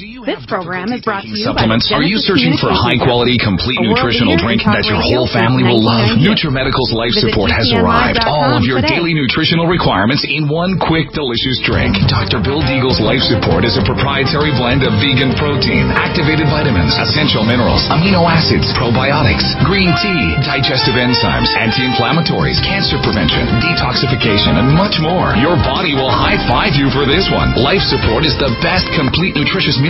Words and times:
This 0.00 0.40
program 0.48 0.88
is 0.96 1.04
brought 1.04 1.28
to 1.28 1.28
you 1.28 1.44
by 1.44 1.52
supplements. 1.52 1.92
Are 1.92 2.00
you 2.00 2.16
searching 2.16 2.56
for 2.56 2.72
a 2.72 2.78
high 2.78 2.96
quality, 2.96 3.36
complete 3.36 3.76
nutritional 3.84 4.32
drink 4.40 4.64
that 4.64 4.88
your 4.88 4.96
whole 4.96 5.28
family 5.28 5.60
will 5.60 5.76
love? 5.76 6.16
since 6.16 6.24
1998. 6.24 6.40
NutriMedical's 6.40 6.92
Life 6.96 7.12
Visit 7.20 7.36
Support 7.36 7.52
has 7.52 7.68
arrived. 7.76 8.24
All 8.24 8.56
of 8.56 8.64
your 8.64 8.80
today. 8.80 8.96
daily 8.96 9.12
nutritional 9.12 9.68
requirements 9.68 10.24
in 10.24 10.48
one 10.48 10.80
quick, 10.80 11.12
delicious 11.12 11.60
drink. 11.68 12.00
Dr. 12.08 12.40
Bill 12.40 12.64
Deagle's 12.64 12.96
Life 12.96 13.20
Support 13.28 13.68
is 13.68 13.76
a 13.76 13.84
proprietary 13.84 14.56
blend 14.56 14.88
of 14.88 14.96
vegan 15.04 15.36
protein, 15.36 15.92
activated 15.92 16.48
vitamins, 16.48 16.96
essential 16.96 17.44
minerals, 17.44 17.84
amino 17.92 18.24
acids, 18.24 18.72
probiotics, 18.80 19.44
green 19.68 19.92
tea, 20.00 20.24
digestive 20.48 20.96
enzymes, 20.96 21.52
anti-inflammatories, 21.60 22.56
cancer 22.64 22.96
prevention, 23.04 23.44
detoxification, 23.60 24.56
and 24.64 24.72
much 24.72 24.96
more. 25.04 25.36
Your 25.36 25.60
body 25.60 25.92
will 25.92 26.08
high 26.08 26.40
five 26.48 26.72
you 26.72 26.88
for 26.88 27.04
this 27.04 27.28
one. 27.28 27.52
Life 27.60 27.84
Support 27.84 28.24
is 28.24 28.32
the 28.40 28.48
best 28.64 28.88
complete 28.96 29.36
nutritious 29.36 29.76
meal 29.76 29.89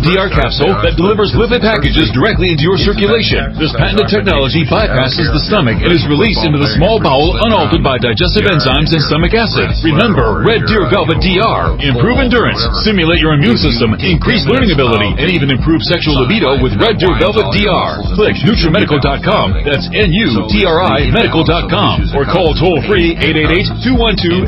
DR 0.00 0.32
capsule 0.32 0.72
that 0.80 0.96
delivers 0.96 1.36
lipid 1.36 1.60
packages 1.60 2.08
directly 2.16 2.48
into 2.48 2.64
your 2.64 2.80
circulation. 2.80 3.52
This 3.60 3.76
patented 3.76 4.08
technology 4.08 4.64
bypasses 4.64 5.28
the 5.28 5.42
stomach 5.44 5.76
and 5.82 5.92
is 5.92 6.08
released 6.08 6.40
into 6.46 6.56
the 6.56 6.72
small 6.80 6.96
bowel 7.02 7.36
unaltered 7.44 7.84
by 7.84 8.00
digestive 8.00 8.48
enzymes 8.48 8.96
and 8.96 9.02
stomach 9.04 9.36
acid. 9.36 9.68
Remember, 9.84 10.46
Red 10.46 10.64
Deer 10.64 10.88
Velvet 10.88 11.20
DR. 11.20 11.76
Improve 11.82 12.22
endurance, 12.22 12.62
stimulate 12.86 13.20
your 13.20 13.36
immune 13.36 13.60
system, 13.60 13.92
increase 14.00 14.48
learning 14.48 14.72
ability, 14.72 15.12
and 15.18 15.28
even 15.28 15.52
improve 15.52 15.84
sexual 15.84 16.16
libido 16.16 16.56
with 16.62 16.78
Red 16.80 16.96
Deer 16.96 17.12
Velvet 17.20 17.50
DR. 17.52 18.11
Click 18.12 18.36
NutriMedical.com. 18.44 19.64
That's 19.64 19.88
N-U-T-R-I 19.88 21.08
Medical.com. 21.16 22.12
Or 22.12 22.28
call 22.28 22.52
toll 22.52 22.84
free 22.84 23.16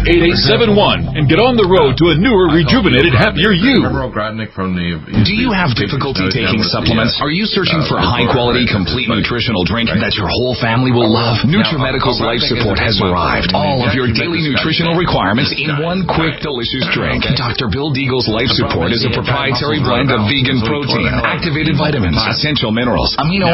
888-212-8871 0.05 1.17
and 1.17 1.25
get 1.25 1.41
on 1.41 1.57
the 1.57 1.65
road 1.65 1.97
to 1.97 2.13
a 2.13 2.17
newer, 2.21 2.53
rejuvenated, 2.53 3.17
happier 3.17 3.57
you. 3.57 3.81
Do 3.81 5.33
you 5.33 5.49
have 5.57 5.73
difficulty 5.73 6.29
taking 6.29 6.61
supplements? 6.69 7.17
Are 7.25 7.33
you 7.33 7.49
searching 7.49 7.81
for 7.89 7.97
a 7.97 8.05
high 8.05 8.29
quality, 8.29 8.69
complete 8.69 9.09
nutritional 9.09 9.65
drink 9.65 9.89
that 9.89 10.13
your 10.19 10.29
whole 10.29 10.53
family 10.61 10.93
will 10.93 11.09
love? 11.09 11.41
NutriMedical's 11.49 12.21
Life 12.21 12.45
Support 12.45 12.77
has 12.83 13.01
arrived. 13.01 13.57
All 13.57 13.81
of 13.81 13.97
your 13.97 14.13
daily 14.13 14.45
nutritional 14.45 14.99
requirements 14.99 15.55
in 15.57 15.73
one 15.81 16.05
quick, 16.05 16.43
delicious 16.45 16.85
drink. 16.93 17.25
Dr. 17.39 17.73
Bill 17.73 17.95
Deagle's 17.95 18.29
Life 18.29 18.53
Support 18.53 18.93
is 18.93 19.07
a 19.09 19.13
proprietary 19.15 19.81
blend 19.81 20.11
of 20.13 20.29
vegan 20.29 20.61
protein, 20.67 21.09
activated 21.25 21.79
vitamins, 21.79 22.19
essential 22.29 22.75
minerals, 22.75 23.17
amino 23.17 23.54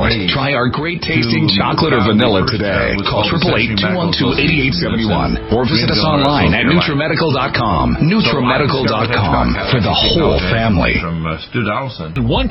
Try 0.33 0.53
our 0.57 0.67
great 0.69 1.01
tasting 1.01 1.47
chocolate 1.57 1.93
or 1.93 2.01
vanilla 2.03 2.45
today. 2.49 2.95
Call 3.07 3.23
888-212-8871 3.31 5.53
or 5.53 5.63
visit 5.65 5.89
us 5.93 6.03
online 6.03 6.53
at 6.53 6.65
NutriMedical.com. 6.65 7.95
NutriMedical.com 8.01 9.55
for 9.71 9.79
the 9.79 9.93
whole 9.93 10.39
family. 10.49 10.95
From 10.99 11.25
uh, 11.25 11.37
Stu 11.49 11.63
Donaldson. 11.63 12.27
One 12.27 12.50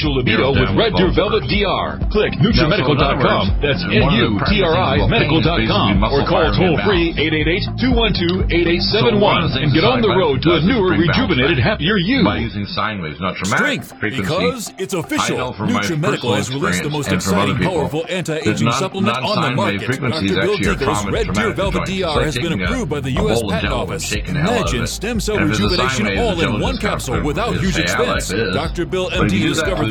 sexual 0.01 0.17
libido 0.17 0.49
with 0.49 0.73
Red 0.73 0.97
Deer 0.97 1.13
Velvet. 1.13 1.45
DR. 1.45 2.01
Click 2.09 2.33
Now, 2.41 2.49
so 2.57 2.65
in 2.65 2.73
other 2.73 3.21
NutriMedical.com. 3.21 3.61
That's 3.61 3.85
one 3.85 3.93
of 3.93 4.01
the 4.01 4.17
N-U-T-R-I 4.17 4.97
Medical.com. 5.05 5.45
of 5.45 5.61
pain 5.61 6.01
is 6.01 6.09
Or 6.09 6.25
call 6.25 6.49
toll-free 6.57 7.13
888-212-8871 7.77 9.61
and 9.61 9.69
get 9.69 9.85
on 9.85 10.01
the 10.01 10.09
road 10.09 10.41
to 10.41 10.57
a 10.57 10.61
newer, 10.65 10.97
rejuvenated, 10.97 11.61
happier 11.61 11.97
you. 12.01 12.25
by 12.25 12.41
using 12.41 12.65
sine 12.65 13.01
waves, 13.01 13.21
not 13.21 13.37
traumatic 13.37 13.85
Strength, 13.85 14.01
because 14.01 14.73
it's 14.81 14.93
official. 14.97 15.37
know 15.37 15.53
NutriMedical 15.53 16.33
has 16.35 16.49
released 16.49 16.81
the 16.81 16.89
most 16.89 17.11
and 17.13 17.21
from 17.21 17.37
other 17.37 17.53
exciting, 17.53 17.69
powerful 17.69 18.05
anti-aging 18.09 18.71
supplement 18.71 19.17
on 19.17 19.41
the 19.41 19.51
market. 19.53 19.85
Dr. 20.01 20.41
Bill 20.41 20.57
actually 20.57 20.67
are 20.67 20.75
Deagle's 20.75 20.97
common 20.97 21.13
Red 21.13 21.33
Deer 21.33 21.53
Velvet 21.53 21.85
DR 21.85 22.23
has 22.25 22.35
been 22.37 22.53
approved 22.57 22.89
by 22.89 22.99
the 22.99 23.11
U.S. 23.21 23.41
Patent 23.49 23.73
Office. 23.73 24.03
shaking 24.03 24.33
the 24.33 24.41
hell 24.41 24.53
out 24.53 24.65
of 24.65 24.73
Imagine 24.73 24.87
stem 24.87 25.19
cell 25.19 25.37
And 25.37 25.45
if 25.45 25.51
it's 25.51 25.59
a 25.59 25.69
sine 25.69 25.69
rejuvenation 25.69 26.17
all 26.17 26.41
in 26.41 26.61
one 26.61 26.77
capsule 26.77 27.21
without 27.21 27.53
huge 27.57 27.75
say, 27.75 27.85
"I 27.85 28.01
like 28.01 28.17
expense. 28.17 28.53
Dr. 28.53 28.85
Bill 28.85 29.09
MD 29.11 29.33
you 29.33 29.47
do 29.49 29.53
that 29.55 29.61
discovered 29.61 29.89
with 29.89 29.90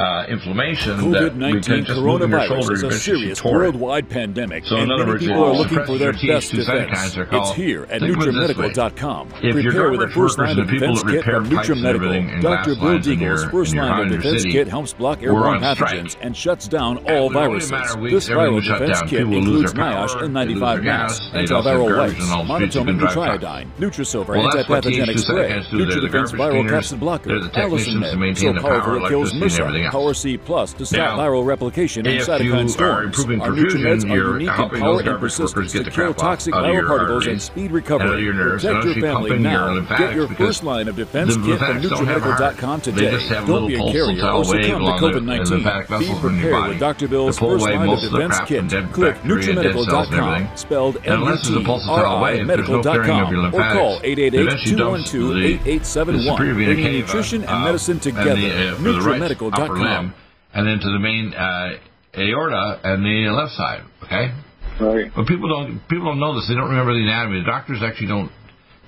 Uh, 0.00 0.24
inflammation 0.28 0.98
COVID-19 0.98 1.84
coronavirus 1.84 2.72
is 2.72 2.82
a 2.82 2.90
serious 2.92 3.44
worldwide 3.44 4.08
pandemic, 4.08 4.64
so 4.64 4.76
and 4.76 4.88
many 4.88 5.04
words, 5.04 5.26
people 5.26 5.44
are 5.44 5.54
looking 5.54 5.84
for 5.84 5.98
their 5.98 6.12
best 6.12 6.52
defense. 6.52 7.16
It's 7.16 7.52
here 7.52 7.84
at 7.90 8.00
NutriMedical.com. 8.00 9.28
Prepare 9.28 9.90
with 9.90 10.02
a 10.02 10.08
first 10.08 10.38
line 10.38 10.58
of 10.58 10.68
defense 10.68 11.02
kit 11.02 11.24
from 11.24 11.46
NutriMedical. 11.50 12.40
Dr. 12.40 12.74
Bill 12.76 12.98
Deagle's 12.98 13.44
first 13.50 13.74
line 13.74 14.12
of 14.12 14.22
defense 14.22 14.44
kit 14.44 14.68
helps 14.68 14.94
block 14.94 15.22
airborne 15.22 15.60
pathogens 15.60 16.16
and 16.22 16.34
shuts 16.36 16.66
down 16.66 16.98
all 17.10 17.28
viruses. 17.30 17.70
This 17.70 18.28
viral 18.28 18.64
defense 18.64 19.02
kit 19.10 19.20
includes 19.22 19.74
NIOSH 19.74 20.16
N95 20.22 20.84
mask, 20.84 21.22
antiviral 21.32 21.98
wipes, 21.98 22.20
monatomic 22.48 22.98
nutriodine, 22.98 23.68
Nutrisilver 23.76 24.36
antipathogenic 24.40 25.18
spray, 25.18 25.50
NutriDefense 25.70 26.32
viral 26.32 26.68
capsid 26.68 26.98
blocker, 27.00 27.30
Allicin 27.30 28.18
Med, 28.18 28.38
so 28.38 28.54
powerful 28.54 29.04
it 29.04 29.08
kills 29.08 29.32
MRSA, 29.32 29.89
Power 29.90 30.14
C 30.14 30.36
Plus 30.36 30.72
to 30.74 30.86
stop 30.86 31.16
now, 31.16 31.18
viral 31.18 31.44
replication 31.44 32.06
and 32.06 32.20
cytokine 32.20 32.70
storms. 32.70 33.18
Our 33.18 33.50
NutriMeds 33.50 34.08
are 34.10 34.38
unique 34.38 34.48
in 34.48 34.54
power 34.80 35.00
and 35.00 35.18
persistence 35.20 35.72
to 35.72 35.84
kill 35.90 36.14
toxic 36.14 36.54
viral 36.54 36.86
particles 36.86 37.26
and 37.26 37.40
speed 37.40 37.70
recovery. 37.72 38.22
Your 38.22 38.34
nerves, 38.34 38.64
Protect 38.64 38.84
your 38.86 38.94
family 39.00 39.38
now. 39.38 39.80
Get 39.96 40.14
your 40.14 40.28
first 40.28 40.62
line 40.64 40.88
of 40.88 40.96
defense 40.96 41.36
kit 41.36 41.58
from 41.58 41.80
NutriMedical.com 41.80 42.80
today. 42.80 43.10
Don't 43.46 43.66
be 43.66 43.74
a 43.74 43.92
carrier 43.92 44.26
or 44.30 44.44
succumb 44.44 44.84
to 44.84 44.92
COVID-19. 45.00 45.98
Be 45.98 46.14
prepared 46.20 46.68
with 46.68 46.78
Dr. 46.80 47.08
Bill's 47.08 47.38
first 47.38 47.64
line 47.64 47.88
of 47.88 48.00
defense 48.00 48.38
kit. 48.46 48.60
Click 48.92 49.16
NutriMedical.com, 49.22 50.48
spelled 50.56 50.96
N-U-T-R-I 51.04 52.42
Medical.com, 52.44 53.54
or 53.54 53.62
call 53.72 53.98
888-212-8871. 54.00 56.36
Bringing 56.36 56.92
nutrition 56.92 57.44
and 57.44 57.64
medicine 57.64 57.98
together. 58.00 58.40
NutriMedical.com 58.76 59.79
limb, 59.80 60.14
and 60.54 60.66
then 60.66 60.78
to 60.78 60.90
the 60.90 60.98
main 60.98 61.32
uh, 61.34 61.78
aorta 62.16 62.80
and 62.84 63.04
the 63.04 63.30
left 63.32 63.52
side. 63.52 63.82
Okay. 64.04 64.34
Right. 64.80 65.12
But 65.14 65.26
people 65.26 65.48
don't 65.48 65.80
people 65.88 66.06
don't 66.06 66.20
know 66.20 66.34
this. 66.34 66.48
They 66.48 66.54
don't 66.54 66.70
remember 66.70 66.94
the 66.94 67.04
anatomy. 67.04 67.40
The 67.44 67.50
doctors 67.50 67.80
actually 67.84 68.08
don't. 68.08 68.32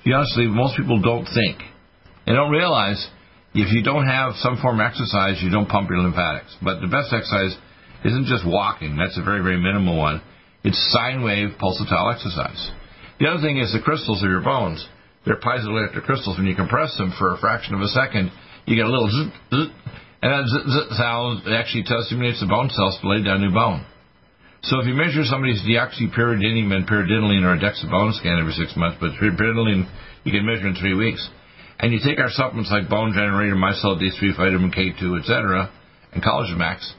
Honestly, 0.05 0.47
most 0.47 0.75
people 0.75 0.99
don't 0.99 1.25
think. 1.25 1.61
They 2.25 2.33
don't 2.33 2.51
realize 2.51 2.99
if 3.53 3.71
you 3.71 3.83
don't 3.83 4.07
have 4.07 4.33
some 4.41 4.57
form 4.57 4.79
of 4.81 4.85
exercise, 4.89 5.39
you 5.41 5.51
don't 5.51 5.69
pump 5.69 5.89
your 5.89 6.01
lymphatics. 6.01 6.57
But 6.61 6.81
the 6.81 6.89
best 6.89 7.13
exercise 7.13 7.55
isn't 8.03 8.25
just 8.25 8.43
walking. 8.45 8.97
That's 8.97 9.17
a 9.17 9.23
very 9.23 9.41
very 9.41 9.61
minimal 9.61 9.97
one. 9.97 10.21
It's 10.63 10.79
sine 10.91 11.23
wave 11.23 11.55
pulsatile 11.61 12.09
exercise. 12.13 12.71
The 13.19 13.27
other 13.27 13.41
thing 13.41 13.59
is 13.59 13.71
the 13.71 13.83
crystals 13.83 14.23
of 14.23 14.29
your 14.29 14.41
bones. 14.41 14.83
They're 15.25 15.39
piezoelectric 15.39 16.03
crystals. 16.03 16.37
When 16.37 16.47
you 16.47 16.55
compress 16.55 16.97
them 16.97 17.13
for 17.17 17.33
a 17.33 17.37
fraction 17.37 17.75
of 17.75 17.81
a 17.81 17.87
second, 17.87 18.31
you 18.65 18.75
get 18.75 18.85
a 18.85 18.89
little 18.89 19.07
zzz, 19.07 19.31
zzz, 19.53 19.71
and 20.23 20.47
that 21.43 21.51
actually 21.51 21.83
stimulates 22.07 22.39
the 22.39 22.47
bone 22.47 22.71
cells 22.71 22.95
to 23.01 23.09
lay 23.11 23.19
down 23.19 23.43
new 23.43 23.51
bone. 23.51 23.83
So 24.63 24.79
if 24.79 24.87
you 24.87 24.95
measure 24.95 25.27
somebody's 25.27 25.59
deoxypyridinium 25.67 26.71
and 26.71 26.87
pyridinoline 26.87 27.43
or 27.43 27.59
a 27.59 27.59
DEXA 27.59 27.91
bone 27.91 28.15
scan 28.15 28.39
every 28.39 28.55
six 28.55 28.71
months, 28.79 28.95
but 29.03 29.19
pyridinoline 29.19 29.83
you 30.23 30.31
can 30.31 30.47
measure 30.47 30.71
in 30.71 30.79
three 30.79 30.95
weeks, 30.95 31.19
and 31.79 31.91
you 31.91 31.99
take 31.99 32.19
our 32.19 32.31
supplements 32.31 32.71
like 32.71 32.87
Bone 32.87 33.11
Generator, 33.11 33.59
Mycel 33.59 33.99
D3, 33.99 34.37
Vitamin 34.37 34.71
K2, 34.71 35.19
etc., 35.19 35.67
and 36.13 36.23
Collagen 36.23 36.55
Max, 36.55 36.93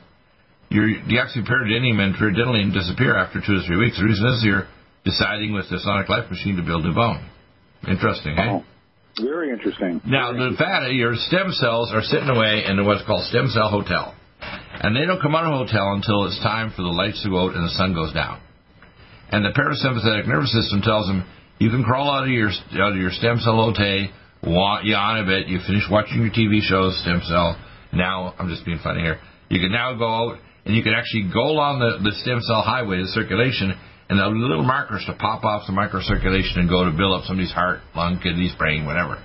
your 0.68 0.84
deoxypyridinium 1.08 2.04
and 2.04 2.14
pyridinoline 2.16 2.74
disappear 2.74 3.16
after 3.16 3.40
two 3.40 3.56
to 3.56 3.62
three 3.66 3.78
weeks. 3.78 3.96
The 3.96 4.04
reason 4.04 4.26
is 4.26 4.44
you're 4.44 4.68
deciding 5.06 5.54
with 5.54 5.70
the 5.70 5.80
Sonic 5.80 6.10
Life 6.10 6.30
Machine 6.30 6.56
to 6.56 6.62
build 6.62 6.84
new 6.84 6.92
bone. 6.92 7.24
Interesting, 7.88 8.36
eh? 8.36 8.60
Very 9.20 9.50
interesting. 9.50 10.00
Now, 10.04 10.32
the 10.32 10.56
fat, 10.58 10.90
your 10.92 11.14
stem 11.14 11.52
cells 11.52 11.92
are 11.92 12.02
sitting 12.02 12.28
away 12.28 12.64
in 12.66 12.84
what's 12.84 13.04
called 13.06 13.24
stem 13.26 13.48
cell 13.48 13.68
hotel. 13.70 14.14
And 14.40 14.96
they 14.96 15.06
don't 15.06 15.22
come 15.22 15.34
out 15.34 15.46
of 15.46 15.54
hotel 15.66 15.94
until 15.94 16.26
it's 16.26 16.38
time 16.42 16.72
for 16.74 16.82
the 16.82 16.90
lights 16.90 17.22
to 17.22 17.30
go 17.30 17.46
out 17.46 17.54
and 17.54 17.64
the 17.64 17.74
sun 17.78 17.94
goes 17.94 18.12
down. 18.12 18.40
And 19.30 19.44
the 19.44 19.54
parasympathetic 19.54 20.26
nervous 20.26 20.52
system 20.52 20.82
tells 20.82 21.06
them, 21.06 21.24
you 21.58 21.70
can 21.70 21.84
crawl 21.84 22.10
out 22.10 22.24
of 22.24 22.30
your, 22.30 22.50
out 22.82 22.92
of 22.92 22.98
your 22.98 23.10
stem 23.10 23.38
cell 23.38 23.54
hotel, 23.54 24.10
yawn 24.42 25.22
a 25.22 25.24
bit, 25.24 25.46
you 25.46 25.60
finish 25.66 25.84
watching 25.90 26.20
your 26.20 26.34
TV 26.34 26.60
shows, 26.60 26.98
stem 27.02 27.22
cell. 27.24 27.56
Now, 27.92 28.34
I'm 28.38 28.48
just 28.48 28.66
being 28.66 28.80
funny 28.82 29.00
here. 29.00 29.20
You 29.48 29.60
can 29.60 29.70
now 29.70 29.94
go 29.94 30.08
out 30.08 30.38
and 30.66 30.74
you 30.74 30.82
can 30.82 30.92
actually 30.92 31.30
go 31.32 31.46
along 31.54 31.78
the, 31.78 32.02
the 32.02 32.16
stem 32.22 32.40
cell 32.42 32.62
highway, 32.62 32.98
the 32.98 33.08
circulation, 33.14 33.78
and 34.08 34.18
the 34.18 34.26
little 34.28 34.64
markers 34.64 35.04
to 35.06 35.14
pop 35.14 35.44
off 35.44 35.66
the 35.66 35.72
microcirculation 35.72 36.60
and 36.60 36.68
go 36.68 36.84
to 36.84 36.92
build 36.92 37.18
up 37.18 37.24
somebody's 37.24 37.52
heart, 37.52 37.80
lung, 37.96 38.20
kidneys, 38.22 38.52
brain, 38.56 38.84
whatever. 38.84 39.16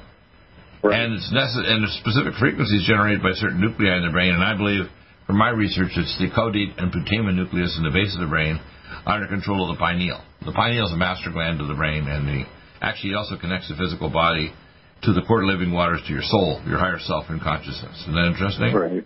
Right. 0.82 0.96
And 0.96 1.14
it's 1.14 1.28
necess- 1.36 1.68
and 1.68 1.84
the 1.84 1.92
specific 2.00 2.40
frequencies 2.40 2.88
generated 2.88 3.22
by 3.22 3.34
certain 3.36 3.60
nuclei 3.60 3.98
in 4.00 4.06
the 4.08 4.12
brain, 4.12 4.34
and 4.34 4.44
I 4.44 4.56
believe 4.56 4.88
from 5.28 5.38
my 5.38 5.50
research 5.50 5.92
it's 5.96 6.18
the 6.18 6.32
caudate 6.32 6.80
and 6.80 6.92
putamen 6.92 7.36
nucleus 7.36 7.76
in 7.78 7.84
the 7.84 7.92
base 7.92 8.16
of 8.16 8.22
the 8.22 8.32
brain 8.32 8.60
under 9.06 9.28
control 9.28 9.70
of 9.70 9.76
the 9.76 9.80
pineal. 9.80 10.24
The 10.46 10.56
pineal 10.56 10.88
is 10.88 10.94
a 10.94 10.98
master 10.98 11.32
gland 11.32 11.60
of 11.60 11.68
the 11.68 11.76
brain, 11.76 12.08
and 12.08 12.28
the 12.28 12.46
actually 12.82 13.12
it 13.12 13.16
also 13.20 13.36
connects 13.36 13.68
the 13.68 13.76
physical 13.76 14.10
body 14.10 14.54
to 15.04 15.14
the 15.14 15.22
core 15.28 15.46
living 15.46 15.72
waters 15.72 16.02
to 16.08 16.12
your 16.14 16.24
soul, 16.24 16.62
your 16.66 16.80
higher 16.80 17.00
self 17.00 17.30
and 17.30 17.42
consciousness. 17.42 18.00
Isn't 18.08 18.16
that 18.16 18.32
interesting? 18.32 18.72
Right. 18.74 19.04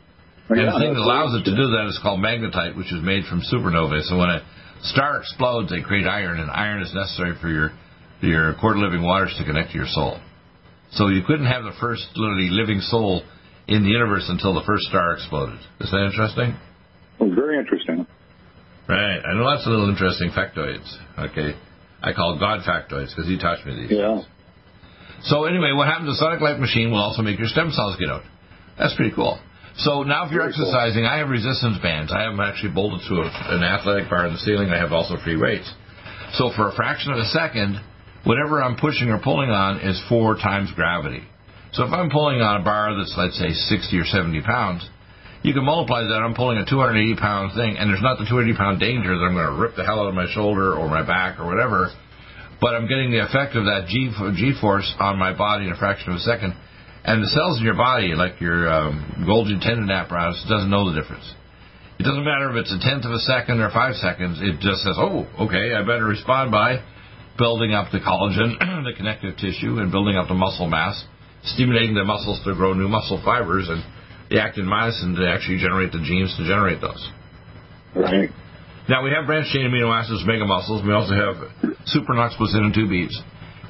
And 0.50 0.60
yeah, 0.60 0.74
the 0.74 0.80
thing 0.80 0.94
that 0.94 1.02
allows 1.02 1.34
it 1.40 1.44
to 1.50 1.56
do 1.56 1.66
that 1.74 1.88
is 1.90 1.98
called 2.04 2.20
magnetite, 2.20 2.78
which 2.78 2.92
is 2.94 3.02
made 3.02 3.26
from 3.26 3.42
supernovae. 3.42 4.04
So 4.06 4.18
when 4.18 4.30
a 4.30 4.46
star 4.84 5.20
explodes, 5.20 5.70
they 5.70 5.82
create 5.82 6.08
iron, 6.08 6.40
and 6.40 6.50
iron 6.52 6.82
is 6.82 6.94
necessary 6.94 7.36
for 7.42 7.50
your 7.50 7.72
your 8.22 8.56
core 8.56 8.78
living 8.78 9.04
waters 9.04 9.36
to 9.38 9.44
connect 9.44 9.72
to 9.72 9.78
your 9.78 9.88
soul. 9.88 10.20
So 10.92 11.08
you 11.10 11.24
couldn't 11.28 11.48
have 11.48 11.64
the 11.64 11.74
first 11.80 12.08
literally 12.16 12.50
living 12.50 12.80
soul 12.80 13.24
in 13.68 13.84
the 13.84 13.90
universe 13.90 14.26
until 14.30 14.54
the 14.54 14.64
first 14.66 14.84
star 14.86 15.14
exploded. 15.14 15.60
Is 15.82 15.92
that 15.92 16.06
interesting? 16.06 16.56
Well, 17.20 17.36
very 17.36 17.58
interesting. 17.60 18.08
Right. 18.88 19.20
I 19.20 19.34
know 19.34 19.44
lots 19.44 19.66
of 19.66 19.72
little 19.72 19.90
interesting 19.90 20.30
factoids. 20.32 20.88
Okay. 21.18 21.58
I 22.02 22.14
call 22.14 22.38
God 22.40 22.62
factoids 22.68 23.16
because 23.16 23.28
he 23.28 23.38
taught 23.38 23.66
me 23.66 23.76
these. 23.76 23.98
Yeah. 23.98 24.20
Things. 24.20 24.28
So 25.24 25.46
anyway, 25.46 25.72
what 25.74 25.88
happens? 25.88 26.10
The 26.10 26.16
Sonic 26.20 26.42
Life 26.42 26.60
machine 26.60 26.92
will 26.92 27.02
also 27.02 27.22
make 27.22 27.40
your 27.40 27.48
stem 27.48 27.72
cells 27.72 27.96
get 27.98 28.10
out. 28.10 28.24
That's 28.78 28.96
pretty 28.96 29.16
cool. 29.16 29.40
So 29.78 30.04
now, 30.04 30.26
if 30.26 30.32
you're 30.32 30.46
Very 30.46 30.54
exercising, 30.54 31.04
cool. 31.04 31.12
I 31.12 31.18
have 31.18 31.30
resistance 31.30 31.78
bands. 31.82 32.12
I 32.14 32.22
have 32.22 32.34
them 32.38 32.46
actually 32.46 32.74
bolted 32.74 33.02
to 33.10 33.26
a, 33.26 33.28
an 33.58 33.64
athletic 33.64 34.10
bar 34.10 34.28
in 34.28 34.34
the 34.34 34.40
ceiling. 34.40 34.70
I 34.70 34.78
have 34.78 34.94
also 34.94 35.18
free 35.24 35.38
weights. 35.38 35.72
So 36.34 36.52
for 36.56 36.70
a 36.70 36.76
fraction 36.76 37.12
of 37.12 37.18
a 37.18 37.26
second, 37.34 37.82
whatever 38.24 38.62
I'm 38.62 38.78
pushing 38.78 39.10
or 39.10 39.20
pulling 39.20 39.50
on 39.50 39.82
is 39.82 40.00
four 40.10 40.36
times 40.36 40.70
gravity. 40.76 41.24
So 41.74 41.86
if 41.86 41.92
I'm 41.92 42.10
pulling 42.10 42.42
on 42.42 42.62
a 42.62 42.64
bar 42.64 42.94
that's 42.96 43.14
let's 43.18 43.38
say 43.38 43.50
60 43.50 43.98
or 43.98 44.06
70 44.06 44.42
pounds, 44.42 44.88
you 45.42 45.54
can 45.54 45.66
multiply 45.66 46.06
that. 46.06 46.22
I'm 46.22 46.36
pulling 46.36 46.58
a 46.58 46.66
280 46.66 47.20
pound 47.20 47.58
thing, 47.58 47.76
and 47.78 47.90
there's 47.90 48.02
not 48.02 48.22
the 48.22 48.30
280 48.30 48.56
pound 48.56 48.80
danger 48.80 49.18
that 49.18 49.26
I'm 49.26 49.34
going 49.34 49.58
to 49.58 49.58
rip 49.58 49.76
the 49.76 49.84
hell 49.84 50.00
out 50.00 50.08
of 50.08 50.14
my 50.14 50.30
shoulder 50.32 50.78
or 50.78 50.88
my 50.88 51.02
back 51.02 51.40
or 51.40 51.50
whatever. 51.50 51.90
But 52.62 52.78
I'm 52.78 52.88
getting 52.88 53.10
the 53.10 53.26
effect 53.26 53.58
of 53.58 53.66
that 53.66 53.90
G, 53.90 54.14
G 54.38 54.54
force 54.62 54.88
on 55.02 55.18
my 55.18 55.34
body 55.36 55.66
in 55.66 55.74
a 55.74 55.78
fraction 55.78 56.14
of 56.14 56.22
a 56.22 56.24
second 56.24 56.54
and 57.04 57.22
the 57.22 57.28
cells 57.28 57.60
in 57.60 57.66
your 57.66 57.76
body, 57.76 58.16
like 58.16 58.40
your 58.40 58.72
um, 58.72 59.28
Golgi 59.28 59.60
tendon 59.60 59.92
apparatus, 59.92 60.46
doesn't 60.48 60.72
know 60.72 60.88
the 60.88 61.00
difference. 61.00 61.28
It 62.00 62.04
doesn't 62.04 62.24
matter 62.24 62.50
if 62.52 62.64
it's 62.64 62.72
a 62.72 62.80
tenth 62.80 63.04
of 63.06 63.12
a 63.12 63.20
second 63.20 63.60
or 63.60 63.70
five 63.70 63.96
seconds. 63.96 64.40
It 64.42 64.64
just 64.64 64.82
says, 64.88 64.96
oh, 64.98 65.28
okay, 65.48 65.76
I 65.76 65.84
better 65.84 66.08
respond 66.08 66.52
by 66.52 66.80
building 67.38 67.74
up 67.74 67.92
the 67.92 68.00
collagen, 68.00 68.56
the 68.88 68.96
connective 68.96 69.36
tissue, 69.36 69.84
and 69.84 69.92
building 69.92 70.16
up 70.16 70.28
the 70.28 70.38
muscle 70.38 70.68
mass, 70.68 70.96
stimulating 71.44 71.94
the 71.94 72.04
muscles 72.04 72.40
to 72.46 72.56
grow 72.56 72.74
new 72.74 72.88
muscle 72.88 73.22
fibers, 73.24 73.68
and 73.68 73.84
the 74.32 74.40
actin 74.40 74.66
myosin 74.66 75.16
to 75.16 75.28
actually 75.28 75.60
generate 75.60 75.92
the 75.92 76.00
genes 76.00 76.34
to 76.40 76.48
generate 76.48 76.80
those. 76.80 77.04
Right. 77.96 78.30
Now, 78.88 79.04
we 79.04 79.12
have 79.12 79.28
branched 79.28 79.52
chain 79.52 79.68
amino 79.68 79.92
acids, 79.92 80.24
mega 80.26 80.46
muscles. 80.46 80.84
We 80.84 80.92
also 80.92 81.14
have 81.14 81.36
supernox 81.88 82.36
placental 82.40 82.72
2Bs 82.72 83.16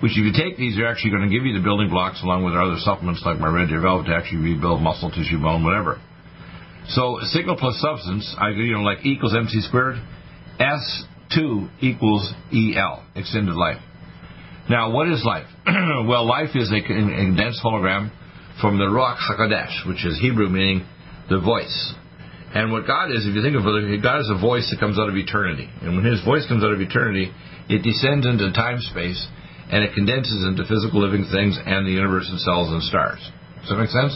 which 0.04 0.20
if 0.20 0.28
you 0.28 0.36
take 0.36 0.60
these, 0.60 0.76
they're 0.76 0.92
actually 0.92 1.16
going 1.16 1.24
to 1.24 1.32
give 1.32 1.48
you 1.48 1.56
the 1.56 1.64
building 1.64 1.88
blocks 1.88 2.20
along 2.28 2.44
with 2.44 2.60
other 2.60 2.76
supplements 2.84 3.24
like 3.24 3.40
my 3.40 3.48
red 3.48 3.72
deer 3.72 3.80
velvet 3.80 4.12
to 4.12 4.14
actually 4.14 4.44
rebuild 4.44 4.84
muscle, 4.84 5.08
tissue, 5.08 5.40
bone, 5.40 5.64
whatever. 5.64 5.96
So 6.92 7.24
signal 7.32 7.56
plus 7.56 7.80
substance, 7.80 8.28
I 8.36 8.50
you 8.52 8.76
know 8.76 8.84
like 8.84 9.08
equals 9.08 9.32
mc 9.32 9.56
squared, 9.64 9.96
S2 10.60 11.72
equals 11.80 12.28
EL, 12.52 13.00
extended 13.16 13.56
life. 13.56 13.80
Now, 14.70 14.92
what 14.92 15.08
is 15.08 15.24
life? 15.24 15.48
well, 15.66 16.28
life 16.28 16.52
is 16.54 16.68
a 16.68 16.84
condensed 16.84 17.64
hologram 17.64 18.12
from 18.60 18.80
the 18.80 18.92
Ruach 18.92 19.24
HaKodesh, 19.24 19.88
which 19.88 20.06
is 20.06 20.20
Hebrew 20.20 20.50
meaning 20.50 20.86
the 21.30 21.40
voice. 21.40 21.94
And 22.54 22.74
what 22.74 22.86
God 22.86 23.10
is, 23.10 23.26
if 23.26 23.34
you 23.34 23.42
think 23.42 23.56
of 23.56 23.64
it, 23.64 24.04
God 24.04 24.20
is 24.20 24.30
a 24.36 24.40
voice 24.40 24.68
that 24.70 24.82
comes 24.82 25.00
out 25.00 25.08
of 25.08 25.16
eternity. 25.16 25.70
And 25.82 25.96
when 25.96 26.04
His 26.04 26.22
voice 26.26 26.46
comes 26.46 26.62
out 26.62 26.74
of 26.74 26.82
eternity, 26.82 27.32
it 27.70 27.88
descends 27.88 28.28
into 28.28 28.52
time 28.52 28.80
space 28.82 29.26
and 29.74 29.82
it 29.82 29.98
condenses 29.98 30.46
into 30.46 30.62
physical 30.70 31.02
living 31.02 31.26
things 31.34 31.58
and 31.58 31.82
the 31.82 31.98
universe 31.98 32.30
and 32.30 32.38
cells 32.46 32.70
and 32.70 32.86
stars. 32.86 33.18
Does 33.66 33.74
that 33.74 33.82
make 33.82 33.90
sense? 33.90 34.14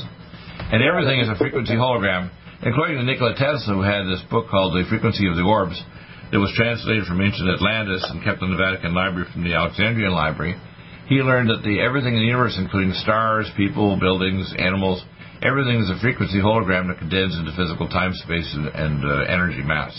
And 0.70 0.86
everything 0.86 1.18
is 1.18 1.34
a 1.34 1.38
frequency 1.42 1.74
hologram, 1.74 2.30
including 2.62 3.02
the 3.02 3.08
Nikola 3.10 3.34
Tesla, 3.34 3.74
who 3.74 3.82
had 3.82 4.06
this 4.06 4.22
book 4.30 4.54
called 4.54 4.78
The 4.78 4.86
Frequency 4.86 5.26
of 5.26 5.34
the 5.34 5.42
Orbs, 5.42 5.82
that 6.30 6.38
was 6.38 6.54
translated 6.54 7.10
from 7.10 7.26
ancient 7.26 7.50
Atlantis 7.50 8.06
and 8.06 8.22
kept 8.22 8.46
in 8.46 8.54
the 8.54 8.60
Vatican 8.62 8.94
Library 8.94 9.26
from 9.34 9.50
the 9.50 9.58
Alexandrian 9.58 10.14
Library. 10.14 10.54
He 11.10 11.26
learned 11.26 11.50
that 11.50 11.66
the 11.66 11.82
everything 11.82 12.14
in 12.14 12.22
the 12.22 12.30
universe, 12.30 12.54
including 12.62 12.94
stars, 12.94 13.50
people, 13.58 13.98
buildings, 13.98 14.54
animals, 14.62 15.02
everything 15.42 15.82
is 15.82 15.90
a 15.90 15.98
frequency 15.98 16.38
hologram 16.38 16.94
that 16.94 17.02
condenses 17.02 17.42
into 17.42 17.58
physical 17.58 17.90
time, 17.90 18.14
space, 18.14 18.46
and, 18.54 18.70
and 18.78 19.02
uh, 19.02 19.26
energy 19.26 19.66
mass. 19.66 19.96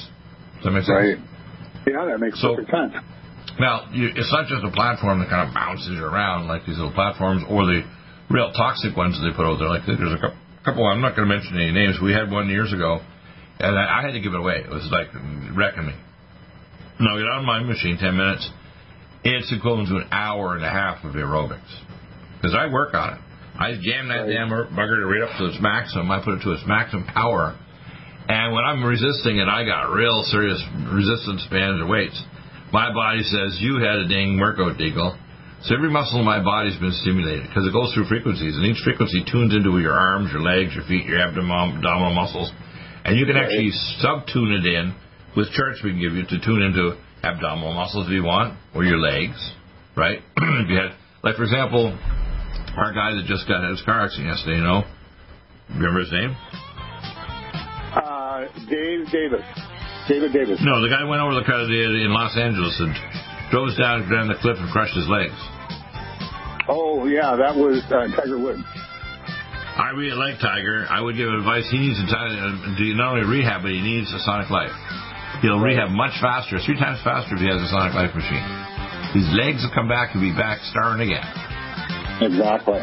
Does 0.62 0.70
that 0.70 0.70
make 0.70 0.86
sense? 0.86 1.18
Right. 1.18 1.18
Yeah, 1.82 2.06
that 2.06 2.22
makes 2.22 2.38
so, 2.38 2.54
perfect 2.54 2.70
sense. 2.70 2.94
Now, 3.58 3.90
you, 3.90 4.08
it's 4.14 4.30
not 4.30 4.46
just 4.46 4.62
a 4.62 4.70
platform 4.70 5.18
that 5.18 5.28
kind 5.28 5.48
of 5.48 5.54
bounces 5.54 5.98
around 5.98 6.46
like 6.46 6.64
these 6.64 6.78
little 6.78 6.94
platforms 6.94 7.42
or 7.50 7.66
the 7.66 7.82
real 8.30 8.52
toxic 8.52 8.96
ones 8.96 9.18
that 9.18 9.26
they 9.26 9.34
put 9.34 9.46
out 9.46 9.58
there. 9.58 9.68
Like 9.68 9.82
there's 9.86 10.14
a 10.14 10.22
couple. 10.64 10.86
I'm 10.86 11.00
not 11.00 11.16
going 11.16 11.28
to 11.28 11.34
mention 11.34 11.58
any 11.58 11.72
names. 11.72 11.98
We 11.98 12.12
had 12.12 12.30
one 12.30 12.48
years 12.48 12.72
ago, 12.72 13.02
and 13.58 13.74
I, 13.74 13.98
I 13.98 14.02
had 14.06 14.12
to 14.12 14.20
give 14.20 14.32
it 14.32 14.38
away. 14.38 14.62
It 14.62 14.70
was 14.70 14.86
like 14.94 15.10
wrecking 15.56 15.86
me. 15.86 15.94
Now 17.00 17.18
get 17.18 17.26
on 17.26 17.44
my 17.44 17.62
machine, 17.62 17.98
ten 17.98 18.16
minutes. 18.16 18.48
It's 19.24 19.50
equivalent 19.50 19.88
to 19.90 19.96
an 19.96 20.08
hour 20.12 20.54
and 20.54 20.64
a 20.64 20.70
half 20.70 21.02
of 21.04 21.14
aerobics 21.14 21.66
because 22.38 22.54
I 22.54 22.70
work 22.72 22.94
on 22.94 23.14
it. 23.14 23.20
I 23.58 23.74
jam 23.82 24.06
that 24.06 24.30
damn 24.30 24.50
bugger 24.50 25.02
right 25.02 25.26
up 25.26 25.34
to 25.38 25.50
its 25.50 25.58
maximum. 25.60 26.10
I 26.10 26.22
put 26.22 26.38
it 26.38 26.42
to 26.46 26.54
its 26.54 26.62
maximum 26.66 27.06
power. 27.06 27.58
And 28.28 28.54
when 28.54 28.62
I'm 28.62 28.84
resisting 28.84 29.38
it, 29.38 29.48
I 29.48 29.64
got 29.64 29.90
real 29.90 30.22
serious 30.30 30.62
resistance 30.94 31.42
bands 31.50 31.82
or 31.82 31.88
weights. 31.88 32.22
My 32.72 32.92
body 32.92 33.22
says, 33.22 33.56
you 33.60 33.80
had 33.80 33.96
a 34.04 34.08
dang 34.08 34.38
workout, 34.38 34.76
Deagle. 34.76 35.16
So 35.62 35.74
every 35.74 35.90
muscle 35.90 36.20
in 36.20 36.24
my 36.24 36.42
body's 36.42 36.78
been 36.78 36.92
stimulated 37.02 37.48
because 37.48 37.66
it 37.66 37.72
goes 37.72 37.92
through 37.92 38.06
frequencies, 38.06 38.54
and 38.54 38.64
each 38.66 38.78
frequency 38.84 39.24
tunes 39.26 39.56
into 39.56 39.74
your 39.80 39.94
arms, 39.94 40.30
your 40.30 40.42
legs, 40.42 40.70
your 40.74 40.84
feet, 40.84 41.04
your 41.06 41.18
abdomen, 41.18 41.76
abdominal 41.76 42.14
muscles, 42.14 42.52
and 43.04 43.18
you 43.18 43.26
can 43.26 43.36
actually 43.36 43.70
sub-tune 43.98 44.52
it 44.52 44.66
in 44.66 44.94
with 45.34 45.50
charts 45.50 45.82
we 45.82 45.90
can 45.90 46.00
give 46.00 46.12
you 46.12 46.22
to 46.22 46.38
tune 46.44 46.62
into 46.62 46.94
abdominal 47.24 47.74
muscles 47.74 48.06
if 48.06 48.12
you 48.12 48.22
want, 48.22 48.56
or 48.74 48.84
your 48.84 48.98
legs, 48.98 49.38
right? 49.96 50.18
if 50.36 50.68
you 50.70 50.76
had, 50.76 50.94
like 51.24 51.34
for 51.34 51.42
example, 51.42 51.90
our 52.76 52.92
guy 52.94 53.18
that 53.18 53.24
just 53.26 53.48
got 53.48 53.68
his 53.68 53.82
car 53.82 54.04
accident 54.04 54.28
yesterday, 54.28 54.58
you 54.58 54.62
know, 54.62 54.84
remember 55.74 56.00
his 56.00 56.12
name? 56.12 56.36
Uh, 57.98 58.46
Dave 58.70 59.10
Davis. 59.10 59.77
David 60.08 60.32
Davis. 60.32 60.58
No, 60.64 60.80
the 60.80 60.88
guy 60.88 61.04
went 61.04 61.20
over 61.20 61.36
the 61.36 61.44
car 61.44 61.60
in 61.68 62.10
Los 62.10 62.32
Angeles 62.36 62.74
and 62.80 62.96
drove 63.52 63.76
down, 63.76 64.08
down 64.08 64.28
the 64.28 64.40
cliff 64.40 64.56
and 64.56 64.68
crushed 64.72 64.96
his 64.96 65.06
legs. 65.06 65.36
Oh 66.68 67.06
yeah, 67.06 67.36
that 67.36 67.56
was 67.56 67.84
uh, 67.92 68.08
Tiger 68.16 68.40
Woods. 68.40 68.64
I 69.78 69.94
really 69.94 70.16
like 70.16 70.40
Tiger. 70.40 70.88
I 70.90 71.00
would 71.00 71.14
give 71.14 71.30
advice. 71.30 71.68
He 71.70 71.78
needs 71.78 72.00
to 72.02 72.06
do 72.76 72.98
not 72.98 73.14
only 73.14 73.24
rehab, 73.24 73.62
but 73.62 73.70
he 73.70 73.80
needs 73.80 74.10
a 74.12 74.18
Sonic 74.26 74.50
Life. 74.50 74.74
He'll 75.40 75.62
rehab 75.62 75.94
much 75.94 76.18
faster, 76.20 76.58
three 76.58 76.74
times 76.74 76.98
faster 77.04 77.36
if 77.36 77.40
he 77.40 77.46
has 77.46 77.62
a 77.62 77.70
Sonic 77.70 77.94
Life 77.94 78.10
machine. 78.10 78.42
His 79.14 79.28
legs 79.38 79.62
will 79.62 79.72
come 79.72 79.86
back 79.86 80.12
and 80.12 80.20
be 80.20 80.34
back 80.34 80.58
starring 80.74 81.06
again. 81.06 81.24
Exactly. 82.20 82.82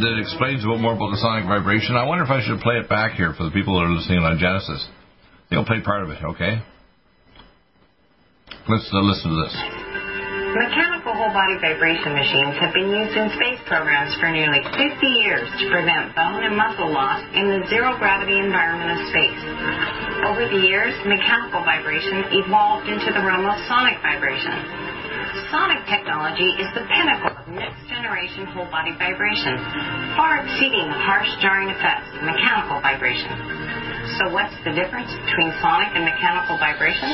that 0.00 0.16
explains 0.18 0.64
a 0.64 0.68
bit 0.68 0.80
more 0.80 0.94
about 0.94 1.10
the 1.12 1.20
sonic 1.20 1.44
vibration. 1.44 1.96
I 1.96 2.04
wonder 2.04 2.24
if 2.24 2.30
I 2.30 2.40
should 2.42 2.60
play 2.60 2.76
it 2.80 2.88
back 2.88 3.14
here 3.14 3.34
for 3.36 3.44
the 3.44 3.50
people 3.50 3.78
that 3.78 3.86
are 3.86 3.94
listening 3.94 4.24
on 4.24 4.38
Genesis. 4.38 4.86
They'll 5.50 5.66
play 5.66 5.80
part 5.82 6.02
of 6.02 6.10
it, 6.10 6.22
okay? 6.36 6.62
Let's 8.68 8.86
uh, 8.92 9.02
listen 9.02 9.30
to 9.30 9.38
this. 9.44 9.54
Mechanical 10.50 11.14
whole 11.14 11.30
body 11.30 11.54
vibration 11.62 12.10
machines 12.10 12.58
have 12.58 12.74
been 12.74 12.90
used 12.90 13.14
in 13.14 13.30
space 13.38 13.62
programs 13.70 14.10
for 14.18 14.34
nearly 14.34 14.58
50 14.66 14.82
years 15.22 15.46
to 15.62 15.64
prevent 15.70 16.10
bone 16.18 16.42
and 16.42 16.58
muscle 16.58 16.90
loss 16.90 17.22
in 17.38 17.46
the 17.46 17.62
zero 17.70 17.94
gravity 18.02 18.34
environment 18.34 18.98
of 18.98 19.00
space. 19.14 19.42
Over 20.26 20.50
the 20.50 20.58
years, 20.58 20.90
mechanical 21.06 21.62
vibration 21.62 22.42
evolved 22.42 22.90
into 22.90 23.14
the 23.14 23.22
realm 23.22 23.46
of 23.46 23.62
sonic 23.70 24.02
vibration. 24.02 24.79
Sonic 25.50 25.82
technology 25.90 26.46
is 26.62 26.70
the 26.78 26.86
pinnacle 26.86 27.34
of 27.34 27.42
next 27.50 27.82
generation 27.90 28.46
whole 28.54 28.70
body 28.70 28.94
vibration, 28.94 29.58
far 30.14 30.46
exceeding 30.46 30.86
the 30.86 31.00
harsh 31.02 31.26
jarring 31.42 31.66
effects 31.66 32.06
of 32.14 32.22
mechanical 32.22 32.78
vibration. 32.78 33.34
So 34.14 34.30
what's 34.30 34.54
the 34.62 34.70
difference 34.70 35.10
between 35.10 35.50
sonic 35.58 35.90
and 35.98 36.06
mechanical 36.06 36.54
vibration? 36.54 37.10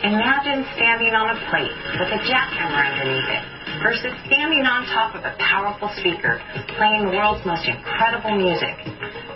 Imagine 0.00 0.64
standing 0.80 1.12
on 1.12 1.36
a 1.36 1.38
plate 1.52 1.76
with 2.00 2.08
a 2.08 2.20
jackhammer 2.24 2.88
underneath 2.88 3.28
it 3.36 3.44
versus 3.84 4.16
standing 4.24 4.64
on 4.64 4.88
top 4.88 5.12
of 5.12 5.28
a 5.28 5.36
powerful 5.36 5.92
speaker 6.00 6.40
playing 6.80 7.04
the 7.04 7.12
world's 7.12 7.44
most 7.44 7.68
incredible 7.68 8.32
music. 8.32 8.80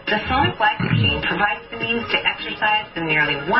The 0.08 0.24
Sonic 0.24 0.56
Life 0.56 0.80
Machine 0.80 1.20
provides 1.20 1.68
the 1.68 1.76
means 1.84 2.08
to 2.08 2.18
exercise 2.24 2.88
the 2.96 3.04
nearly 3.04 3.36
100 3.44 3.52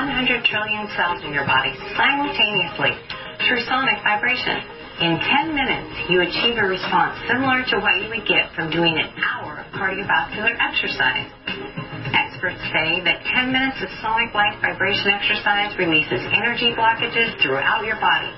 trillion 0.48 0.88
cells 0.96 1.20
in 1.28 1.36
your 1.36 1.44
body 1.44 1.76
simultaneously 1.92 2.96
through 3.40 3.64
sonic 3.68 4.02
vibration. 4.04 4.60
In 5.00 5.18
10 5.18 5.54
minutes, 5.56 6.10
you 6.12 6.20
achieve 6.20 6.58
a 6.60 6.66
response 6.68 7.16
similar 7.26 7.64
to 7.72 7.80
what 7.80 7.96
you 8.02 8.10
would 8.12 8.26
get 8.28 8.52
from 8.54 8.70
doing 8.70 8.98
an 8.98 9.08
hour 9.18 9.64
of 9.64 9.72
cardiovascular 9.72 10.54
exercise. 10.60 11.26
Experts 12.12 12.60
say 12.70 13.00
that 13.02 13.24
10 13.24 13.52
minutes 13.52 13.82
of 13.82 13.88
sonic 14.04 14.34
life 14.34 14.54
vibration 14.60 15.08
exercise 15.10 15.76
releases 15.78 16.20
energy 16.36 16.72
blockages 16.76 17.34
throughout 17.42 17.84
your 17.84 17.98
body 17.98 18.30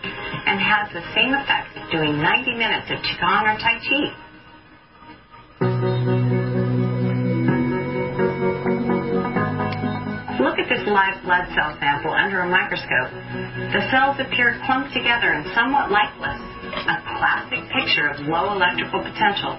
and 0.46 0.60
has 0.60 0.88
the 0.94 1.02
same 1.14 1.34
effect 1.34 1.76
as 1.76 1.90
doing 1.90 2.22
90 2.22 2.54
minutes 2.54 2.90
of 2.90 2.98
Qigong 3.02 3.44
or 3.50 3.58
Tai 3.58 3.78
Chi. 3.82 4.14
Look 10.44 10.60
at 10.60 10.68
this 10.68 10.84
live 10.84 11.24
blood 11.24 11.48
cell 11.56 11.72
sample 11.80 12.12
under 12.12 12.44
a 12.44 12.48
microscope. 12.48 13.08
The 13.72 13.80
cells 13.88 14.20
appear 14.20 14.60
clumped 14.68 14.92
together 14.92 15.32
and 15.32 15.48
somewhat 15.56 15.88
lifeless, 15.88 16.36
a 16.84 17.00
classic 17.16 17.64
picture 17.72 18.12
of 18.12 18.20
low 18.28 18.52
electrical 18.52 19.00
potential. 19.00 19.56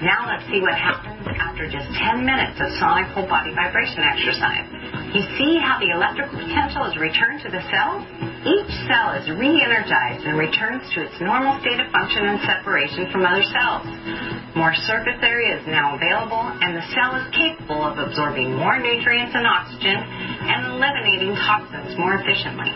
Now 0.00 0.24
let's 0.24 0.48
see 0.48 0.64
what 0.64 0.72
happens 0.80 1.28
after 1.36 1.68
just 1.68 1.92
10 1.92 2.24
minutes 2.24 2.56
of 2.56 2.72
sonic 2.80 3.12
whole 3.12 3.28
body 3.28 3.52
vibration 3.52 4.00
exercise. 4.00 4.64
You 5.12 5.20
see 5.36 5.60
how 5.60 5.76
the 5.76 5.92
electrical 5.92 6.40
potential 6.40 6.88
is 6.88 6.96
returned 6.96 7.44
to 7.44 7.52
the 7.52 7.60
cells? 7.68 8.00
Each 8.48 8.72
cell 8.88 9.12
is 9.12 9.28
re-energized 9.28 10.24
and 10.24 10.40
returns 10.40 10.80
to 10.96 11.04
its 11.04 11.20
normal 11.20 11.60
state 11.60 11.76
of 11.76 11.92
function 11.92 12.24
and 12.24 12.40
separation 12.48 13.12
from 13.12 13.28
other 13.28 13.44
cells. 13.44 13.84
More 14.56 14.72
surface 14.88 15.20
area 15.20 15.60
is 15.60 15.66
now 15.68 16.00
available, 16.00 16.40
and 16.40 16.72
the 16.72 16.86
cell 16.96 17.12
is 17.20 17.28
capable 17.36 17.84
of 17.84 18.00
absorbing 18.00 18.56
more 18.56 18.80
nutrients 18.80 19.36
and 19.36 19.44
oxygen 19.44 20.00
and 20.00 20.72
eliminating 20.72 21.36
toxins 21.44 21.92
more 22.00 22.16
efficiently. 22.16 22.72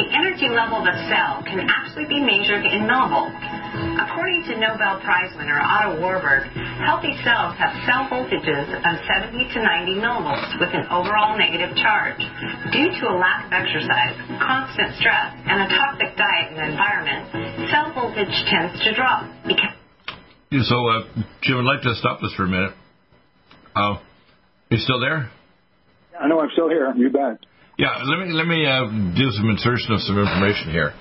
The 0.00 0.08
energy 0.16 0.48
level 0.48 0.80
of 0.80 0.88
a 0.88 0.96
cell 1.12 1.44
can 1.44 1.68
actually 1.68 2.08
be 2.08 2.16
measured 2.24 2.64
in 2.64 2.88
millivolts. 2.88 3.51
According 3.82 4.46
to 4.46 4.58
Nobel 4.62 5.00
Prize 5.02 5.34
winner 5.34 5.58
Otto 5.58 5.98
Warburg, 5.98 6.46
healthy 6.86 7.10
cells 7.26 7.58
have 7.58 7.74
cell 7.82 8.06
voltages 8.06 8.70
of 8.70 8.94
70 9.10 9.34
to 9.54 9.58
90 9.58 9.98
millivolts 9.98 10.54
with 10.62 10.70
an 10.70 10.86
overall 10.90 11.34
negative 11.36 11.74
charge. 11.76 12.22
Due 12.70 12.90
to 12.94 13.02
a 13.10 13.16
lack 13.18 13.46
of 13.46 13.52
exercise, 13.52 14.14
constant 14.38 14.94
stress, 15.02 15.34
and 15.50 15.66
a 15.66 15.68
toxic 15.68 16.14
diet 16.14 16.54
and 16.54 16.70
environment, 16.70 17.70
cell 17.74 17.90
voltage 17.94 18.36
tends 18.46 18.78
to 18.86 18.94
drop. 18.94 19.26
So, 20.52 20.76
uh, 20.86 21.24
Jim, 21.42 21.58
I'd 21.58 21.64
like 21.64 21.82
to 21.82 21.94
stop 21.96 22.20
this 22.20 22.32
for 22.34 22.44
a 22.44 22.48
minute. 22.48 22.74
Uh, 23.74 23.98
you 24.70 24.78
still 24.78 25.00
there? 25.00 25.30
I 26.20 26.28
know 26.28 26.40
I'm 26.40 26.50
still 26.52 26.68
here. 26.68 26.92
You 26.94 27.10
bet. 27.10 27.40
Yeah, 27.78 28.04
let 28.04 28.20
me 28.20 28.32
let 28.32 28.46
me 28.46 28.66
uh, 28.66 28.84
do 29.16 29.30
some 29.32 29.48
insertion 29.48 29.92
of 29.92 30.00
some 30.02 30.18
information 30.18 30.70
here. 30.70 30.92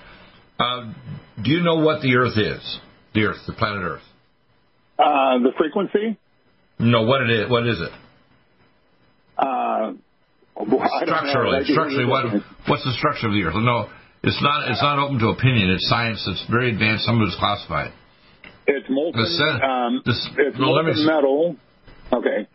Uh, 0.57 0.93
do 1.41 1.51
you 1.51 1.61
know 1.61 1.75
what 1.75 2.01
the 2.01 2.15
Earth 2.15 2.37
is? 2.37 2.79
The 3.13 3.25
Earth, 3.25 3.37
the 3.47 3.53
planet 3.53 3.83
Earth. 3.83 4.03
Uh, 4.97 5.39
the 5.39 5.51
frequency? 5.57 6.17
No, 6.79 7.03
what 7.03 7.21
it 7.21 7.29
is? 7.29 7.49
What 7.49 7.67
is 7.67 7.79
it? 7.79 7.91
Uh, 9.37 9.93
structurally, 11.03 11.65
structurally, 11.65 12.05
what 12.05 12.25
what's 12.67 12.83
the 12.83 12.93
structure 12.97 13.27
of 13.27 13.33
the 13.33 13.43
Earth? 13.43 13.55
No, 13.55 13.89
it's 14.23 14.41
not. 14.41 14.69
It's 14.69 14.81
not 14.81 14.99
open 14.99 15.19
to 15.19 15.29
opinion. 15.29 15.69
It's 15.71 15.87
science. 15.89 16.23
It's 16.27 16.45
very 16.49 16.71
advanced. 16.71 17.05
Some 17.05 17.21
of 17.21 17.27
it's 17.27 17.37
classified. 17.37 17.91
It's 18.67 18.85
molten. 18.89 19.21
The, 19.21 19.65
um, 19.65 20.01
this, 20.05 20.29
it's 20.37 20.57
molten 20.59 20.93
me, 20.93 21.05
metal. 21.05 21.55
Okay. 22.13 22.47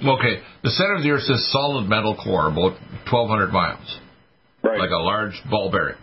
Okay, 0.00 0.40
the 0.62 0.70
center 0.70 0.94
of 0.94 1.02
the 1.02 1.10
Earth 1.10 1.28
is 1.28 1.52
solid 1.52 1.86
metal 1.86 2.16
core, 2.16 2.48
about 2.48 2.72
1,200 3.12 3.52
miles, 3.52 3.98
right. 4.62 4.78
like 4.78 4.88
a 4.88 5.02
large 5.02 5.38
ball 5.50 5.70
bearing. 5.70 5.96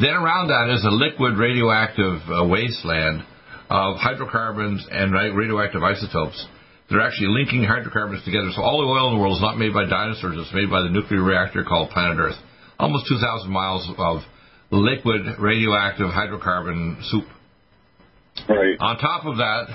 Then 0.00 0.16
around 0.16 0.48
that 0.48 0.72
is 0.72 0.84
a 0.84 0.90
liquid 0.90 1.36
radioactive 1.36 2.20
uh, 2.24 2.48
wasteland 2.48 3.22
of 3.68 3.96
hydrocarbons 3.96 4.86
and 4.90 5.12
radioactive 5.12 5.82
isotopes. 5.82 6.40
They're 6.88 7.02
actually 7.02 7.28
linking 7.28 7.62
hydrocarbons 7.64 8.24
together. 8.24 8.50
So 8.56 8.62
all 8.62 8.80
the 8.80 8.88
oil 8.88 9.12
in 9.12 9.14
the 9.14 9.20
world 9.20 9.36
is 9.36 9.42
not 9.42 9.58
made 9.58 9.72
by 9.72 9.84
dinosaurs. 9.84 10.34
It's 10.38 10.54
made 10.54 10.70
by 10.70 10.82
the 10.82 10.90
nuclear 10.90 11.22
reactor 11.22 11.62
called 11.62 11.90
planet 11.90 12.18
Earth. 12.18 12.40
Almost 12.80 13.06
2,000 13.08 13.50
miles 13.50 13.86
of 13.98 14.22
liquid 14.70 15.22
radioactive 15.38 16.08
hydrocarbon 16.08 16.98
soup. 17.10 17.26
Right. 18.48 18.76
On 18.80 18.96
top 18.98 19.26
of 19.26 19.36
that 19.36 19.68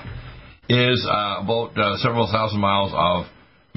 is 0.67 1.05
uh, 1.07 1.43
about 1.43 1.77
uh, 1.77 1.97
several 1.97 2.27
thousand 2.27 2.59
miles 2.59 2.91
of 2.95 3.25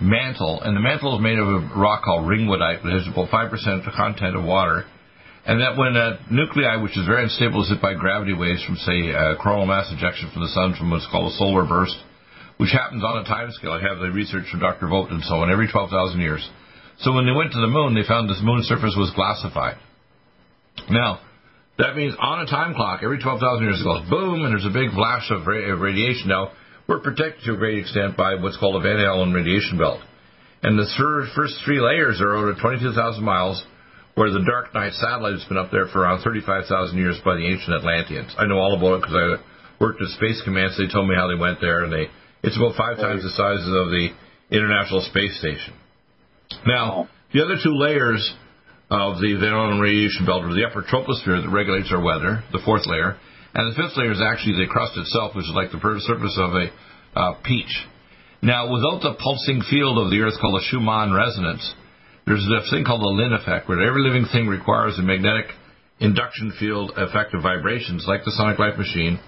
mantle, 0.00 0.62
and 0.62 0.74
the 0.74 0.80
mantle 0.80 1.16
is 1.16 1.22
made 1.22 1.38
of 1.38 1.46
a 1.46 1.60
rock 1.76 2.04
called 2.04 2.24
ringwoodite, 2.24 2.82
which 2.82 2.92
has 2.92 3.06
about 3.06 3.28
5% 3.28 3.52
of 3.78 3.84
the 3.84 3.92
content 3.94 4.34
of 4.34 4.44
water. 4.44 4.84
And 5.48 5.64
that 5.64 5.80
when 5.80 5.96
a 5.96 6.20
nuclei, 6.28 6.76
which 6.76 6.92
is 6.92 7.08
very 7.08 7.24
unstable, 7.24 7.64
is 7.64 7.72
hit 7.72 7.80
by 7.80 7.94
gravity 7.96 8.36
waves 8.36 8.60
from, 8.68 8.76
say, 8.76 9.16
uh, 9.16 9.40
coronal 9.40 9.64
mass 9.64 9.88
ejection 9.88 10.28
from 10.28 10.44
the 10.44 10.52
sun 10.52 10.76
from 10.76 10.92
what's 10.92 11.08
called 11.08 11.32
a 11.32 11.36
solar 11.40 11.64
burst, 11.64 11.96
which 12.60 12.68
happens 12.68 13.02
on 13.02 13.24
a 13.24 13.24
time 13.24 13.48
scale. 13.56 13.72
I 13.72 13.80
have 13.80 13.96
the 13.96 14.12
research 14.12 14.44
from 14.52 14.60
Dr. 14.60 14.92
Vogt 14.92 15.10
and 15.10 15.24
so 15.24 15.40
on, 15.40 15.50
every 15.50 15.66
12,000 15.66 16.20
years. 16.20 16.44
So 17.00 17.16
when 17.16 17.24
they 17.24 17.32
went 17.32 17.56
to 17.56 17.64
the 17.64 17.66
moon, 17.66 17.94
they 17.96 18.04
found 18.04 18.28
this 18.28 18.44
moon 18.44 18.60
surface 18.68 18.92
was 18.92 19.10
glassified. 19.16 19.80
Now, 20.90 21.24
that 21.78 21.96
means 21.96 22.12
on 22.20 22.44
a 22.44 22.46
time 22.46 22.74
clock, 22.74 23.00
every 23.02 23.18
12,000 23.18 23.64
years 23.64 23.80
it 23.80 23.84
goes 23.88 24.04
boom, 24.10 24.44
and 24.44 24.52
there's 24.52 24.68
a 24.68 24.74
big 24.74 24.92
flash 24.92 25.32
of 25.32 25.46
radiation. 25.46 26.28
Now, 26.28 26.52
we're 26.86 27.00
protected 27.00 27.48
to 27.48 27.54
a 27.54 27.56
great 27.56 27.78
extent 27.78 28.18
by 28.18 28.34
what's 28.34 28.58
called 28.58 28.76
a 28.76 28.84
Van 28.84 29.00
Allen 29.00 29.32
radiation 29.32 29.78
belt. 29.78 30.00
And 30.62 30.78
the 30.78 30.84
first 31.32 31.54
three 31.64 31.80
layers 31.80 32.20
are 32.20 32.36
over 32.36 32.52
22,000 32.52 33.24
miles, 33.24 33.64
where 34.18 34.34
the 34.34 34.42
Dark 34.42 34.74
Knight 34.74 34.98
satellite 34.98 35.38
has 35.38 35.46
been 35.46 35.62
up 35.62 35.70
there 35.70 35.86
for 35.86 36.02
around 36.02 36.26
35,000 36.26 36.98
years 36.98 37.14
by 37.24 37.38
the 37.38 37.46
ancient 37.46 37.70
Atlanteans. 37.70 38.34
I 38.34 38.50
know 38.50 38.58
all 38.58 38.74
about 38.74 38.98
it 38.98 39.06
because 39.06 39.14
I 39.14 39.26
worked 39.78 40.02
at 40.02 40.10
Space 40.18 40.42
Command, 40.42 40.74
so 40.74 40.82
they 40.82 40.90
told 40.90 41.06
me 41.06 41.14
how 41.14 41.30
they 41.30 41.38
went 41.38 41.62
there, 41.62 41.86
and 41.86 41.92
they 41.94 42.10
it's 42.42 42.58
about 42.58 42.74
five 42.74 42.98
times 42.98 43.22
the 43.22 43.30
size 43.30 43.62
of 43.62 43.94
the 43.94 44.10
International 44.50 45.06
Space 45.06 45.38
Station. 45.38 45.70
Now, 46.66 47.06
the 47.30 47.46
other 47.46 47.62
two 47.62 47.78
layers 47.78 48.18
of 48.90 49.22
the 49.22 49.38
Van 49.38 49.54
Allen 49.54 49.78
radiation 49.78 50.26
belt 50.26 50.42
are 50.42 50.54
the 50.54 50.66
upper 50.66 50.82
troposphere 50.82 51.38
that 51.38 51.50
regulates 51.54 51.94
our 51.94 52.02
weather, 52.02 52.42
the 52.50 52.62
fourth 52.66 52.90
layer, 52.90 53.14
and 53.54 53.70
the 53.70 53.76
fifth 53.78 53.94
layer 53.94 54.10
is 54.10 54.22
actually 54.22 54.58
the 54.58 54.66
crust 54.66 54.98
itself, 54.98 55.38
which 55.38 55.46
is 55.46 55.54
like 55.54 55.70
the 55.70 55.78
surface 55.78 56.34
of 56.42 56.58
a 56.58 56.66
uh, 57.14 57.34
peach. 57.46 57.70
Now, 58.42 58.66
without 58.66 58.98
the 58.98 59.14
pulsing 59.14 59.62
field 59.70 59.98
of 59.98 60.10
the 60.10 60.18
Earth 60.26 60.38
called 60.40 60.58
the 60.58 60.66
Schumann 60.70 61.14
resonance, 61.14 61.62
there's 62.28 62.44
a 62.44 62.70
thing 62.70 62.84
called 62.84 63.00
the 63.00 63.08
Lin 63.08 63.32
effect, 63.32 63.68
where 63.68 63.80
every 63.80 64.02
living 64.02 64.26
thing 64.30 64.46
requires 64.46 64.98
a 64.98 65.02
magnetic 65.02 65.46
induction 65.98 66.52
field 66.60 66.92
effect 66.96 67.34
of 67.34 67.42
vibrations, 67.42 68.04
like 68.06 68.24
the 68.24 68.32
sonic 68.32 68.58
life 68.58 68.76
machine, 68.76 69.18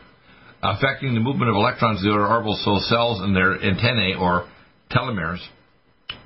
affecting 0.62 1.14
the 1.14 1.20
movement 1.20 1.50
of 1.50 1.56
electrons 1.56 2.02
in 2.02 2.08
the 2.08 2.14
orbitals, 2.14 2.62
so 2.64 2.78
cells 2.88 3.20
and 3.20 3.34
their 3.34 3.56
antennae 3.56 4.14
or 4.18 4.46
telomeres 4.92 5.40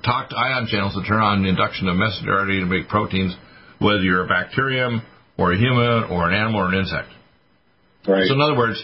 talk 0.03 0.29
to 0.29 0.35
ion 0.35 0.67
channels 0.67 0.93
to 0.93 1.03
turn 1.07 1.21
on 1.21 1.45
induction 1.45 1.87
of 1.87 1.95
messenger 1.95 2.31
RNA 2.31 2.61
to 2.61 2.65
make 2.65 2.89
proteins, 2.89 3.35
whether 3.79 4.01
you're 4.01 4.25
a 4.25 4.27
bacterium 4.27 5.01
or 5.37 5.53
a 5.53 5.57
human 5.57 6.09
or 6.11 6.29
an 6.29 6.33
animal 6.33 6.61
or 6.61 6.69
an 6.69 6.79
insect. 6.79 7.09
Right. 8.07 8.25
So 8.27 8.35
in 8.35 8.41
other 8.41 8.57
words, 8.57 8.83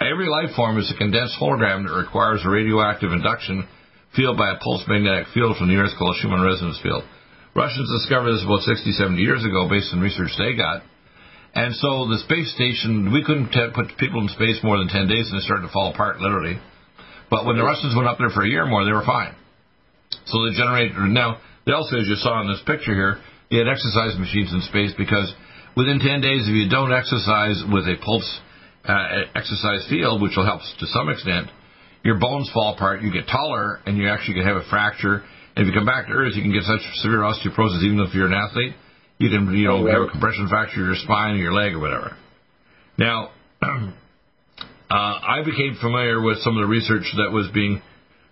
every 0.00 0.28
life 0.28 0.54
form 0.54 0.78
is 0.78 0.90
a 0.90 0.96
condensed 0.96 1.34
hologram 1.40 1.86
that 1.86 1.94
requires 1.94 2.42
a 2.44 2.50
radioactive 2.50 3.10
induction 3.10 3.66
field 4.14 4.36
by 4.36 4.52
a 4.52 4.58
pulse 4.58 4.84
magnetic 4.86 5.26
field 5.34 5.56
from 5.56 5.68
the 5.68 5.76
Earth 5.76 5.92
called 5.98 6.16
a 6.16 6.18
Schumann 6.20 6.42
resonance 6.42 6.78
field. 6.82 7.02
Russians 7.54 7.88
discovered 8.00 8.32
this 8.32 8.44
about 8.44 8.64
60, 8.64 8.92
70 8.92 9.20
years 9.20 9.44
ago 9.44 9.68
based 9.68 9.92
on 9.92 10.00
research 10.00 10.32
they 10.38 10.56
got. 10.56 10.82
And 11.54 11.76
so 11.76 12.08
the 12.08 12.22
space 12.24 12.48
station, 12.56 13.12
we 13.12 13.22
couldn't 13.22 13.52
t- 13.52 13.76
put 13.76 13.92
people 14.00 14.24
in 14.24 14.28
space 14.32 14.56
more 14.64 14.78
than 14.78 14.88
10 14.88 15.08
days 15.08 15.28
and 15.28 15.36
it 15.36 15.44
started 15.44 15.68
to 15.68 15.72
fall 15.72 15.92
apart 15.92 16.20
literally. 16.20 16.56
But 17.28 17.44
when 17.44 17.56
the 17.56 17.64
Russians 17.64 17.92
went 17.94 18.08
up 18.08 18.16
there 18.16 18.32
for 18.32 18.44
a 18.44 18.48
year 18.48 18.64
more, 18.64 18.84
they 18.84 18.92
were 18.92 19.04
fine. 19.04 19.36
So 20.26 20.44
they 20.44 20.56
generated, 20.56 20.96
now, 21.12 21.40
they 21.64 21.72
also, 21.72 21.96
as 21.96 22.08
you 22.08 22.16
saw 22.16 22.40
in 22.40 22.48
this 22.48 22.60
picture 22.64 22.96
here, 22.96 23.20
they 23.50 23.58
had 23.58 23.68
exercise 23.68 24.16
machines 24.16 24.52
in 24.52 24.64
space 24.64 24.92
because 24.96 25.32
Within 25.76 26.00
10 26.00 26.20
days, 26.20 26.44
if 26.44 26.52
you 26.52 26.68
don't 26.68 26.92
exercise 26.92 27.62
with 27.72 27.88
a 27.88 27.96
pulse 28.04 28.28
uh, 28.84 29.24
exercise 29.34 29.86
field, 29.88 30.20
which 30.20 30.32
will 30.36 30.44
help 30.44 30.60
to 30.80 30.86
some 30.86 31.08
extent, 31.08 31.48
your 32.04 32.18
bones 32.18 32.50
fall 32.52 32.74
apart, 32.74 33.00
you 33.00 33.10
get 33.10 33.26
taller, 33.26 33.80
and 33.86 33.96
you 33.96 34.08
actually 34.08 34.34
can 34.34 34.44
have 34.44 34.56
a 34.56 34.68
fracture. 34.68 35.24
If 35.56 35.66
you 35.66 35.72
come 35.72 35.86
back 35.86 36.06
to 36.06 36.12
Earth, 36.12 36.32
you 36.34 36.42
can 36.42 36.52
get 36.52 36.64
such 36.64 36.80
severe 37.02 37.20
osteoporosis, 37.20 37.82
even 37.84 38.00
if 38.00 38.14
you're 38.14 38.26
an 38.26 38.34
athlete, 38.34 38.74
you 39.18 39.28
can 39.28 39.52
you 39.52 39.68
know 39.68 39.86
have 39.86 40.08
a 40.08 40.10
compression 40.10 40.48
fracture 40.48 40.80
of 40.80 40.86
your 40.86 40.96
spine 40.96 41.36
or 41.36 41.42
your 41.42 41.52
leg 41.52 41.74
or 41.74 41.80
whatever. 41.80 42.16
Now, 42.98 43.30
uh, 43.62 43.92
I 44.90 45.42
became 45.44 45.76
familiar 45.80 46.20
with 46.20 46.38
some 46.38 46.56
of 46.56 46.62
the 46.62 46.68
research 46.68 47.04
that 47.16 47.30
was 47.32 47.50
being 47.52 47.82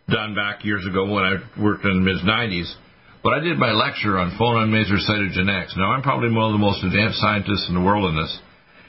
done 0.08 0.34
back 0.34 0.64
years 0.64 0.84
ago 0.86 1.04
when 1.06 1.24
I 1.24 1.34
worked 1.60 1.84
in 1.84 2.02
the 2.02 2.04
mid 2.04 2.24
90s 2.24 2.74
but 3.22 3.34
I 3.36 3.40
did 3.40 3.58
my 3.58 3.72
lecture 3.72 4.16
on 4.16 4.32
phonon 4.40 4.72
maser 4.72 4.96
cytogenetics. 4.96 5.76
Now, 5.76 5.92
I'm 5.92 6.02
probably 6.02 6.32
one 6.32 6.48
of 6.48 6.52
the 6.52 6.64
most 6.64 6.82
advanced 6.82 7.20
scientists 7.20 7.68
in 7.68 7.74
the 7.74 7.84
world 7.84 8.08
in 8.08 8.16
this, 8.16 8.32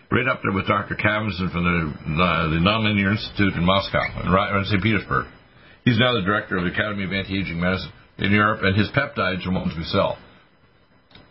right 0.10 0.28
up 0.28 0.40
there 0.42 0.56
with 0.56 0.68
Dr. 0.68 0.96
Khavinson 0.96 1.52
from 1.52 1.64
the, 1.68 1.78
uh, 2.16 2.48
the 2.48 2.64
Nonlinear 2.64 3.12
Institute 3.12 3.54
in 3.60 3.66
Moscow, 3.66 4.00
in 4.00 4.66
St. 4.66 4.82
Petersburg. 4.82 5.28
He's 5.84 6.00
now 6.00 6.14
the 6.16 6.24
director 6.24 6.58
of 6.58 6.64
the 6.64 6.72
Academy 6.72 7.04
of 7.04 7.12
Anti-Aging 7.12 7.60
Medicine 7.60 7.92
in 8.22 8.32
Europe, 8.32 8.62
and 8.64 8.78
his 8.78 8.90
peptides 8.90 9.46
are 9.46 9.52
ones 9.52 9.74
we 9.78 9.84
sell. 9.86 10.18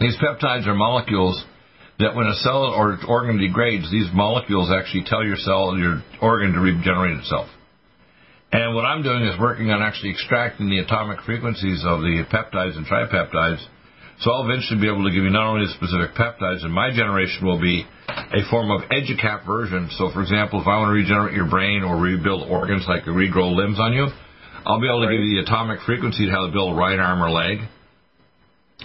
These 0.01 0.17
peptides 0.17 0.67
are 0.67 0.75
molecules 0.75 1.43
that 1.99 2.17
when 2.17 2.27
a 2.27 2.35
cell 2.37 2.65
or 2.65 2.99
organ 3.07 3.39
degrades, 3.39 3.91
these 3.91 4.09
molecules 4.13 4.71
actually 4.73 5.05
tell 5.07 5.23
your 5.23 5.37
cell, 5.37 5.77
your 5.77 6.03
organ 6.21 6.53
to 6.53 6.61
regenerate 6.61 7.19
itself. 7.19 7.49
And 8.53 8.75
what 8.75 8.85
I'm 8.85 9.03
doing 9.03 9.23
is 9.23 9.39
working 9.39 9.71
on 9.71 9.83
actually 9.83 10.11
extracting 10.11 10.71
the 10.71 10.81
atomic 10.81 11.21
frequencies 11.23 11.85
of 11.87 12.01
the 12.01 12.25
peptides 12.33 12.77
and 12.77 12.87
tripeptides. 12.87 13.63
So 14.21 14.33
I'll 14.33 14.45
eventually 14.45 14.81
be 14.81 14.89
able 14.89 15.05
to 15.05 15.13
give 15.15 15.23
you 15.23 15.31
not 15.31 15.47
only 15.47 15.67
the 15.67 15.73
specific 15.73 16.17
peptides, 16.17 16.65
and 16.65 16.73
my 16.73 16.91
generation 16.91 17.47
will 17.47 17.61
be 17.61 17.87
a 18.09 18.43
form 18.51 18.71
of 18.71 18.89
EduCap 18.91 19.47
version. 19.47 19.89
So, 19.97 20.11
for 20.13 20.21
example, 20.21 20.61
if 20.61 20.67
I 20.67 20.77
want 20.77 20.91
to 20.91 20.97
regenerate 20.99 21.37
your 21.37 21.49
brain 21.49 21.85
or 21.85 21.97
rebuild 21.97 22.51
organs 22.51 22.85
like 22.89 23.05
regrow 23.05 23.55
limbs 23.55 23.79
on 23.79 23.93
you, 23.93 24.09
I'll 24.67 24.81
be 24.81 24.89
able 24.89 25.03
to 25.03 25.07
right. 25.07 25.17
give 25.17 25.25
you 25.25 25.43
the 25.43 25.49
atomic 25.49 25.81
frequency 25.87 26.27
of 26.27 26.31
how 26.31 26.47
to 26.47 26.53
build 26.53 26.75
a 26.75 26.77
right 26.77 26.99
arm 26.99 27.23
or 27.23 27.31
leg, 27.31 27.59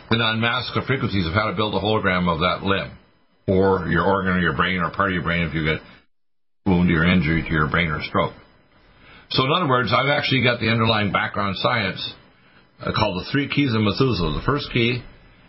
and 0.09 0.21
unmask 0.21 0.73
the 0.73 0.83
frequencies 0.87 1.27
of 1.27 1.33
how 1.33 1.49
to 1.49 1.55
build 1.55 1.73
a 1.75 1.79
hologram 1.79 2.31
of 2.31 2.39
that 2.39 2.63
limb, 2.63 2.97
or 3.47 3.87
your 3.87 4.03
organ 4.03 4.33
or 4.33 4.39
your 4.39 4.55
brain 4.55 4.79
or 4.79 4.91
part 4.91 5.09
of 5.09 5.13
your 5.13 5.23
brain 5.23 5.47
if 5.47 5.53
you 5.53 5.63
get 5.63 5.81
wound 6.65 6.89
or 6.91 7.05
injury 7.05 7.43
to 7.43 7.49
your 7.49 7.69
brain 7.69 7.91
or 7.91 8.01
stroke. 8.03 8.33
So, 9.29 9.43
in 9.43 9.51
other 9.51 9.67
words, 9.67 9.91
I've 9.93 10.09
actually 10.09 10.43
got 10.43 10.59
the 10.59 10.69
underlying 10.69 11.11
background 11.11 11.55
science 11.57 12.13
uh, 12.79 12.91
called 12.95 13.25
the 13.25 13.31
three 13.31 13.49
keys 13.49 13.73
of 13.73 13.81
Methuselah. 13.81 14.39
The 14.39 14.45
first 14.45 14.69
key 14.71 15.01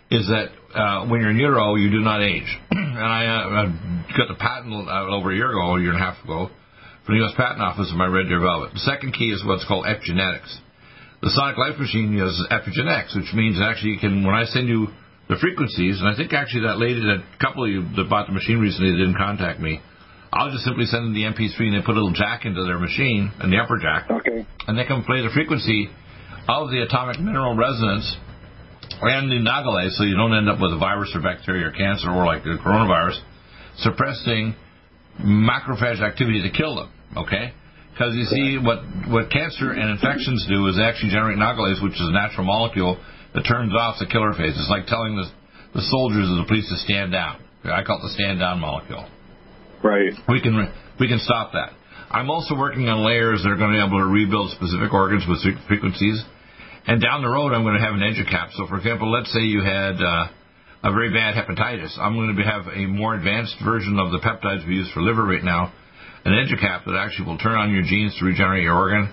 is 0.09 0.27
that 0.27 0.49
uh, 0.73 1.05
when 1.07 1.21
you're 1.21 1.31
in 1.31 1.37
utero, 1.37 1.75
you 1.75 1.89
do 1.89 1.99
not 1.99 2.21
age. 2.21 2.47
and 2.71 2.97
I 2.97 3.25
uh, 3.25 4.17
got 4.17 4.27
the 4.27 4.39
patent 4.39 4.87
uh, 4.87 5.15
over 5.15 5.31
a 5.31 5.35
year 5.35 5.51
ago, 5.51 5.75
a 5.75 5.81
year 5.81 5.93
and 5.93 6.01
a 6.01 6.03
half 6.03 6.23
ago, 6.23 6.49
from 7.07 7.15
the 7.15 7.23
U.S. 7.23 7.39
Patent 7.39 7.63
Office 7.63 7.87
of 7.87 7.95
my 7.95 8.05
Red 8.05 8.27
Deer 8.27 8.43
Velvet. 8.43 8.75
The 8.75 8.83
second 8.83 9.15
key 9.15 9.31
is 9.31 9.39
what's 9.47 9.63
called 9.63 9.87
epigenetics. 9.87 10.51
The 11.23 11.31
Sonic 11.31 11.55
Life 11.55 11.79
Machine 11.79 12.11
uses 12.11 12.43
epigenetics, 12.51 13.15
which 13.15 13.31
means 13.31 13.63
actually 13.63 13.95
you 13.95 13.99
can, 14.03 14.27
when 14.27 14.35
I 14.35 14.43
send 14.43 14.67
you 14.67 14.91
the 15.31 15.39
frequencies, 15.39 16.03
and 16.03 16.11
I 16.11 16.19
think 16.19 16.35
actually 16.35 16.67
that 16.67 16.83
lady, 16.83 16.99
that 16.99 17.23
couple 17.39 17.63
of 17.63 17.71
you 17.71 17.87
that 17.95 18.11
bought 18.11 18.27
the 18.27 18.35
machine 18.35 18.59
recently 18.59 18.91
didn't 18.91 19.15
contact 19.15 19.63
me, 19.63 19.79
I'll 20.35 20.51
just 20.51 20.67
simply 20.67 20.83
send 20.83 21.07
them 21.07 21.15
the 21.15 21.23
MP3 21.31 21.55
and 21.71 21.79
they 21.79 21.83
put 21.87 21.95
a 21.95 21.99
little 22.03 22.11
jack 22.11 22.43
into 22.43 22.67
their 22.67 22.77
machine, 22.77 23.31
and 23.39 23.55
the 23.55 23.57
upper 23.63 23.79
jack, 23.79 24.11
okay. 24.11 24.43
and 24.67 24.75
they 24.75 24.83
can 24.83 25.07
play 25.07 25.23
the 25.23 25.31
frequency 25.31 25.87
of 26.51 26.75
the 26.75 26.83
atomic 26.83 27.23
mineral 27.23 27.55
resonance 27.55 28.03
and 28.99 29.31
the 29.31 29.39
nagalase, 29.39 29.95
so 29.95 30.03
you 30.03 30.19
don't 30.19 30.35
end 30.35 30.51
up 30.51 30.59
with 30.59 30.75
a 30.75 30.79
virus 30.79 31.15
or 31.15 31.23
bacteria 31.23 31.71
or 31.71 31.71
cancer 31.71 32.11
or 32.11 32.27
like 32.27 32.43
the 32.43 32.59
coronavirus, 32.59 33.15
suppressing 33.79 34.59
macrophage 35.23 36.03
activity 36.03 36.43
to 36.43 36.51
kill 36.51 36.75
them. 36.75 36.91
Okay, 37.15 37.53
because 37.93 38.15
you 38.15 38.25
see 38.25 38.57
what 38.57 38.83
what 39.07 39.31
cancer 39.31 39.71
and 39.71 39.89
infections 39.89 40.45
do 40.49 40.67
is 40.67 40.77
actually 40.79 41.11
generate 41.11 41.37
nagalase, 41.37 41.81
which 41.81 41.93
is 41.93 42.07
a 42.07 42.13
natural 42.13 42.45
molecule 42.45 42.99
that 43.33 43.43
turns 43.43 43.73
off 43.73 43.95
the 43.99 44.05
killer 44.05 44.33
phase. 44.33 44.53
It's 44.57 44.69
like 44.69 44.85
telling 44.85 45.15
the 45.15 45.25
the 45.73 45.81
soldiers 45.81 46.29
of 46.29 46.37
the 46.37 46.45
police 46.47 46.67
to 46.69 46.77
stand 46.77 47.11
down. 47.11 47.41
I 47.63 47.83
call 47.83 47.99
it 47.99 48.07
the 48.07 48.13
stand 48.15 48.39
down 48.39 48.59
molecule. 48.59 49.07
Right. 49.83 50.13
We 50.27 50.41
can 50.41 50.71
we 50.99 51.07
can 51.07 51.19
stop 51.19 51.53
that. 51.53 51.71
I'm 52.09 52.29
also 52.29 52.55
working 52.55 52.87
on 52.87 53.03
layers 53.03 53.43
that 53.43 53.49
are 53.49 53.59
going 53.59 53.75
to 53.75 53.77
be 53.77 53.83
able 53.83 53.99
to 53.99 54.07
rebuild 54.07 54.51
specific 54.55 54.93
organs 54.93 55.27
with 55.27 55.43
frequencies. 55.67 56.23
And 56.87 57.01
down 57.01 57.21
the 57.21 57.27
road, 57.27 57.51
I'm 57.51 57.63
going 57.67 57.75
to 57.75 57.83
have 57.83 57.95
an 57.95 57.99
EduCap. 57.99 58.55
So, 58.55 58.65
for 58.67 58.77
example, 58.77 59.11
let's 59.11 59.27
say 59.33 59.41
you 59.41 59.59
had 59.59 59.99
uh, 59.99 60.31
a 60.87 60.91
very 60.95 61.11
bad 61.11 61.35
hepatitis. 61.35 61.99
I'm 61.99 62.15
going 62.15 62.31
to 62.33 62.43
have 62.43 62.67
a 62.71 62.87
more 62.87 63.13
advanced 63.13 63.57
version 63.59 63.99
of 63.99 64.11
the 64.11 64.19
peptides 64.23 64.65
we 64.65 64.75
use 64.75 64.89
for 64.93 65.01
liver 65.01 65.25
right 65.25 65.43
now, 65.43 65.73
an 66.27 66.35
EduCap 66.35 66.83
that 66.83 66.99
actually 66.99 67.25
will 67.25 67.37
turn 67.37 67.55
on 67.55 67.71
your 67.71 67.83
genes 67.83 68.11
to 68.19 68.25
regenerate 68.25 68.63
your 68.63 68.75
organ. 68.75 69.07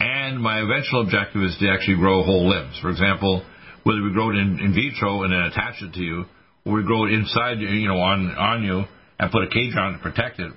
And 0.00 0.40
my 0.40 0.64
eventual 0.64 1.02
objective 1.02 1.42
is 1.42 1.56
to 1.60 1.68
actually 1.68 1.96
grow 1.96 2.24
whole 2.24 2.48
limbs. 2.48 2.78
For 2.80 2.88
example, 2.88 3.44
whether 3.84 4.02
we 4.02 4.12
grow 4.12 4.30
it 4.30 4.36
in, 4.40 4.58
in 4.58 4.72
vitro 4.72 5.22
and 5.22 5.32
then 5.32 5.40
attach 5.52 5.82
it 5.82 5.92
to 5.92 6.00
you, 6.00 6.24
or 6.64 6.80
we 6.80 6.82
grow 6.82 7.04
it 7.04 7.12
inside, 7.12 7.60
you 7.60 7.86
know, 7.86 8.00
on 8.00 8.32
on 8.32 8.64
you 8.64 8.84
and 9.20 9.30
put 9.30 9.44
a 9.44 9.50
cage 9.52 9.76
on 9.76 9.92
to 9.92 9.98
protect 9.98 10.40
it, 10.40 10.50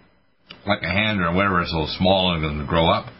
like 0.66 0.82
a 0.82 0.90
hand 0.90 1.20
or 1.20 1.36
whatever, 1.36 1.62
so 1.68 1.86
small 2.00 2.34
and 2.34 2.42
going 2.42 2.60
to 2.60 2.66
grow 2.66 2.88
up. 2.88 3.12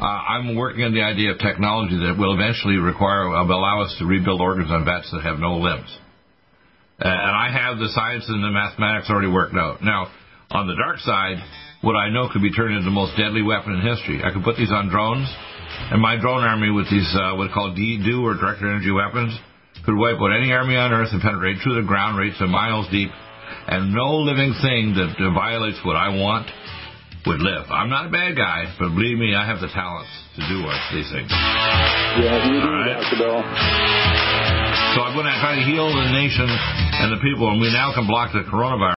Uh, 0.00 0.04
I'm 0.06 0.54
working 0.54 0.84
on 0.84 0.94
the 0.94 1.02
idea 1.02 1.32
of 1.32 1.38
technology 1.38 1.98
that 1.98 2.16
will 2.16 2.32
eventually 2.32 2.76
require, 2.76 3.28
uh, 3.28 3.44
allow 3.44 3.82
us 3.82 3.94
to 3.98 4.06
rebuild 4.06 4.40
organs 4.40 4.70
on 4.70 4.86
vets 4.86 5.10
that 5.12 5.20
have 5.26 5.38
no 5.38 5.58
limbs. 5.58 5.92
Uh, 6.96 7.08
and 7.08 7.36
I 7.36 7.50
have 7.52 7.76
the 7.76 7.90
science 7.92 8.24
and 8.28 8.42
the 8.42 8.50
mathematics 8.50 9.10
already 9.10 9.28
worked 9.28 9.54
out. 9.56 9.82
Now, 9.82 10.08
on 10.50 10.68
the 10.68 10.76
dark 10.76 11.00
side, 11.00 11.36
what 11.82 11.96
I 11.96 12.10
know 12.10 12.28
could 12.28 12.42
be 12.42 12.52
turned 12.52 12.76
into 12.76 12.84
the 12.84 12.94
most 12.94 13.16
deadly 13.16 13.42
weapon 13.42 13.72
in 13.72 13.80
history. 13.80 14.20
I 14.22 14.32
could 14.32 14.44
put 14.44 14.56
these 14.56 14.72
on 14.72 14.88
drones, 14.88 15.28
and 15.90 16.00
my 16.00 16.20
drone 16.20 16.44
army 16.44 16.70
with 16.70 16.90
these 16.90 17.08
uh, 17.16 17.36
what 17.36 17.48
are 17.48 17.54
called 17.54 17.76
DEDU 17.76 18.20
or 18.22 18.36
directed 18.36 18.68
energy 18.68 18.92
weapons 18.92 19.32
could 19.84 19.96
wipe 19.96 20.20
out 20.20 20.36
any 20.36 20.52
army 20.52 20.76
on 20.76 20.92
Earth 20.92 21.08
and 21.12 21.22
penetrate 21.22 21.56
through 21.64 21.80
the 21.80 21.86
ground 21.86 22.18
rates 22.18 22.36
to 22.38 22.46
miles 22.46 22.86
deep 22.92 23.08
and 23.66 23.94
no 23.94 24.20
living 24.20 24.54
thing 24.60 24.94
that 24.98 25.14
violates 25.34 25.78
what 25.84 25.96
I 25.96 26.10
want 26.10 26.48
would 27.26 27.40
live. 27.40 27.68
I'm 27.68 27.90
not 27.90 28.06
a 28.06 28.12
bad 28.12 28.36
guy, 28.36 28.64
but 28.78 28.96
believe 28.96 29.18
me, 29.18 29.34
I 29.34 29.44
have 29.44 29.60
the 29.60 29.68
talents 29.68 30.10
to 30.36 30.42
do 30.48 30.64
these 30.96 31.10
things. 31.12 31.28
Yeah, 31.30 32.44
you 32.48 32.60
do, 32.60 32.68
right? 32.68 32.96
Dr. 32.96 33.20
Bill. 33.20 33.40
So 34.96 35.04
I'm 35.04 35.14
going 35.14 35.28
to 35.28 35.38
try 35.38 35.56
to 35.56 35.64
heal 35.64 35.86
the 35.86 36.08
nation 36.12 36.48
and 36.48 37.12
the 37.12 37.20
people, 37.20 37.48
and 37.50 37.60
we 37.60 37.68
now 37.72 37.92
can 37.94 38.06
block 38.06 38.32
the 38.32 38.42
coronavirus. 38.48 38.99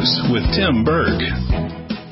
News 0.00 0.20
with 0.32 0.44
Tim 0.56 0.82
Berg. 0.82 1.20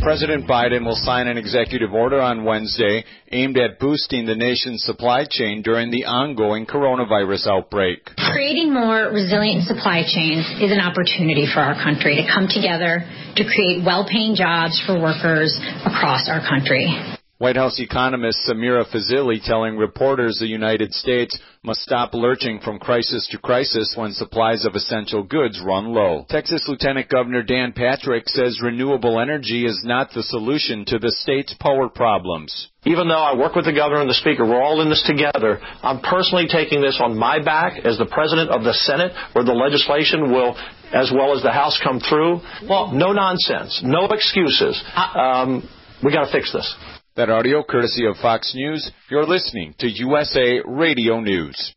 President 0.03 0.46
Biden 0.46 0.85
will 0.85 0.98
sign 1.09 1.27
an 1.27 1.38
executive 1.38 1.94
order 1.94 2.20
on 2.20 2.44
Wednesday 2.44 3.03
aimed 3.33 3.57
at 3.57 3.79
boosting 3.79 4.27
the 4.27 4.37
nation's 4.37 4.85
supply 4.85 5.24
chain 5.29 5.62
during 5.62 5.90
the 5.90 6.05
ongoing 6.05 6.66
coronavirus 6.66 7.46
outbreak. 7.46 8.05
Creating 8.31 8.74
more 8.74 9.09
resilient 9.09 9.64
supply 9.64 10.03
chains 10.05 10.44
is 10.61 10.70
an 10.70 10.81
opportunity 10.81 11.46
for 11.46 11.61
our 11.61 11.83
country 11.83 12.16
to 12.16 12.29
come 12.29 12.46
together 12.46 13.09
to 13.37 13.44
create 13.44 13.83
well 13.83 14.07
paying 14.07 14.35
jobs 14.35 14.79
for 14.87 15.01
workers 15.01 15.59
across 15.87 16.29
our 16.29 16.44
country. 16.46 16.92
White 17.38 17.55
House 17.55 17.79
economist 17.79 18.40
Samira 18.48 18.85
Fazili 18.90 19.40
telling 19.40 19.77
reporters 19.77 20.38
the 20.40 20.48
United 20.48 20.92
States 20.92 21.38
must 21.62 21.83
stop 21.83 22.12
lurching 22.12 22.59
from 22.59 22.81
crisis 22.81 23.29
to 23.31 23.38
crisis 23.38 23.94
when 23.96 24.11
supplies 24.12 24.64
of 24.66 24.74
essential 24.74 25.22
goods 25.22 25.62
run 25.64 25.94
low. 25.94 26.27
Texas 26.29 26.64
Lieutenant 26.66 27.09
Governor 27.09 27.44
Dan 27.44 27.72
Patrick 27.72 28.29
says 28.29 28.61
renewable 28.61 29.20
energy 29.20 29.66
is 29.66 29.81
not 29.85 30.11
the 30.11 30.24
solution 30.24 30.85
to 30.87 30.98
the 30.98 31.12
state's 31.12 31.55
power 31.61 31.88
problems. 31.88 32.70
Even 32.85 33.07
though 33.07 33.22
I 33.22 33.37
work 33.37 33.55
with 33.55 33.66
the 33.66 33.72
governor 33.72 34.01
and 34.01 34.11
the 34.11 34.14
speaker, 34.14 34.44
we're 34.44 34.61
all 34.61 34.81
in 34.81 34.88
this 34.88 35.05
together. 35.07 35.61
I'm 35.85 36.01
personally 36.01 36.48
taking 36.51 36.81
this 36.81 37.01
on 37.01 37.16
my 37.16 37.38
back 37.38 37.85
as 37.85 37.98
the 37.98 38.07
president 38.07 38.51
of 38.51 38.64
the 38.64 38.74
Senate, 38.74 39.12
where 39.33 39.44
the 39.44 39.53
legislation 39.53 40.33
will, 40.33 40.57
as 40.92 41.12
well 41.14 41.37
as 41.37 41.44
the 41.44 41.53
House, 41.53 41.79
come 41.85 42.01
through. 42.01 42.40
Well, 42.68 42.90
no 42.90 43.12
nonsense, 43.12 43.81
no 43.85 44.07
excuses. 44.07 44.83
Um, 44.96 45.68
we 46.03 46.12
got 46.12 46.24
to 46.24 46.33
fix 46.33 46.53
this. 46.53 46.98
That 47.18 47.31
audio 47.31 47.64
courtesy 47.64 48.07
of 48.07 48.16
Fox 48.18 48.52
News. 48.54 48.92
You're 49.11 49.26
listening 49.26 49.74
to 49.81 49.88
USA 49.88 50.61
Radio 50.64 51.18
News. 51.18 51.74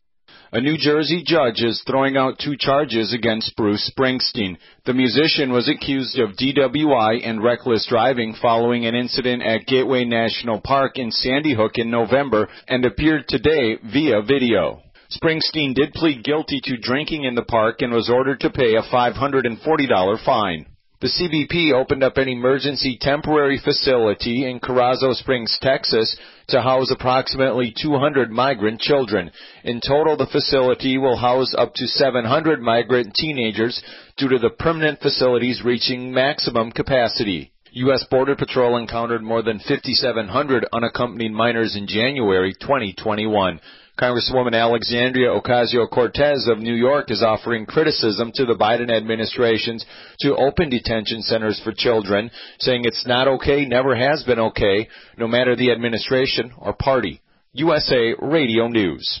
A 0.52 0.60
New 0.60 0.76
Jersey 0.78 1.24
judge 1.26 1.62
is 1.62 1.82
throwing 1.84 2.16
out 2.16 2.38
two 2.38 2.54
charges 2.56 3.12
against 3.12 3.56
Bruce 3.56 3.90
Springsteen. 3.90 4.56
The 4.86 4.94
musician 4.94 5.50
was 5.50 5.68
accused 5.68 6.16
of 6.20 6.36
DWI 6.36 7.26
and 7.28 7.42
reckless 7.42 7.88
driving 7.90 8.36
following 8.40 8.86
an 8.86 8.94
incident 8.94 9.42
at 9.42 9.66
Gateway 9.66 10.04
National 10.04 10.60
Park 10.60 10.92
in 10.94 11.10
Sandy 11.10 11.56
Hook 11.56 11.72
in 11.74 11.90
November 11.90 12.48
and 12.68 12.84
appeared 12.84 13.24
today 13.26 13.78
via 13.92 14.22
video. 14.22 14.80
Springsteen 15.10 15.74
did 15.74 15.92
plead 15.92 16.22
guilty 16.22 16.60
to 16.62 16.76
drinking 16.76 17.24
in 17.24 17.34
the 17.34 17.42
park 17.42 17.82
and 17.82 17.92
was 17.92 18.08
ordered 18.08 18.38
to 18.38 18.50
pay 18.50 18.76
a 18.76 18.82
$540 18.82 20.24
fine. 20.24 20.66
The 21.02 21.08
CBP 21.08 21.72
opened 21.72 22.04
up 22.04 22.16
an 22.16 22.28
emergency 22.28 22.96
temporary 23.00 23.58
facility 23.58 24.48
in 24.48 24.60
Carrizo 24.60 25.12
Springs, 25.14 25.58
Texas, 25.60 26.16
to 26.46 26.62
house 26.62 26.92
approximately 26.92 27.74
200 27.76 28.30
migrant 28.30 28.80
children. 28.80 29.32
In 29.64 29.80
total, 29.80 30.16
the 30.16 30.28
facility 30.30 30.98
will 30.98 31.16
house 31.16 31.56
up 31.58 31.74
to 31.74 31.88
700 31.88 32.62
migrant 32.62 33.14
teenagers 33.14 33.82
due 34.16 34.28
to 34.28 34.38
the 34.38 34.50
permanent 34.50 35.00
facilities 35.00 35.64
reaching 35.64 36.12
maximum 36.12 36.70
capacity. 36.70 37.50
U.S. 37.72 38.04
Border 38.08 38.36
Patrol 38.36 38.76
encountered 38.76 39.24
more 39.24 39.42
than 39.42 39.58
5,700 39.58 40.68
unaccompanied 40.72 41.32
minors 41.32 41.74
in 41.74 41.88
January 41.88 42.54
2021. 42.60 43.58
Congresswoman 43.98 44.54
Alexandria 44.54 45.28
Ocasio-Cortez 45.28 46.48
of 46.50 46.58
New 46.58 46.74
York 46.74 47.10
is 47.10 47.22
offering 47.22 47.66
criticism 47.66 48.32
to 48.34 48.46
the 48.46 48.54
Biden 48.54 48.90
administration's 48.90 49.84
to 50.20 50.34
open 50.34 50.70
detention 50.70 51.20
centers 51.22 51.60
for 51.62 51.72
children, 51.76 52.30
saying 52.58 52.82
it's 52.84 53.06
not 53.06 53.28
okay, 53.28 53.66
never 53.66 53.94
has 53.94 54.24
been 54.24 54.38
okay, 54.38 54.88
no 55.18 55.28
matter 55.28 55.54
the 55.54 55.70
administration 55.70 56.52
or 56.58 56.72
party. 56.72 57.20
USA 57.52 58.14
Radio 58.18 58.68
News. 58.68 59.20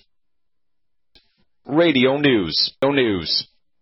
Radio 1.66 2.16
News. 2.16 2.72
No 2.82 2.92
News 2.92 3.48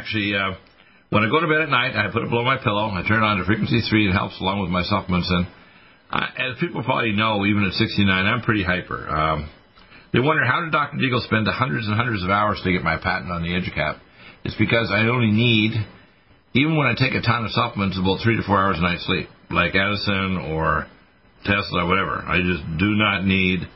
Actually, 0.00 0.32
uh, 0.32 0.56
when 1.10 1.24
I 1.24 1.28
go 1.28 1.44
to 1.44 1.46
bed 1.46 1.60
at 1.60 1.68
night, 1.68 1.92
I 1.92 2.08
put 2.08 2.24
it 2.24 2.30
below 2.32 2.40
my 2.40 2.56
pillow. 2.56 2.88
I 2.88 3.04
turn 3.06 3.20
it 3.20 3.26
on 3.26 3.36
to 3.36 3.44
frequency 3.44 3.84
three. 3.84 4.08
It 4.08 4.16
helps 4.16 4.40
along 4.40 4.64
with 4.64 4.72
my 4.72 4.80
supplements. 4.82 5.28
And 5.28 5.44
uh, 6.08 6.24
as 6.40 6.56
people 6.56 6.82
probably 6.82 7.12
know, 7.12 7.44
even 7.44 7.68
at 7.68 7.76
69, 7.76 8.08
I'm 8.08 8.40
pretty 8.40 8.64
hyper. 8.64 8.96
Um, 9.04 9.50
they 10.16 10.20
wonder 10.24 10.40
how 10.48 10.64
did 10.64 10.72
Dr. 10.72 10.96
Deagle 10.96 11.20
spend 11.28 11.46
the 11.46 11.52
hundreds 11.52 11.84
and 11.86 11.96
hundreds 12.00 12.24
of 12.24 12.30
hours 12.30 12.64
to 12.64 12.72
get 12.72 12.80
my 12.80 12.96
patent 12.96 13.30
on 13.30 13.42
the 13.42 13.52
EduCap? 13.52 14.00
It's 14.42 14.56
because 14.56 14.88
I 14.88 15.04
only 15.12 15.30
need, 15.30 15.76
even 16.54 16.80
when 16.80 16.88
I 16.88 16.96
take 16.96 17.12
a 17.12 17.20
ton 17.20 17.44
of 17.44 17.52
supplements, 17.52 18.00
about 18.00 18.24
three 18.24 18.40
to 18.40 18.42
four 18.48 18.56
hours 18.56 18.80
a 18.80 18.82
night 18.82 19.04
sleep, 19.04 19.28
like 19.52 19.76
Edison 19.76 20.48
or 20.48 20.88
Tesla 21.44 21.84
whatever. 21.84 22.24
I 22.24 22.40
just 22.40 22.64
do 22.80 22.96
not 22.96 23.28
need 23.28 23.68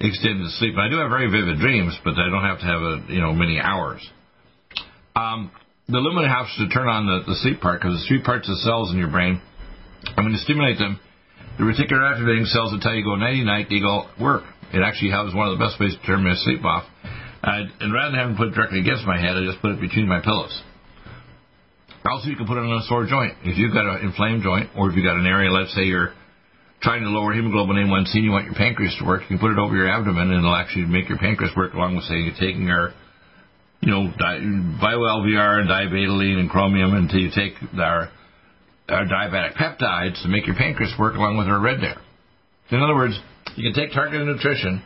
extended 0.00 0.50
sleep. 0.58 0.74
I 0.74 0.90
do 0.90 0.98
have 0.98 1.10
very 1.14 1.30
vivid 1.30 1.62
dreams, 1.62 1.94
but 2.02 2.18
I 2.18 2.26
don't 2.26 2.42
have 2.42 2.58
to 2.58 2.66
have 2.66 2.82
a 2.82 2.94
you 3.14 3.20
know 3.22 3.32
many 3.32 3.60
hours. 3.62 4.02
Um, 5.14 5.50
the 5.88 6.04
Lumina 6.04 6.28
helps 6.28 6.52
to 6.60 6.68
turn 6.68 6.84
on 6.84 7.08
the, 7.08 7.24
the 7.24 7.36
sleep 7.40 7.64
part 7.64 7.80
because 7.80 7.96
the 7.96 8.04
three 8.04 8.20
parts 8.20 8.44
of 8.44 8.60
cells 8.60 8.92
in 8.92 9.00
your 9.00 9.08
brain, 9.08 9.40
and 10.04 10.20
when 10.20 10.36
you 10.36 10.40
stimulate 10.44 10.76
them, 10.76 11.00
the 11.56 11.64
reticular 11.64 12.04
activating 12.04 12.44
cells 12.44 12.76
that 12.76 12.84
tell 12.84 12.92
you 12.92 13.00
go 13.00 13.16
nighty 13.16 13.40
night, 13.40 13.72
they 13.72 13.80
go 13.80 14.04
work. 14.20 14.44
It 14.68 14.84
actually 14.84 15.16
helps 15.16 15.32
one 15.32 15.48
of 15.48 15.56
the 15.56 15.62
best 15.64 15.80
ways 15.80 15.96
to 15.96 16.02
turn 16.04 16.20
my 16.20 16.36
sleep 16.44 16.60
off. 16.60 16.84
Uh, 17.40 17.72
and 17.80 17.88
rather 17.88 18.12
than 18.12 18.20
having 18.20 18.36
to 18.36 18.38
put 18.38 18.52
it 18.52 18.54
directly 18.54 18.84
against 18.84 19.08
my 19.08 19.16
head, 19.16 19.32
I 19.32 19.48
just 19.48 19.64
put 19.64 19.72
it 19.72 19.80
between 19.80 20.04
my 20.04 20.20
pillows. 20.20 20.52
Also, 22.04 22.28
you 22.28 22.36
can 22.36 22.44
put 22.44 22.60
it 22.60 22.68
on 22.68 22.72
a 22.76 22.84
sore 22.84 23.08
joint. 23.08 23.40
If 23.48 23.56
you've 23.56 23.72
got 23.72 23.88
an 23.88 24.04
inflamed 24.04 24.44
joint, 24.44 24.68
or 24.76 24.92
if 24.92 24.96
you've 24.96 25.08
got 25.08 25.16
an 25.16 25.24
area, 25.24 25.48
let's 25.48 25.72
say 25.72 25.88
you're 25.88 26.12
trying 26.84 27.00
to 27.02 27.08
lower 27.08 27.32
hemoglobin 27.32 27.80
A1C 27.80 28.12
and 28.20 28.24
you 28.28 28.30
want 28.30 28.44
your 28.44 28.54
pancreas 28.54 28.92
to 29.00 29.08
work, 29.08 29.24
you 29.24 29.34
can 29.34 29.40
put 29.40 29.56
it 29.56 29.58
over 29.58 29.72
your 29.72 29.88
abdomen 29.88 30.28
and 30.30 30.44
it'll 30.44 30.54
actually 30.54 30.84
make 30.84 31.08
your 31.08 31.18
pancreas 31.18 31.56
work 31.56 31.72
along 31.72 31.96
with, 31.96 32.04
say, 32.04 32.20
you're 32.20 32.36
taking 32.36 32.68
our 32.68 32.92
you 33.80 33.90
know, 33.90 34.12
di- 34.18 34.36
and 34.36 35.68
dibetaline 35.68 36.38
and 36.38 36.50
chromium 36.50 36.94
until 36.94 37.20
you 37.20 37.30
take 37.34 37.54
our, 37.78 38.10
our 38.88 39.04
diabetic 39.04 39.54
peptides 39.54 40.20
to 40.22 40.28
make 40.28 40.46
your 40.46 40.56
pancreas 40.56 40.92
work 40.98 41.14
along 41.14 41.36
with 41.36 41.46
our 41.46 41.60
red 41.60 41.80
deer. 41.80 41.96
In 42.70 42.82
other 42.82 42.94
words, 42.94 43.18
you 43.56 43.70
can 43.70 43.74
take 43.74 43.94
targeted 43.94 44.26
nutrition 44.26 44.82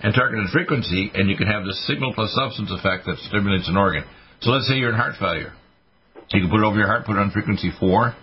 and 0.00 0.14
targeted 0.14 0.48
frequency, 0.52 1.10
and 1.14 1.28
you 1.28 1.36
can 1.36 1.46
have 1.46 1.64
this 1.64 1.86
signal 1.86 2.12
plus 2.14 2.32
substance 2.34 2.70
effect 2.70 3.06
that 3.06 3.16
stimulates 3.28 3.68
an 3.68 3.76
organ. 3.76 4.04
So 4.40 4.50
let's 4.50 4.68
say 4.68 4.76
you're 4.76 4.90
in 4.90 4.96
heart 4.96 5.14
failure. 5.18 5.52
You 6.32 6.40
can 6.42 6.50
put 6.50 6.60
it 6.60 6.66
over 6.66 6.76
your 6.76 6.86
heart, 6.86 7.06
put 7.06 7.16
it 7.16 7.20
on 7.20 7.30
frequency 7.30 7.70
4, 7.78 8.14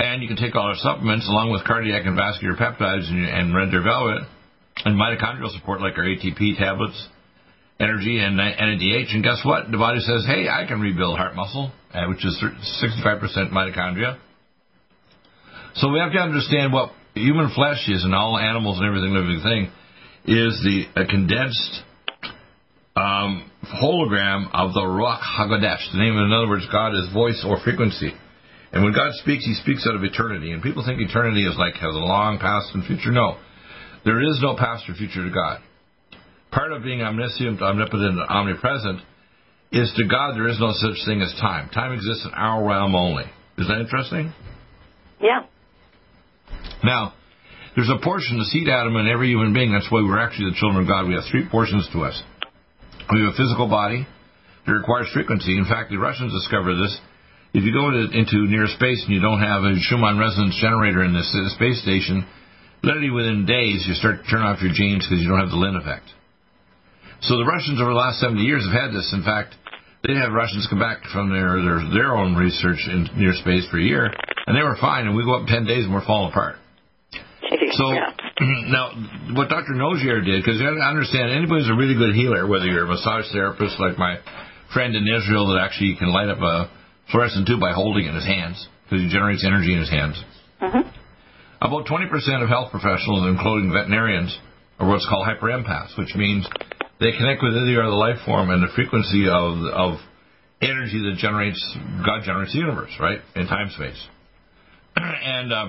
and 0.00 0.22
you 0.22 0.28
can 0.28 0.36
take 0.36 0.54
all 0.54 0.66
our 0.66 0.76
supplements 0.76 1.28
along 1.28 1.50
with 1.50 1.64
cardiac 1.64 2.04
and 2.04 2.16
vascular 2.16 2.56
peptides 2.56 3.08
and, 3.08 3.24
and 3.24 3.54
red 3.54 3.70
velvet 3.70 4.26
and 4.84 4.98
mitochondrial 4.98 5.50
support 5.54 5.80
like 5.80 5.96
our 5.96 6.04
ATP 6.04 6.58
tablets 6.58 7.08
energy 7.80 8.18
and 8.18 8.38
NADH. 8.38 9.14
And 9.14 9.24
guess 9.24 9.40
what? 9.44 9.70
The 9.70 9.78
body 9.78 10.00
says, 10.00 10.24
hey, 10.26 10.48
I 10.48 10.66
can 10.66 10.80
rebuild 10.80 11.18
heart 11.18 11.34
muscle, 11.34 11.72
uh, 11.92 12.06
which 12.08 12.24
is 12.24 12.42
65% 12.82 13.50
mitochondria. 13.50 14.18
So 15.74 15.88
we 15.88 15.98
have 15.98 16.12
to 16.12 16.18
understand 16.18 16.72
what 16.72 16.92
human 17.14 17.50
flesh 17.54 17.88
is, 17.88 18.04
and 18.04 18.14
all 18.14 18.38
animals 18.38 18.78
and 18.78 18.86
everything 18.86 19.12
living 19.12 19.40
thing 19.42 19.70
is 20.24 20.60
the 20.62 20.84
a 20.94 21.06
condensed 21.06 21.82
um, 22.94 23.50
hologram 23.64 24.48
of 24.52 24.74
the 24.74 24.80
Ruach 24.80 25.20
Hakodesh. 25.20 25.92
The 25.92 25.98
name, 25.98 26.16
in 26.16 26.32
other 26.32 26.48
words, 26.48 26.66
God 26.70 26.94
is 26.94 27.12
voice 27.12 27.44
or 27.46 27.58
frequency. 27.64 28.12
And 28.72 28.84
when 28.84 28.94
God 28.94 29.12
speaks, 29.14 29.44
He 29.44 29.54
speaks 29.54 29.86
out 29.88 29.96
of 29.96 30.04
eternity. 30.04 30.52
And 30.52 30.62
people 30.62 30.84
think 30.84 31.00
eternity 31.00 31.44
is 31.46 31.56
like 31.58 31.74
has 31.74 31.94
a 31.94 32.04
long 32.04 32.38
past 32.38 32.74
and 32.74 32.84
future. 32.84 33.10
No, 33.10 33.38
there 34.04 34.20
is 34.20 34.40
no 34.42 34.56
past 34.56 34.88
or 34.88 34.94
future 34.94 35.24
to 35.24 35.30
God. 35.30 35.60
Part 36.52 36.72
of 36.72 36.82
being 36.84 37.02
omniscient, 37.02 37.60
omnipotent, 37.60 38.20
omnipresent 38.28 39.00
is 39.72 39.92
to 39.96 40.04
God 40.06 40.36
there 40.36 40.48
is 40.48 40.60
no 40.60 40.70
such 40.72 41.00
thing 41.06 41.22
as 41.22 41.32
time. 41.40 41.70
Time 41.70 41.92
exists 41.92 42.24
in 42.24 42.32
our 42.34 42.62
realm 42.62 42.94
only. 42.94 43.24
Is 43.56 43.66
that 43.68 43.80
interesting? 43.80 44.32
Yeah. 45.20 45.48
Now, 46.84 47.14
there's 47.74 47.88
a 47.88 48.04
portion, 48.04 48.38
the 48.38 48.44
seed 48.52 48.68
atom 48.68 48.96
in 48.96 49.08
every 49.08 49.28
human 49.28 49.54
being. 49.54 49.72
That's 49.72 49.88
why 49.88 50.04
we're 50.04 50.20
actually 50.20 50.52
the 50.52 50.60
children 50.60 50.84
of 50.84 50.88
God. 50.88 51.08
We 51.08 51.14
have 51.14 51.24
three 51.32 51.48
portions 51.48 51.88
to 51.96 52.04
us. 52.04 52.20
We 53.08 53.24
have 53.24 53.32
a 53.32 53.36
physical 53.36 53.66
body 53.66 54.06
that 54.66 54.72
requires 54.72 55.08
frequency. 55.12 55.56
In 55.56 55.64
fact, 55.64 55.88
the 55.88 55.96
Russians 55.96 56.36
discovered 56.36 56.76
this. 56.76 56.92
If 57.54 57.64
you 57.64 57.72
go 57.72 57.90
to, 57.90 58.12
into 58.12 58.44
near 58.48 58.68
space 58.68 59.00
and 59.04 59.12
you 59.12 59.20
don't 59.20 59.40
have 59.40 59.64
a 59.64 59.72
Schumann 59.88 60.20
resonance 60.20 60.56
generator 60.60 61.04
in 61.04 61.12
this 61.12 61.28
uh, 61.32 61.48
space 61.56 61.80
station, 61.80 62.24
literally 62.82 63.10
within 63.10 63.44
days 63.44 63.84
you 63.88 63.94
start 63.94 64.24
to 64.24 64.26
turn 64.28 64.44
off 64.44 64.60
your 64.60 64.72
genes 64.72 65.04
because 65.04 65.20
you 65.20 65.28
don't 65.28 65.40
have 65.40 65.52
the 65.52 65.60
Lin 65.60 65.76
effect. 65.76 66.08
So 67.22 67.38
the 67.38 67.46
Russians 67.46 67.80
over 67.80 67.90
the 67.90 68.02
last 68.02 68.18
70 68.18 68.42
years 68.42 68.66
have 68.66 68.74
had 68.74 68.90
this. 68.90 69.10
In 69.14 69.22
fact, 69.22 69.54
they 70.02 70.14
had 70.14 70.34
Russians 70.34 70.66
come 70.66 70.82
back 70.82 71.06
from 71.14 71.30
their, 71.30 71.62
their 71.62 71.80
their 71.94 72.10
own 72.18 72.34
research 72.34 72.82
in 72.90 73.06
near 73.14 73.32
space 73.32 73.68
for 73.70 73.78
a 73.78 73.82
year, 73.82 74.10
and 74.10 74.58
they 74.58 74.62
were 74.62 74.76
fine. 74.80 75.06
And 75.06 75.14
we 75.14 75.22
go 75.22 75.38
up 75.38 75.46
10 75.46 75.64
days 75.64 75.86
and 75.86 75.94
we're 75.94 76.04
falling 76.04 76.34
apart. 76.34 76.56
So 77.78 77.94
yeah. 77.94 78.10
now, 78.74 78.90
what 79.38 79.48
Dr. 79.48 79.78
Nogier 79.78 80.24
did, 80.24 80.42
because 80.42 80.58
you 80.58 80.66
understand, 80.66 81.30
anybody 81.30 81.62
who's 81.62 81.70
a 81.70 81.78
really 81.78 81.94
good 81.94 82.14
healer, 82.14 82.46
whether 82.46 82.66
you're 82.66 82.84
a 82.84 82.90
massage 82.90 83.30
therapist 83.30 83.78
like 83.78 83.96
my 83.98 84.18
friend 84.74 84.96
in 84.96 85.06
Israel 85.06 85.54
that 85.54 85.62
actually 85.62 85.94
can 85.98 86.10
light 86.10 86.28
up 86.28 86.42
a 86.42 86.70
fluorescent 87.10 87.46
tube 87.46 87.60
by 87.60 87.72
holding 87.72 88.06
it 88.06 88.10
in 88.10 88.14
his 88.16 88.26
hands, 88.26 88.66
because 88.84 89.04
he 89.04 89.08
generates 89.08 89.44
energy 89.46 89.72
in 89.72 89.78
his 89.78 89.90
hands. 89.90 90.18
Mm-hmm. 90.60 90.90
About 91.62 91.86
20% 91.86 92.42
of 92.42 92.48
health 92.48 92.72
professionals, 92.72 93.28
including 93.30 93.70
veterinarians, 93.70 94.36
are 94.80 94.88
what's 94.88 95.06
called 95.06 95.26
hyperempaths, 95.28 95.96
which 95.96 96.16
means 96.16 96.48
they 97.02 97.12
connect 97.18 97.42
with 97.42 97.56
any 97.58 97.74
other 97.74 97.90
life 97.90 98.22
form 98.24 98.50
and 98.50 98.62
the 98.62 98.72
frequency 98.74 99.26
of 99.26 99.58
of 99.74 99.98
energy 100.62 101.02
that 101.02 101.18
generates 101.18 101.58
God 102.06 102.22
generates 102.24 102.52
the 102.52 102.60
universe, 102.60 102.94
right, 103.00 103.18
in 103.34 103.46
time 103.46 103.70
space. 103.74 103.98
and 104.96 105.52
uh, 105.52 105.66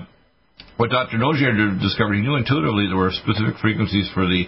what 0.76 0.90
Dr. 0.90 1.18
Nogier 1.18 1.50
discovered, 1.80 2.14
he 2.14 2.22
knew 2.22 2.36
intuitively 2.36 2.86
there 2.86 2.96
were 2.96 3.10
specific 3.10 3.58
frequencies 3.60 4.08
for 4.14 4.26
the 4.26 4.46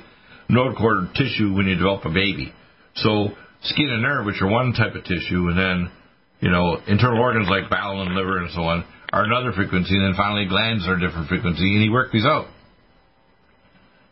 node 0.49 0.77
cord 0.77 1.11
tissue 1.14 1.53
when 1.53 1.66
you 1.66 1.75
develop 1.75 2.05
a 2.05 2.11
baby. 2.11 2.55
So 2.94 3.35
skin 3.62 3.90
and 3.90 4.03
nerve, 4.03 4.25
which 4.25 4.40
are 4.40 4.49
one 4.49 4.72
type 4.72 4.94
of 4.94 5.03
tissue, 5.03 5.51
and 5.51 5.59
then 5.59 5.90
you 6.40 6.51
know 6.51 6.79
internal 6.87 7.20
organs 7.20 7.49
like 7.51 7.68
bowel 7.68 8.03
and 8.03 8.14
liver 8.14 8.38
and 8.38 8.51
so 8.53 8.62
on 8.62 8.85
are 9.12 9.25
another 9.25 9.53
frequency, 9.53 9.94
and 9.94 10.07
then 10.07 10.14
finally 10.16 10.46
glands 10.46 10.87
are 10.87 10.94
a 10.94 11.01
different 11.01 11.29
frequency, 11.29 11.66
and 11.75 11.83
he 11.83 11.90
worked 11.90 12.12
these 12.12 12.27
out. 12.27 12.46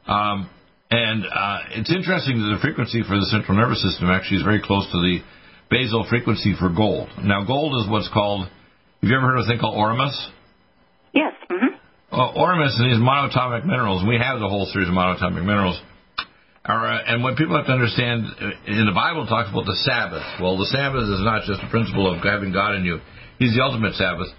Um, 0.06 0.50
and 0.94 1.26
uh, 1.26 1.58
it's 1.74 1.90
interesting 1.90 2.38
that 2.38 2.54
the 2.54 2.62
frequency 2.62 3.02
for 3.02 3.18
the 3.18 3.26
central 3.26 3.58
nervous 3.58 3.82
system 3.82 4.06
actually 4.10 4.38
is 4.38 4.46
very 4.46 4.62
close 4.62 4.86
to 4.94 4.98
the 5.02 5.18
basal 5.70 6.06
frequency 6.08 6.54
for 6.54 6.70
gold. 6.70 7.10
Now, 7.18 7.42
gold 7.42 7.74
is 7.82 7.90
what's 7.90 8.08
called. 8.14 8.46
Have 8.46 9.10
you 9.10 9.16
ever 9.16 9.34
heard 9.34 9.38
of 9.42 9.44
a 9.44 9.48
thing 9.50 9.58
called 9.58 9.74
ORMUS? 9.74 10.14
Yes. 11.12 11.34
Mm-hmm. 11.50 11.74
Uh, 12.14 12.38
ORMUS 12.38 12.78
and 12.78 12.86
these 12.94 13.02
monatomic 13.02 13.66
minerals. 13.66 14.06
We 14.06 14.22
have 14.22 14.38
the 14.38 14.48
whole 14.48 14.70
series 14.70 14.88
of 14.88 14.94
monatomic 14.94 15.42
minerals. 15.42 15.80
Are, 16.64 16.86
uh, 16.86 17.12
and 17.12 17.22
what 17.22 17.36
people 17.36 17.58
have 17.58 17.66
to 17.66 17.76
understand 17.76 18.24
uh, 18.40 18.70
in 18.70 18.86
the 18.86 18.94
Bible, 18.94 19.26
it 19.26 19.28
talks 19.28 19.50
about 19.50 19.66
the 19.66 19.76
Sabbath. 19.84 20.24
Well, 20.40 20.56
the 20.56 20.70
Sabbath 20.70 21.10
is 21.10 21.20
not 21.20 21.44
just 21.44 21.60
a 21.60 21.68
principle 21.68 22.06
of 22.06 22.22
having 22.22 22.54
God 22.54 22.78
in 22.78 22.86
you; 22.86 23.02
He's 23.42 23.52
the 23.52 23.60
ultimate 23.66 23.98
Sabbath. 23.98 24.30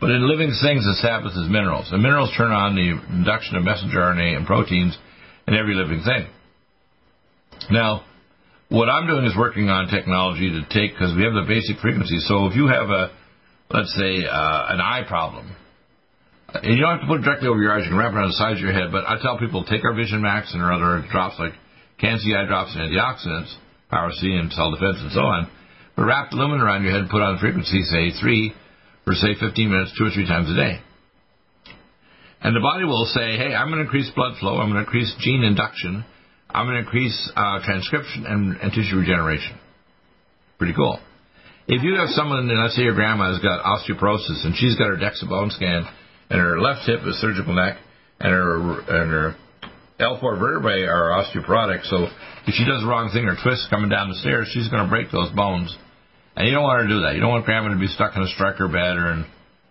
But 0.00 0.14
in 0.14 0.22
living 0.24 0.54
things, 0.62 0.86
the 0.86 0.96
Sabbath 1.02 1.34
is 1.34 1.50
minerals. 1.50 1.90
And 1.90 2.00
minerals 2.00 2.32
turn 2.38 2.52
on 2.52 2.78
the 2.78 2.96
induction 3.12 3.56
of 3.56 3.64
messenger 3.64 3.98
RNA 3.98 4.36
and 4.36 4.46
proteins 4.46 4.96
in 5.46 5.54
every 5.54 5.74
living 5.74 6.02
thing. 6.02 6.26
Now, 7.70 8.04
what 8.68 8.88
I'm 8.88 9.06
doing 9.06 9.24
is 9.24 9.36
working 9.36 9.68
on 9.68 9.88
technology 9.88 10.50
to 10.50 10.62
take 10.72 10.92
because 10.92 11.14
we 11.16 11.22
have 11.24 11.34
the 11.34 11.46
basic 11.46 11.78
frequencies. 11.80 12.24
So 12.26 12.46
if 12.46 12.56
you 12.56 12.66
have 12.68 12.88
a, 12.90 13.12
let's 13.70 13.92
say, 13.94 14.24
uh, 14.24 14.72
an 14.74 14.80
eye 14.80 15.04
problem, 15.06 15.54
and 16.54 16.74
you 16.74 16.80
don't 16.80 16.98
have 16.98 17.04
to 17.04 17.10
put 17.10 17.20
it 17.20 17.24
directly 17.24 17.48
over 17.48 17.60
your 17.60 17.74
eyes, 17.74 17.84
you 17.84 17.90
can 17.90 17.98
wrap 17.98 18.12
it 18.12 18.16
around 18.16 18.30
the 18.30 18.40
sides 18.40 18.58
of 18.58 18.64
your 18.64 18.72
head. 18.72 18.92
But 18.92 19.04
I 19.06 19.20
tell 19.20 19.38
people 19.38 19.64
take 19.64 19.84
our 19.84 19.94
Vision 19.94 20.22
Max 20.22 20.54
and 20.54 20.62
our 20.62 20.72
other 20.72 21.06
drops 21.10 21.36
like 21.38 21.52
Can-C 21.98 22.34
eye 22.34 22.46
drops 22.46 22.74
and 22.74 22.88
antioxidants, 22.88 23.52
Power 23.90 24.10
C 24.14 24.32
and 24.32 24.52
cell 24.52 24.70
defense 24.70 24.98
and 25.02 25.12
so 25.12 25.22
on. 25.22 25.50
But 25.96 26.06
wrap 26.06 26.30
the 26.30 26.36
lumen 26.36 26.60
around 26.60 26.82
your 26.82 26.92
head 26.92 27.02
and 27.02 27.10
put 27.10 27.22
on 27.22 27.38
frequency, 27.38 27.82
say 27.82 28.10
three, 28.20 28.54
for 29.04 29.14
say 29.14 29.34
15 29.38 29.70
minutes, 29.70 29.94
two 29.98 30.06
or 30.06 30.10
three 30.10 30.26
times 30.26 30.50
a 30.50 30.56
day. 30.56 30.80
And 32.44 32.54
the 32.54 32.60
body 32.60 32.84
will 32.84 33.08
say, 33.08 33.40
hey, 33.40 33.56
I'm 33.56 33.68
going 33.68 33.80
to 33.80 33.88
increase 33.88 34.10
blood 34.14 34.36
flow, 34.38 34.60
I'm 34.60 34.68
going 34.68 34.84
to 34.84 34.86
increase 34.86 35.08
gene 35.18 35.42
induction, 35.42 36.04
I'm 36.50 36.66
going 36.66 36.76
to 36.76 36.84
increase 36.84 37.16
uh, 37.34 37.64
transcription 37.64 38.26
and, 38.28 38.60
and 38.60 38.70
tissue 38.70 39.00
regeneration. 39.00 39.58
Pretty 40.58 40.74
cool. 40.74 41.00
If 41.66 41.82
you 41.82 41.96
have 41.96 42.10
someone, 42.10 42.50
and 42.50 42.60
let's 42.60 42.76
say 42.76 42.82
your 42.82 42.94
grandma 42.94 43.32
has 43.32 43.40
got 43.40 43.64
osteoporosis 43.64 44.44
and 44.44 44.54
she's 44.54 44.76
got 44.76 44.92
her 44.92 45.00
DEXA 45.00 45.26
bone 45.26 45.48
scan 45.50 45.88
and 46.28 46.38
her 46.38 46.60
left 46.60 46.84
hip 46.84 47.00
is 47.08 47.16
surgical 47.16 47.54
neck 47.56 47.78
and 48.20 48.30
her 48.30 48.80
and 48.92 49.10
her 49.10 49.36
L4 49.98 50.38
vertebrae 50.38 50.82
are 50.84 51.16
osteoporotic, 51.16 51.84
so 51.84 52.04
if 52.46 52.52
she 52.52 52.66
does 52.66 52.82
the 52.82 52.88
wrong 52.88 53.08
thing 53.14 53.24
or 53.24 53.36
twists 53.40 53.68
coming 53.70 53.88
down 53.88 54.10
the 54.10 54.20
stairs, 54.20 54.50
she's 54.52 54.68
going 54.68 54.84
to 54.84 54.90
break 54.90 55.10
those 55.10 55.30
bones. 55.32 55.74
And 56.36 56.46
you 56.46 56.52
don't 56.52 56.64
want 56.64 56.82
her 56.82 56.88
to 56.88 56.94
do 56.94 57.00
that. 57.06 57.14
You 57.14 57.20
don't 57.20 57.30
want 57.30 57.46
grandma 57.46 57.72
to 57.72 57.80
be 57.80 57.86
stuck 57.86 58.16
in 58.16 58.22
a 58.22 58.28
stretcher 58.34 58.68
bed 58.68 58.98
or 58.98 59.12
in 59.12 59.24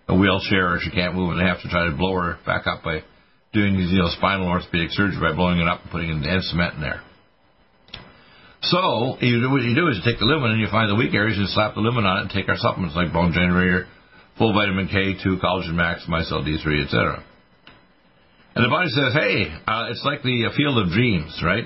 a 0.07 0.15
wheelchair 0.15 0.73
or 0.73 0.79
she 0.79 0.91
can't 0.91 1.15
move 1.15 1.31
and 1.31 1.39
they 1.39 1.45
have 1.45 1.61
to 1.61 1.69
try 1.69 1.85
to 1.89 1.95
blow 1.95 2.13
her 2.13 2.37
back 2.45 2.67
up 2.67 2.83
by 2.83 3.03
doing 3.53 3.77
these, 3.77 3.91
you 3.91 3.99
know, 3.99 4.09
spinal 4.17 4.47
orthopedic 4.47 4.89
surgery 4.91 5.21
by 5.21 5.35
blowing 5.35 5.59
it 5.59 5.67
up 5.67 5.81
and 5.81 5.91
putting 5.91 6.09
in 6.09 6.23
cement 6.49 6.75
in 6.75 6.81
there. 6.81 7.01
So 8.63 9.17
you 9.19 9.41
do, 9.41 9.51
what 9.51 9.61
you 9.61 9.75
do 9.75 9.87
is 9.87 9.99
you 9.99 10.05
take 10.07 10.19
the 10.19 10.25
lumen 10.25 10.51
and 10.51 10.59
you 10.59 10.67
find 10.71 10.89
the 10.89 10.95
weak 10.95 11.13
areas 11.13 11.37
and 11.37 11.47
slap 11.49 11.75
the 11.75 11.83
lumen 11.83 12.05
on 12.05 12.17
it 12.17 12.21
and 12.27 12.31
take 12.31 12.47
our 12.47 12.57
supplements 12.57 12.95
like 12.95 13.11
bone 13.11 13.31
generator, 13.31 13.87
full 14.37 14.53
vitamin 14.53 14.87
K2, 14.87 15.39
collagen 15.39 15.75
max, 15.75 16.07
mycel 16.07 16.47
D3, 16.47 16.85
etc. 16.85 17.23
And 18.55 18.63
the 18.63 18.69
body 18.69 18.89
says, 18.89 19.13
hey, 19.13 19.51
uh, 19.67 19.91
it's 19.91 20.03
like 20.05 20.23
the 20.23 20.47
uh, 20.47 20.55
field 20.55 20.77
of 20.77 20.93
dreams, 20.93 21.41
right? 21.43 21.65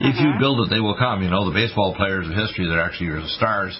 If 0.00 0.14
you 0.20 0.30
uh-huh. 0.30 0.38
build 0.38 0.66
it, 0.66 0.70
they 0.70 0.80
will 0.80 0.98
come. 0.98 1.22
You 1.22 1.30
know, 1.30 1.48
the 1.48 1.56
baseball 1.56 1.94
players 1.96 2.28
of 2.28 2.34
history 2.34 2.68
that 2.68 2.78
actually 2.78 3.08
are 3.08 3.22
the 3.22 3.34
stars 3.34 3.78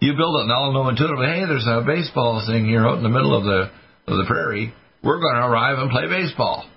you 0.00 0.16
build 0.16 0.40
it 0.40 0.48
and 0.48 0.50
they'll 0.50 0.72
know 0.72 0.88
intuitively, 0.88 1.26
hey, 1.26 1.44
there's 1.44 1.68
a 1.68 1.84
baseball 1.86 2.42
thing 2.46 2.64
here 2.64 2.86
out 2.86 2.98
in 2.98 3.04
the 3.04 3.12
middle 3.12 3.36
of 3.36 3.44
the 3.44 3.70
of 4.10 4.16
the 4.16 4.26
prairie. 4.26 4.72
We're 5.04 5.20
going 5.20 5.36
to 5.36 5.46
arrive 5.46 5.78
and 5.78 5.90
play 5.90 6.08
baseball. 6.08 6.68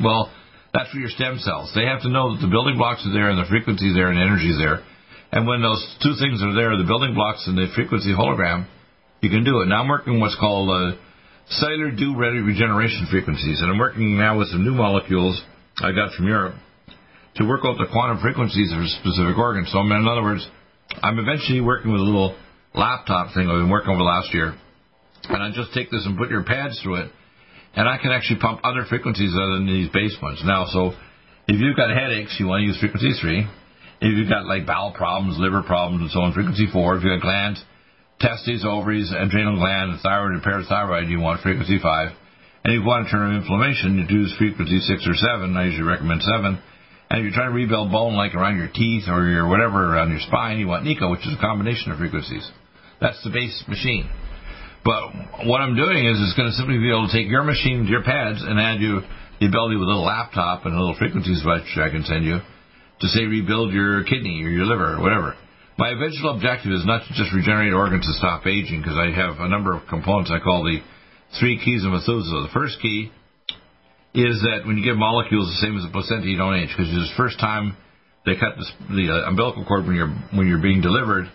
Well, 0.00 0.30
that's 0.72 0.90
for 0.90 0.98
your 0.98 1.10
stem 1.10 1.38
cells. 1.38 1.72
They 1.74 1.84
have 1.84 2.00
to 2.02 2.08
know 2.08 2.32
that 2.32 2.40
the 2.40 2.48
building 2.48 2.76
blocks 2.78 3.04
are 3.04 3.12
there 3.12 3.28
and 3.28 3.40
the 3.40 3.48
frequency 3.48 3.92
there 3.92 4.08
and 4.08 4.20
energy 4.20 4.48
is 4.48 4.58
there. 4.58 4.80
And 5.32 5.48
when 5.48 5.60
those 5.60 5.80
two 6.04 6.16
things 6.20 6.40
are 6.44 6.52
there, 6.52 6.76
the 6.76 6.88
building 6.88 7.14
blocks 7.14 7.44
and 7.48 7.56
the 7.56 7.72
frequency 7.74 8.12
hologram, 8.12 8.68
you 9.20 9.28
can 9.28 9.44
do 9.44 9.60
it. 9.60 9.66
Now 9.66 9.80
I'm 9.80 9.88
working 9.88 10.20
what's 10.20 10.36
called 10.36 10.68
uh, 10.68 10.96
cellular 11.48 11.90
do 11.90 12.16
ready 12.16 12.40
regeneration 12.40 13.08
frequencies, 13.10 13.60
and 13.60 13.70
I'm 13.70 13.78
working 13.78 14.16
now 14.16 14.38
with 14.38 14.48
some 14.48 14.64
new 14.64 14.76
molecules 14.76 15.40
I 15.80 15.92
got 15.92 16.12
from 16.12 16.26
Europe 16.26 16.54
to 17.36 17.48
work 17.48 17.64
out 17.64 17.76
the 17.80 17.88
quantum 17.90 18.20
frequencies 18.20 18.72
of 18.72 18.80
a 18.80 18.88
specific 19.00 19.36
organs. 19.38 19.72
So, 19.72 19.80
in 19.80 20.08
other 20.08 20.22
words, 20.22 20.46
I'm 21.02 21.18
eventually 21.18 21.60
working 21.60 21.92
with 21.92 22.00
a 22.00 22.04
little 22.04 22.36
laptop 22.74 23.34
thing 23.34 23.48
I've 23.48 23.60
been 23.60 23.70
working 23.70 23.90
over 23.90 24.02
last 24.02 24.32
year, 24.32 24.54
and 25.28 25.42
I 25.42 25.50
just 25.54 25.72
take 25.74 25.90
this 25.90 26.04
and 26.06 26.18
put 26.18 26.30
your 26.30 26.44
pads 26.44 26.80
through 26.82 27.06
it, 27.06 27.12
and 27.74 27.88
I 27.88 27.98
can 27.98 28.10
actually 28.10 28.40
pump 28.40 28.60
other 28.64 28.84
frequencies 28.88 29.32
other 29.34 29.56
than 29.56 29.66
these 29.66 29.88
base 29.90 30.16
ones. 30.22 30.40
Now, 30.44 30.66
so 30.66 30.92
if 31.48 31.60
you've 31.60 31.76
got 31.76 31.90
headaches, 31.90 32.36
you 32.38 32.46
want 32.46 32.62
to 32.62 32.66
use 32.66 32.78
frequency 32.78 33.12
three. 33.20 33.46
If 34.02 34.18
you've 34.18 34.30
got 34.30 34.46
like 34.46 34.66
bowel 34.66 34.92
problems, 34.92 35.38
liver 35.38 35.62
problems, 35.62 36.02
and 36.02 36.10
so 36.10 36.20
on, 36.20 36.32
frequency 36.32 36.66
four. 36.72 36.96
If 36.96 37.04
you've 37.04 37.20
got 37.20 37.22
glands, 37.22 37.62
testes, 38.18 38.64
ovaries, 38.66 39.12
adrenal 39.14 39.56
gland, 39.56 39.98
thyroid, 40.02 40.32
and 40.32 40.42
parathyroid, 40.42 41.08
you 41.08 41.20
want 41.20 41.42
frequency 41.42 41.78
five. 41.80 42.10
And 42.64 42.74
if 42.74 42.80
you 42.80 42.86
want 42.86 43.06
to 43.06 43.10
turn 43.10 43.30
on 43.30 43.42
inflammation, 43.42 43.98
you 43.98 44.06
use 44.06 44.34
frequency 44.38 44.78
six 44.80 45.06
or 45.06 45.14
seven. 45.14 45.56
I 45.56 45.66
usually 45.66 45.86
recommend 45.86 46.22
seven. 46.22 46.62
And 47.10 47.20
if 47.20 47.24
you're 47.24 47.34
trying 47.34 47.50
to 47.50 47.54
rebuild 47.54 47.92
bone 47.92 48.14
like 48.14 48.34
around 48.34 48.56
your 48.56 48.70
teeth 48.72 49.04
or 49.06 49.28
your 49.28 49.46
whatever 49.46 49.92
around 49.92 50.10
your 50.10 50.20
spine, 50.20 50.58
you 50.58 50.66
want 50.66 50.84
NICO, 50.84 51.10
which 51.10 51.26
is 51.26 51.34
a 51.34 51.40
combination 51.40 51.92
of 51.92 51.98
frequencies. 51.98 52.48
That's 53.02 53.18
the 53.26 53.34
base 53.34 53.64
machine. 53.66 54.06
But 54.86 55.46
what 55.46 55.60
I'm 55.60 55.74
doing 55.74 56.06
is 56.06 56.22
it's 56.22 56.38
going 56.38 56.50
to 56.50 56.54
simply 56.54 56.78
be 56.78 56.90
able 56.90 57.10
to 57.10 57.14
take 57.14 57.26
your 57.26 57.42
machine, 57.42 57.86
your 57.90 58.02
pads, 58.02 58.42
and 58.42 58.58
add 58.58 58.78
you 58.78 59.02
the 59.42 59.46
ability 59.50 59.74
with 59.74 59.86
a 59.86 59.90
little 59.90 60.06
laptop 60.06 60.66
and 60.66 60.74
a 60.74 60.78
little 60.78 60.94
frequency 60.94 61.34
switch 61.42 61.66
I 61.82 61.90
can 61.90 62.06
send 62.06 62.24
you 62.24 62.38
to 62.38 63.06
say 63.10 63.26
rebuild 63.26 63.74
your 63.74 64.06
kidney 64.06 64.38
or 64.46 64.50
your 64.50 64.66
liver 64.66 64.94
or 64.94 65.00
whatever. 65.02 65.34
My 65.78 65.90
eventual 65.90 66.34
objective 66.34 66.70
is 66.70 66.86
not 66.86 67.02
to 67.02 67.10
just 67.14 67.34
regenerate 67.34 67.74
organs 67.74 68.06
to 68.06 68.14
stop 68.14 68.46
aging 68.46 68.82
because 68.82 68.94
I 68.94 69.10
have 69.10 69.42
a 69.42 69.48
number 69.48 69.74
of 69.74 69.82
components 69.90 70.30
I 70.30 70.38
call 70.38 70.62
the 70.62 70.78
three 71.40 71.58
keys 71.58 71.82
of 71.82 71.90
Methuselah. 71.90 72.46
The 72.46 72.54
first 72.54 72.78
key 72.80 73.10
is 74.14 74.38
that 74.46 74.62
when 74.66 74.78
you 74.78 74.84
give 74.84 74.96
molecules 74.96 75.50
the 75.50 75.66
same 75.66 75.76
as 75.78 75.84
a 75.84 75.90
placenta, 75.90 76.30
you 76.30 76.36
don't 76.36 76.54
age 76.54 76.70
because 76.70 76.86
it's 76.86 77.10
the 77.10 77.18
first 77.18 77.40
time 77.40 77.76
they 78.26 78.38
cut 78.38 78.54
the, 78.90 79.10
uh, 79.10 79.28
umbilical 79.28 79.64
cord 79.64 79.86
when 79.86 79.96
you're 79.96 80.14
when 80.30 80.46
you're 80.46 80.62
being 80.62 80.82
delivered. 80.82 81.26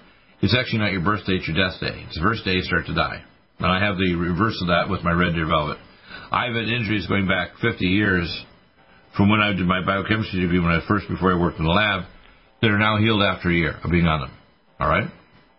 It's 0.41 0.55
actually 0.55 0.79
not 0.79 0.91
your 0.91 1.01
birth 1.01 1.25
day, 1.25 1.33
it's 1.33 1.47
your 1.47 1.57
death 1.57 1.79
day. 1.79 2.05
It's 2.07 2.15
the 2.15 2.23
first 2.23 2.45
day 2.45 2.53
you 2.53 2.61
start 2.61 2.85
to 2.85 2.93
die. 2.93 3.23
And 3.59 3.67
I 3.67 3.83
have 3.83 3.97
the 3.97 4.13
reverse 4.13 4.57
of 4.61 4.67
that 4.67 4.85
with 4.89 5.01
my 5.01 5.11
red 5.11 5.33
deer 5.33 5.47
velvet. 5.47 5.77
I've 6.31 6.53
had 6.53 6.69
injuries 6.69 7.07
going 7.07 7.27
back 7.27 7.57
50 7.61 7.85
years 7.85 8.29
from 9.15 9.29
when 9.29 9.39
I 9.39 9.53
did 9.53 9.65
my 9.65 9.83
biochemistry 9.83 10.41
degree 10.41 10.59
when 10.59 10.69
I 10.69 10.85
first 10.87 11.07
before 11.09 11.33
I 11.33 11.39
worked 11.39 11.57
in 11.57 11.65
the 11.65 11.71
lab 11.71 12.05
that 12.61 12.69
are 12.69 12.77
now 12.77 12.97
healed 12.97 13.23
after 13.23 13.49
a 13.49 13.53
year 13.53 13.75
of 13.83 13.89
being 13.89 14.05
on 14.05 14.21
them. 14.21 14.33
All 14.79 14.89
right? 14.89 15.09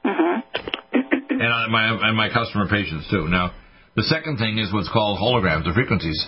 Mm-hmm. 0.07 1.41
and 1.43 1.53
on 1.53 1.73
my 1.73 1.91
and 1.91 2.17
my 2.17 2.29
customer 2.33 2.69
patients 2.69 3.09
too. 3.11 3.27
Now, 3.27 3.53
the 3.97 4.05
second 4.05 4.39
thing 4.39 4.59
is 4.59 4.73
what's 4.73 4.89
called 4.89 5.19
holograms, 5.19 5.65
the 5.65 5.75
frequencies. 5.75 6.19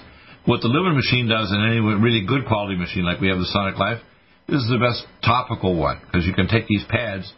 What 0.46 0.61
the 0.61 0.68
Lumen 0.68 0.96
machine 0.96 1.28
does, 1.28 1.53
and 1.53 1.62
any 1.62 1.78
really 1.78 2.26
good 2.26 2.46
quality 2.46 2.74
machine 2.74 3.05
like 3.05 3.20
we 3.20 3.28
have 3.28 3.38
the 3.38 3.46
Sonic 3.53 3.78
Life, 3.78 4.01
this 4.48 4.59
is 4.59 4.68
the 4.68 4.82
best 4.82 5.07
topical 5.22 5.76
one 5.76 6.01
because 6.07 6.26
you 6.26 6.34
can 6.34 6.48
take 6.48 6.66
these 6.66 6.84
pads, 6.88 7.30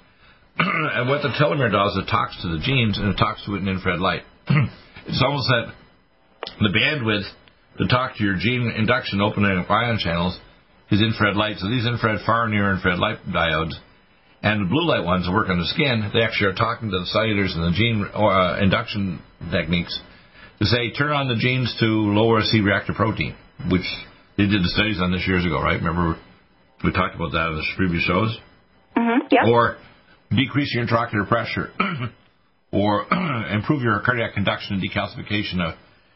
and 0.59 1.09
what 1.09 1.22
the 1.22 1.28
telomere 1.40 1.72
does, 1.72 1.96
it 1.96 2.11
talks 2.11 2.40
to 2.42 2.48
the 2.48 2.59
genes 2.59 2.98
and 2.98 3.09
it 3.09 3.16
talks 3.16 3.44
to 3.46 3.55
it 3.55 3.59
in 3.59 3.68
infrared 3.68 4.00
light. 4.00 4.22
it's 5.07 5.22
almost 5.24 5.48
that 5.48 5.72
the 6.61 6.68
bandwidth 6.68 7.28
to 7.78 7.88
talk 7.88 8.16
to 8.16 8.24
your 8.24 8.36
gene 8.36 8.70
induction 8.76 9.20
opening 9.20 9.59
up 9.59 9.70
ion 9.70 9.98
channels 9.98 10.38
is 10.90 11.00
infrared 11.00 11.36
light. 11.36 11.57
So 11.59 11.68
these 11.68 11.86
infrared, 11.86 12.20
far 12.26 12.48
near 12.48 12.72
infrared 12.72 12.98
light 12.98 13.24
diodes 13.26 13.72
and 14.42 14.66
the 14.66 14.68
blue 14.68 14.84
light 14.84 15.05
ones 15.05 15.26
that 15.26 15.32
work 15.32 15.48
on 15.48 15.59
the 15.59 15.66
skin, 15.66 16.11
they 16.12 16.20
actually 16.20 16.48
are 16.48 16.59
talking 16.59 16.90
to 16.90 16.98
the 16.98 17.09
cellulars 17.14 17.55
and 17.55 17.72
the 17.72 17.76
gene 17.76 18.05
uh, 18.12 18.59
induction 18.61 19.22
techniques 19.50 19.98
to 20.59 20.66
say 20.66 20.92
turn 20.92 21.12
on 21.12 21.28
the 21.28 21.36
genes 21.36 21.74
to 21.80 21.86
lower 21.86 22.42
C 22.42 22.61
reactive 22.61 22.96
protein, 22.96 23.34
which 23.70 23.86
they 24.36 24.44
did 24.44 24.62
the 24.62 24.68
studies 24.74 24.98
on 25.00 25.12
this 25.12 25.26
years 25.26 25.46
ago, 25.46 25.62
right? 25.62 25.80
Remember 25.80 26.18
we 26.84 26.92
talked 26.92 27.14
about 27.14 27.32
that 27.32 27.48
in 27.48 27.57
the 27.57 27.64
previous 27.76 28.05
shows. 28.05 28.36
Mm-hmm. 28.96 29.26
Yep. 29.30 29.42
Or 29.46 29.76
decrease 30.36 30.72
your 30.74 30.86
intraocular 30.86 31.26
pressure, 31.28 31.70
or 32.72 33.06
improve 33.52 33.82
your 33.82 34.00
cardiac 34.00 34.34
conduction 34.34 34.74
and 34.74 34.82
decalcification 34.82 35.60
of 35.60 35.74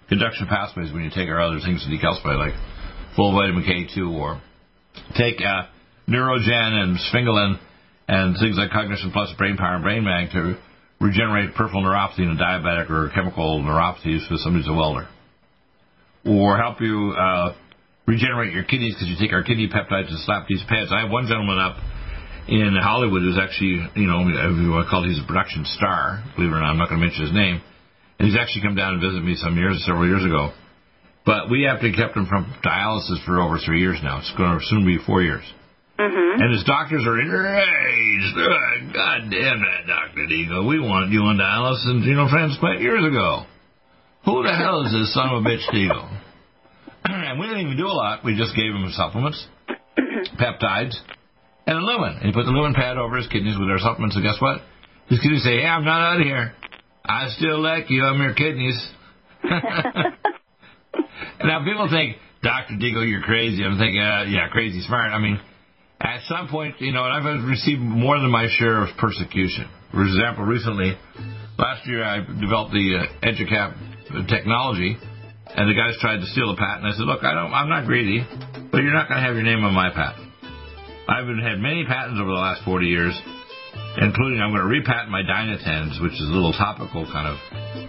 conduction 0.08 0.46
pathways 0.46 0.92
when 0.92 1.02
you 1.02 1.10
take 1.10 1.28
our 1.28 1.40
other 1.40 1.60
things 1.64 1.84
to 1.84 1.90
decalcify, 1.90 2.36
like 2.36 2.54
full 3.14 3.32
vitamin 3.32 3.64
K2, 3.64 4.12
or 4.12 4.40
take 5.16 5.40
uh, 5.40 5.66
Neurogen 6.08 6.72
and 6.72 6.98
Sphingolin 7.12 7.58
and 8.08 8.36
things 8.38 8.56
like 8.56 8.70
Cognition 8.70 9.10
Plus, 9.12 9.32
Brain 9.36 9.56
Power, 9.56 9.74
and 9.74 9.82
Brain 9.82 10.04
Mag 10.04 10.30
to 10.30 10.58
regenerate 11.00 11.54
peripheral 11.54 11.82
neuropathy 11.82 12.20
in 12.20 12.30
a 12.30 12.36
diabetic 12.36 12.88
or 12.90 13.10
chemical 13.14 13.60
neuropathies 13.60 14.26
for 14.28 14.36
somebody 14.36 14.64
who's 14.64 14.68
a 14.68 14.76
welder. 14.76 15.08
Or 16.24 16.56
help 16.56 16.80
you 16.80 17.14
uh, 17.18 17.54
regenerate 18.06 18.52
your 18.52 18.64
kidneys 18.64 18.94
because 18.94 19.08
you 19.08 19.16
take 19.18 19.32
our 19.32 19.42
kidney 19.42 19.68
peptides 19.68 20.08
and 20.08 20.18
slap 20.24 20.46
these 20.48 20.62
pads. 20.68 20.90
I 20.92 21.02
have 21.02 21.10
one 21.10 21.26
gentleman 21.26 21.58
up 21.58 21.76
in 22.48 22.78
Hollywood 22.78 23.22
who's 23.22 23.38
actually, 23.38 23.82
you 23.96 24.06
know, 24.06 24.22
want 24.22 24.86
to 24.86 25.08
he's 25.08 25.18
a 25.18 25.26
production 25.26 25.64
star, 25.66 26.22
believe 26.36 26.50
it 26.50 26.54
or 26.54 26.60
not, 26.60 26.70
I'm 26.70 26.78
not 26.78 26.88
going 26.88 27.00
to 27.00 27.06
mention 27.06 27.26
his 27.26 27.34
name. 27.34 27.60
And 28.18 28.28
he's 28.28 28.38
actually 28.38 28.62
come 28.62 28.76
down 28.76 28.94
and 28.94 29.00
visited 29.02 29.24
me 29.24 29.34
some 29.34 29.56
years, 29.56 29.82
several 29.84 30.06
years 30.06 30.24
ago. 30.24 30.54
But 31.26 31.50
we 31.50 31.66
have 31.66 31.82
to 31.82 31.90
kept 31.90 32.16
him 32.16 32.26
from 32.26 32.54
dialysis 32.62 33.24
for 33.26 33.42
over 33.42 33.58
three 33.58 33.80
years 33.80 33.98
now. 34.02 34.22
It's 34.22 34.32
going 34.38 34.56
to 34.56 34.64
soon 34.70 34.86
be 34.86 34.98
four 35.04 35.22
years. 35.22 35.42
Mm-hmm. 35.98 36.40
And 36.40 36.52
his 36.54 36.62
doctors 36.62 37.02
are 37.06 37.18
enraged. 37.18 38.32
God 38.94 39.20
damn 39.26 39.58
that, 39.58 39.82
Dr. 39.90 40.30
Deagle. 40.30 40.68
We 40.68 40.78
wanted 40.78 41.10
you 41.10 41.20
on 41.26 41.36
dialysis 41.36 41.90
and 41.90 42.04
xenotransplant 42.04 42.80
years 42.80 43.04
ago. 43.04 43.42
Who 44.24 44.42
the 44.42 44.54
hell 44.54 44.86
is 44.86 44.92
this 44.92 45.14
son 45.14 45.30
of 45.30 45.42
a 45.42 45.48
bitch 45.48 45.66
Deagle? 45.72 46.06
and 47.04 47.40
we 47.40 47.46
didn't 47.46 47.66
even 47.66 47.76
do 47.76 47.86
a 47.86 47.96
lot. 47.96 48.24
We 48.24 48.36
just 48.36 48.54
gave 48.54 48.70
him 48.70 48.86
supplements, 48.92 49.46
peptides, 50.38 50.94
and 51.66 51.78
a 51.78 51.80
lumen. 51.80 52.16
And 52.16 52.26
he 52.26 52.32
put 52.32 52.44
the 52.44 52.52
lumen 52.52 52.74
pad 52.74 52.96
over 52.96 53.16
his 53.16 53.26
kidneys 53.28 53.58
with 53.58 53.68
our 53.68 53.78
supplements, 53.78 54.16
and 54.16 54.24
guess 54.24 54.40
what? 54.40 54.62
His 55.08 55.20
kidneys 55.20 55.42
say, 55.44 55.60
hey, 55.60 55.66
I'm 55.66 55.84
not 55.84 56.00
out 56.00 56.20
of 56.20 56.26
here. 56.26 56.54
I 57.04 57.28
still 57.36 57.60
like 57.60 57.90
you. 57.90 58.04
I'm 58.04 58.20
your 58.20 58.34
kidneys. 58.34 58.78
now, 61.44 61.64
people 61.64 61.88
think, 61.90 62.16
Dr. 62.42 62.74
Deagle, 62.74 63.08
you're 63.08 63.22
crazy. 63.22 63.64
I'm 63.64 63.78
thinking, 63.78 64.00
uh, 64.00 64.24
yeah, 64.28 64.48
crazy 64.50 64.80
smart. 64.82 65.12
I 65.12 65.18
mean, 65.18 65.40
at 66.00 66.20
some 66.28 66.48
point, 66.48 66.80
you 66.80 66.92
know, 66.92 67.04
and 67.04 67.12
I've 67.14 67.48
received 67.48 67.80
more 67.80 68.18
than 68.18 68.30
my 68.30 68.48
share 68.58 68.82
of 68.82 68.96
persecution. 68.98 69.68
For 69.92 70.02
example, 70.02 70.44
recently, 70.44 70.96
last 71.58 71.86
year 71.86 72.04
I 72.04 72.18
developed 72.18 72.72
the 72.72 72.98
uh, 73.00 73.26
EduCap 73.26 74.28
technology, 74.28 74.96
and 75.54 75.68
the 75.70 75.74
guys 75.74 75.96
tried 76.00 76.18
to 76.18 76.26
steal 76.26 76.50
the 76.54 76.58
patent. 76.58 76.86
I 76.86 76.92
said, 76.92 77.06
look, 77.06 77.22
I 77.24 77.34
don't, 77.34 77.52
I'm 77.52 77.68
not 77.68 77.86
greedy, 77.86 78.26
but 78.70 78.82
you're 78.82 78.92
not 78.92 79.08
going 79.08 79.20
to 79.20 79.26
have 79.26 79.34
your 79.34 79.44
name 79.44 79.64
on 79.64 79.72
my 79.72 79.90
patent. 79.90 80.25
I've 81.08 81.26
had 81.38 81.62
many 81.62 81.86
patents 81.86 82.18
over 82.18 82.30
the 82.30 82.42
last 82.42 82.64
40 82.64 82.86
years, 82.86 83.14
including 84.02 84.42
I'm 84.42 84.50
going 84.50 84.62
to 84.62 84.66
repatent 84.66 85.08
my 85.08 85.22
Dynatens, 85.22 86.02
which 86.02 86.12
is 86.12 86.26
a 86.26 86.34
little 86.34 86.50
topical 86.52 87.06
kind 87.06 87.30
of 87.30 87.38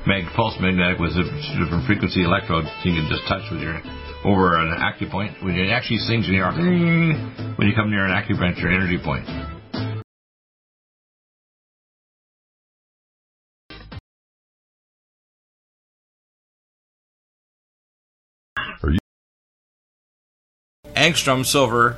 mag, 0.05 0.25
pulse 0.35 0.53
magnetic 0.61 0.99
with 0.99 1.17
a 1.17 1.25
different 1.57 1.87
frequency 1.87 2.23
electrodes 2.23 2.69
you 2.85 2.93
can 2.93 3.09
just 3.09 3.25
touch 3.27 3.41
with 3.49 3.61
your 3.61 3.81
over 4.23 4.57
an 4.61 4.69
acupoint. 4.69 5.43
When 5.43 5.57
it 5.57 5.71
actually 5.71 5.97
sings 6.05 6.27
when 6.27 6.35
you're 6.35 6.51
when 7.57 7.67
you 7.67 7.73
come 7.73 7.89
near 7.89 8.05
an 8.05 8.13
acupuncture 8.13 8.69
energy 8.69 8.99
point. 9.01 9.25
Angstrom 20.95 21.45
silver 21.45 21.97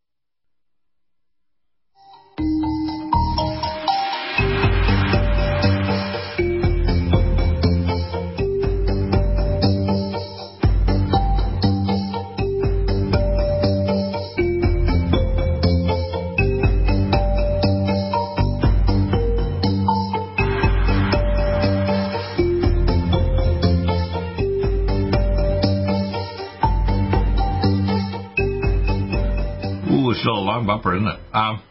long 30.61 30.67
bumper, 30.67 30.95
isn't 30.95 31.07
it? 31.07 31.19
Um, 31.33 31.63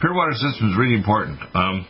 pure 0.00 0.14
water 0.14 0.34
system 0.34 0.70
is 0.70 0.78
really 0.78 0.94
important. 0.94 1.38
Um, 1.54 1.86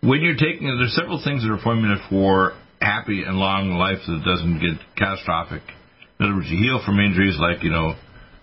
when 0.00 0.20
you're 0.20 0.36
taking, 0.36 0.66
there's 0.78 0.94
several 0.94 1.20
things 1.22 1.42
that 1.42 1.50
are 1.50 1.62
formulated 1.62 2.04
for 2.08 2.54
happy 2.80 3.22
and 3.26 3.36
long 3.36 3.70
life 3.74 3.98
that 4.06 4.22
doesn't 4.24 4.60
get 4.60 4.78
catastrophic. 4.96 5.62
In 6.20 6.26
other 6.26 6.34
words, 6.36 6.48
you 6.50 6.58
heal 6.58 6.80
from 6.84 6.98
injuries 7.00 7.36
like, 7.38 7.62
you 7.62 7.70
know, 7.70 7.94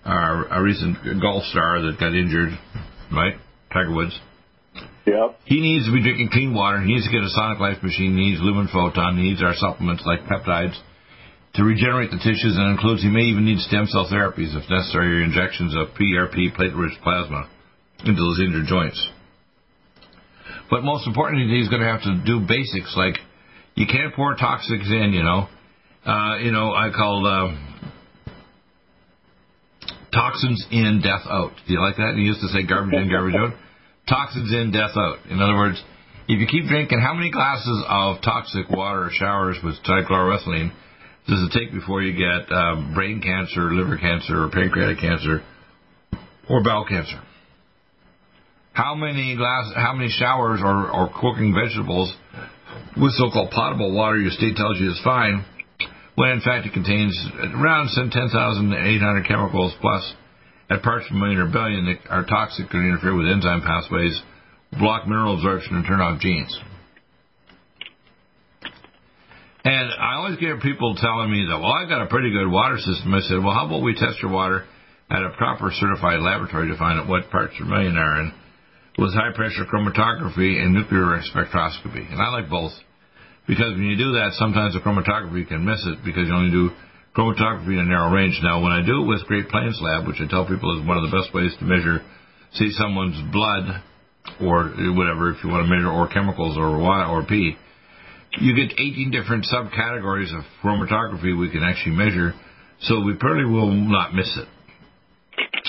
our, 0.03 0.47
our 0.47 0.63
recent 0.63 0.97
golf 1.21 1.43
star 1.45 1.81
that 1.81 1.97
got 1.99 2.13
injured, 2.13 2.51
right? 3.11 3.35
Tiger 3.71 3.95
Woods. 3.95 4.19
Yep. 5.07 5.39
He 5.45 5.61
needs 5.61 5.85
to 5.85 5.93
be 5.93 6.01
drinking 6.01 6.29
clean 6.31 6.53
water. 6.53 6.81
He 6.81 6.93
needs 6.93 7.05
to 7.05 7.11
get 7.11 7.23
a 7.23 7.29
Sonic 7.29 7.59
Life 7.59 7.81
machine. 7.83 8.17
He 8.17 8.31
needs 8.31 8.41
Lumen 8.41 8.67
Photon. 8.71 9.17
He 9.17 9.31
needs 9.31 9.43
our 9.43 9.53
supplements 9.55 10.03
like 10.05 10.27
peptides 10.27 10.75
to 11.55 11.63
regenerate 11.63 12.11
the 12.11 12.17
tissues 12.17 12.57
and 12.57 12.71
includes 12.71 13.01
he 13.01 13.09
may 13.09 13.31
even 13.31 13.45
need 13.45 13.59
stem 13.59 13.87
cell 13.87 14.07
therapies 14.11 14.51
if 14.51 14.69
necessary 14.69 15.21
or 15.21 15.23
injections 15.23 15.73
of 15.75 15.95
PRP 15.95 16.51
platelet-rich 16.51 16.99
plasma 17.01 17.49
into 18.03 18.19
those 18.19 18.41
injured 18.43 18.67
joints. 18.67 18.99
But 20.69 20.83
most 20.83 21.07
importantly, 21.07 21.55
he's 21.55 21.69
going 21.69 21.81
to 21.81 21.87
have 21.87 22.03
to 22.03 22.21
do 22.25 22.45
basics 22.45 22.93
like 22.97 23.15
you 23.75 23.85
can't 23.87 24.13
pour 24.13 24.35
toxics 24.35 24.91
in, 24.91 25.13
you 25.13 25.23
know. 25.23 25.47
Uh, 26.05 26.37
you 26.37 26.51
know, 26.51 26.73
I 26.73 26.91
call 26.93 27.25
uh, 27.25 27.55
toxins 30.11 30.65
in, 30.71 31.01
death 31.01 31.25
out. 31.29 31.51
Do 31.67 31.73
you 31.73 31.81
like 31.81 31.95
that? 31.97 32.13
He 32.15 32.23
used 32.23 32.41
to 32.41 32.47
say 32.49 32.67
garbage 32.67 32.93
in, 32.93 33.09
garbage 33.09 33.35
out. 33.35 33.53
Toxins 34.07 34.53
in, 34.53 34.71
death 34.71 34.95
out. 34.95 35.17
In 35.31 35.41
other 35.41 35.55
words, 35.55 35.81
if 36.27 36.39
you 36.39 36.45
keep 36.45 36.67
drinking, 36.67 36.99
how 36.99 37.15
many 37.15 37.31
glasses 37.31 37.83
of 37.87 38.17
toxic 38.21 38.69
water 38.69 39.09
showers 39.11 39.57
with 39.63 39.75
does 41.27 41.41
it 41.41 41.57
take 41.57 41.71
before 41.71 42.01
you 42.01 42.13
get 42.13 42.51
um, 42.51 42.93
brain 42.93 43.21
cancer, 43.21 43.73
liver 43.73 43.97
cancer, 43.97 44.43
or 44.43 44.49
pancreatic 44.49 44.99
cancer, 44.99 45.41
or 46.49 46.63
bowel 46.63 46.85
cancer? 46.87 47.21
How 48.73 48.93
many 48.93 49.35
glass, 49.35 49.71
how 49.75 49.93
many 49.93 50.09
showers 50.09 50.59
or, 50.61 50.91
or 50.91 51.09
cooking 51.09 51.55
vegetables 51.55 52.13
with 52.99 53.13
so-called 53.13 53.51
potable 53.51 53.95
water 53.95 54.17
your 54.17 54.31
state 54.31 54.55
tells 54.55 54.79
you 54.79 54.91
is 54.91 55.01
fine, 55.03 55.45
when 56.15 56.29
in 56.29 56.41
fact 56.41 56.67
it 56.67 56.73
contains 56.73 57.15
around 57.55 57.89
10,800 57.95 59.27
chemicals 59.27 59.73
plus 59.81 60.13
at 60.69 60.81
parts 60.81 61.05
per 61.09 61.15
million 61.15 61.39
or 61.39 61.51
billion 61.51 61.85
that 61.85 61.99
are 62.09 62.25
toxic 62.25 62.65
and 62.73 62.85
interfere 62.85 63.15
with 63.15 63.27
enzyme 63.27 63.61
pathways, 63.61 64.21
block 64.79 65.07
mineral 65.07 65.35
absorption, 65.35 65.75
and 65.75 65.85
turn 65.85 66.01
off 66.01 66.19
genes. 66.19 66.57
And 69.65 69.89
I 69.97 70.21
always 70.21 70.37
get 70.37 70.61
people 70.61 70.93
telling 70.93 71.33
me 71.33 71.49
that, 71.49 71.57
well, 71.57 71.73
I've 71.73 71.89
got 71.89 72.05
a 72.05 72.05
pretty 72.05 72.29
good 72.29 72.45
water 72.45 72.77
system. 72.77 73.09
I 73.17 73.25
said, 73.25 73.41
well, 73.41 73.57
how 73.57 73.65
about 73.65 73.81
we 73.81 73.97
test 73.97 74.21
your 74.21 74.29
water 74.29 74.61
at 75.09 75.25
a 75.25 75.33
proper 75.41 75.73
certified 75.73 76.21
laboratory 76.21 76.69
to 76.69 76.77
find 76.77 77.01
out 77.01 77.09
what 77.09 77.33
parts 77.33 77.57
per 77.57 77.65
million 77.65 77.97
are 77.97 78.21
in 78.21 78.31
with 78.97 79.13
high 79.17 79.33
pressure 79.33 79.65
chromatography 79.65 80.61
and 80.61 80.73
nuclear 80.73 81.17
spectroscopy. 81.33 82.05
And 82.13 82.21
I 82.21 82.29
like 82.29 82.49
both. 82.49 82.71
Because 83.47 83.73
when 83.73 83.89
you 83.89 83.97
do 83.97 84.13
that, 84.21 84.37
sometimes 84.37 84.73
the 84.73 84.85
chromatography 84.85 85.47
can 85.47 85.65
miss 85.65 85.81
it 85.85 86.05
because 86.05 86.29
you 86.29 86.33
only 86.33 86.53
do 86.53 86.69
chromatography 87.17 87.73
in 87.73 87.79
a 87.79 87.89
narrow 87.89 88.13
range. 88.13 88.37
Now, 88.41 88.61
when 88.61 88.71
I 88.71 88.85
do 88.85 89.01
it 89.01 89.07
with 89.07 89.25
Great 89.25 89.49
Plains 89.49 89.81
Lab, 89.81 90.05
which 90.05 90.21
I 90.21 90.29
tell 90.29 90.45
people 90.45 90.77
is 90.77 90.87
one 90.87 90.97
of 90.97 91.09
the 91.09 91.13
best 91.13 91.33
ways 91.33 91.53
to 91.57 91.65
measure, 91.65 92.05
see 92.53 92.69
someone's 92.77 93.17
blood 93.33 93.81
or 94.41 94.69
whatever, 94.93 95.33
if 95.33 95.43
you 95.43 95.49
want 95.49 95.65
to 95.65 95.69
measure, 95.73 95.89
or 95.89 96.07
chemicals 96.07 96.57
or 96.57 96.77
Y 96.77 97.05
or 97.09 97.25
P, 97.25 97.57
you 98.41 98.55
get 98.55 98.73
18 98.73 99.11
different 99.11 99.45
subcategories 99.51 100.35
of 100.37 100.43
chromatography 100.63 101.37
we 101.37 101.49
can 101.51 101.63
actually 101.63 101.95
measure, 101.95 102.33
so 102.81 103.01
we 103.01 103.15
probably 103.15 103.45
will 103.45 103.71
not 103.71 104.13
miss 104.13 104.37
it. 104.37 104.47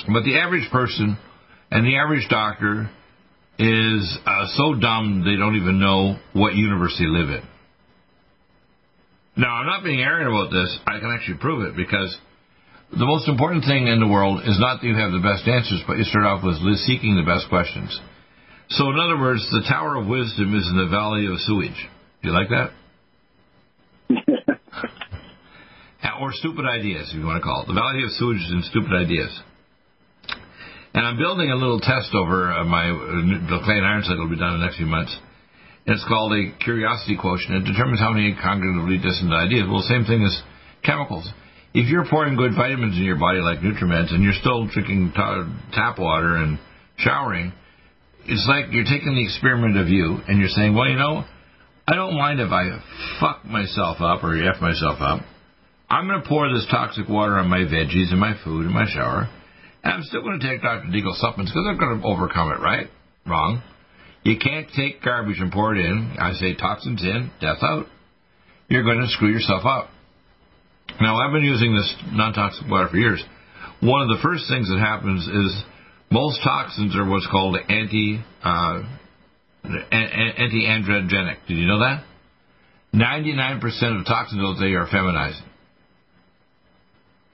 But 0.09 0.25
the 0.25 0.39
average 0.39 0.71
person 0.71 1.17
and 1.71 1.87
the 1.87 1.97
average 1.97 2.29
doctor 2.29 2.91
is 3.59 4.19
uh, 4.27 4.47
so 4.55 4.75
dumb 4.79 5.25
they 5.25 5.37
don't 5.37 5.57
even 5.57 5.81
know 5.81 6.19
what 6.33 6.55
universe 6.55 6.95
they 6.99 7.07
live 7.07 7.31
in. 7.31 7.43
Now, 9.37 9.57
I'm 9.57 9.67
not 9.67 9.85
being 9.85 10.01
arrogant 10.01 10.33
about 10.33 10.51
this. 10.51 10.79
I 10.87 10.99
can 10.99 11.11
actually 11.11 11.39
prove 11.39 11.67
it 11.69 11.77
because 11.77 12.17
the 12.91 13.05
most 13.05 13.29
important 13.29 13.65
thing 13.65 13.87
in 13.87 14.01
the 14.01 14.07
world 14.07 14.41
is 14.45 14.57
not 14.61 14.81
that 14.81 14.87
you 14.87 14.97
have 14.97 15.13
the 15.13 15.21
best 15.21 15.47
answers, 15.49 15.83
but 15.87 15.99
you 15.99 16.05
start 16.05 16.25
off 16.25 16.45
with 16.45 16.57
seeking 16.87 17.17
the 17.17 17.27
best 17.27 17.49
questions. 17.49 17.93
So, 18.71 18.89
in 18.91 18.99
other 18.99 19.19
words, 19.19 19.45
the 19.51 19.65
Tower 19.69 19.97
of 19.97 20.07
Wisdom 20.07 20.57
is 20.57 20.67
in 20.69 20.77
the 20.77 20.89
Valley 20.89 21.27
of 21.27 21.39
Sewage. 21.41 21.89
Do 22.23 22.29
you 22.29 22.35
like 22.35 22.49
that? 22.49 22.71
or 26.21 26.33
stupid 26.33 26.65
ideas, 26.65 27.09
if 27.11 27.19
you 27.19 27.27
want 27.27 27.39
to 27.41 27.45
call 27.45 27.63
it. 27.63 27.69
The 27.69 27.77
value 27.77 28.07
of 28.07 28.13
Sewage 28.17 28.41
and 28.49 28.65
Stupid 28.65 28.93
Ideas. 28.93 29.33
And 30.95 31.05
I'm 31.05 31.19
building 31.19 31.51
a 31.53 31.57
little 31.57 31.81
test 31.81 32.15
over 32.17 32.51
uh, 32.53 32.65
my 32.65 32.89
the 32.89 33.61
clay 33.65 33.77
and 33.77 33.85
iron 33.85 34.03
cycle 34.03 34.25
will 34.25 34.33
be 34.33 34.41
done 34.41 34.55
in 34.57 34.61
the 34.61 34.67
next 34.67 34.81
few 34.81 34.89
months. 34.89 35.13
And 35.85 35.95
It's 35.95 36.05
called 36.09 36.33
a 36.33 36.57
curiosity 36.65 37.21
quotient. 37.21 37.63
It 37.63 37.71
determines 37.71 38.01
how 38.01 38.13
many 38.13 38.33
cognitively 38.33 38.97
distant 39.03 39.31
ideas. 39.33 39.69
Well, 39.69 39.85
same 39.85 40.09
thing 40.09 40.25
as 40.25 40.35
chemicals. 40.83 41.29
If 41.75 41.93
you're 41.93 42.09
pouring 42.09 42.37
good 42.37 42.57
vitamins 42.57 42.97
in 42.97 43.05
your 43.05 43.21
body 43.21 43.45
like 43.45 43.61
Nutrimeds 43.61 44.09
and 44.09 44.25
you're 44.25 44.41
still 44.41 44.67
drinking 44.67 45.13
tap 45.15 45.99
water 45.99 46.37
and 46.41 46.59
showering, 46.97 47.53
it's 48.25 48.47
like 48.49 48.73
you're 48.73 48.89
taking 48.89 49.15
the 49.15 49.23
experiment 49.23 49.77
of 49.77 49.89
you 49.89 50.17
and 50.27 50.41
you're 50.41 50.49
saying, 50.57 50.75
well, 50.75 50.89
you 50.89 50.97
know, 50.97 51.29
I 51.89 51.95
don't 51.95 52.17
mind 52.17 52.41
if 52.41 52.51
I 52.51 52.67
fuck 53.21 53.45
myself 53.45 54.01
up 54.01 54.25
or 54.25 54.35
f 54.37 54.61
myself 54.61 54.99
up. 55.01 55.21
I'm 55.89 56.09
going 56.09 56.21
to 56.21 56.29
pour 56.29 56.53
this 56.53 56.67
toxic 56.69 57.09
water 57.09 57.39
on 57.39 57.49
my 57.49 57.59
veggies 57.59 58.11
and 58.11 58.19
my 58.19 58.35
food 58.43 58.67
and 58.67 58.75
my 58.75 58.87
shower, 58.93 59.29
and 59.85 59.93
I'm 59.93 60.03
still 60.03 60.23
going 60.23 60.41
to 60.41 60.49
take 60.49 60.63
Dr. 60.63 60.89
Deagle 60.89 61.15
supplements 61.15 61.53
because 61.53 61.63
they're 61.65 61.79
going 61.79 62.01
to 62.01 62.07
overcome 62.07 62.51
it, 62.51 62.61
right? 62.61 62.89
Wrong. 63.25 63.63
You 64.25 64.37
can't 64.37 64.67
take 64.75 65.01
garbage 65.01 65.39
and 65.39 65.53
pour 65.53 65.77
it 65.77 65.79
in. 65.79 66.17
I 66.19 66.33
say 66.33 66.55
toxins 66.57 67.03
in, 67.03 67.31
death 67.41 67.63
out. 67.63 67.87
You're 68.69 68.83
going 68.83 68.99
to 68.99 69.07
screw 69.07 69.31
yourself 69.31 69.65
up. 69.65 69.89
Now, 71.01 71.19
I've 71.19 71.33
been 71.33 71.45
using 71.45 71.77
this 71.77 71.95
non-toxic 72.11 72.69
water 72.69 72.89
for 72.89 72.97
years. 72.97 73.23
One 73.81 74.03
of 74.03 74.09
the 74.09 74.21
first 74.25 74.47
things 74.49 74.69
that 74.69 74.81
happens 74.81 75.23
is 75.29 75.63
most 76.11 76.41
toxins 76.43 76.97
are 76.97 77.09
what's 77.09 77.29
called 77.31 77.57
anti 77.69 78.25
uh, 78.43 78.83
anti-androgenic. 79.93 81.37
Did 81.49 81.59
you 81.59 81.67
know 81.67 81.81
that? 81.81 82.05
99% 82.95 83.61
of 84.01 84.07
toxins 84.07 84.59
today 84.59 84.75
are 84.75 84.87
feminizing. 84.87 85.45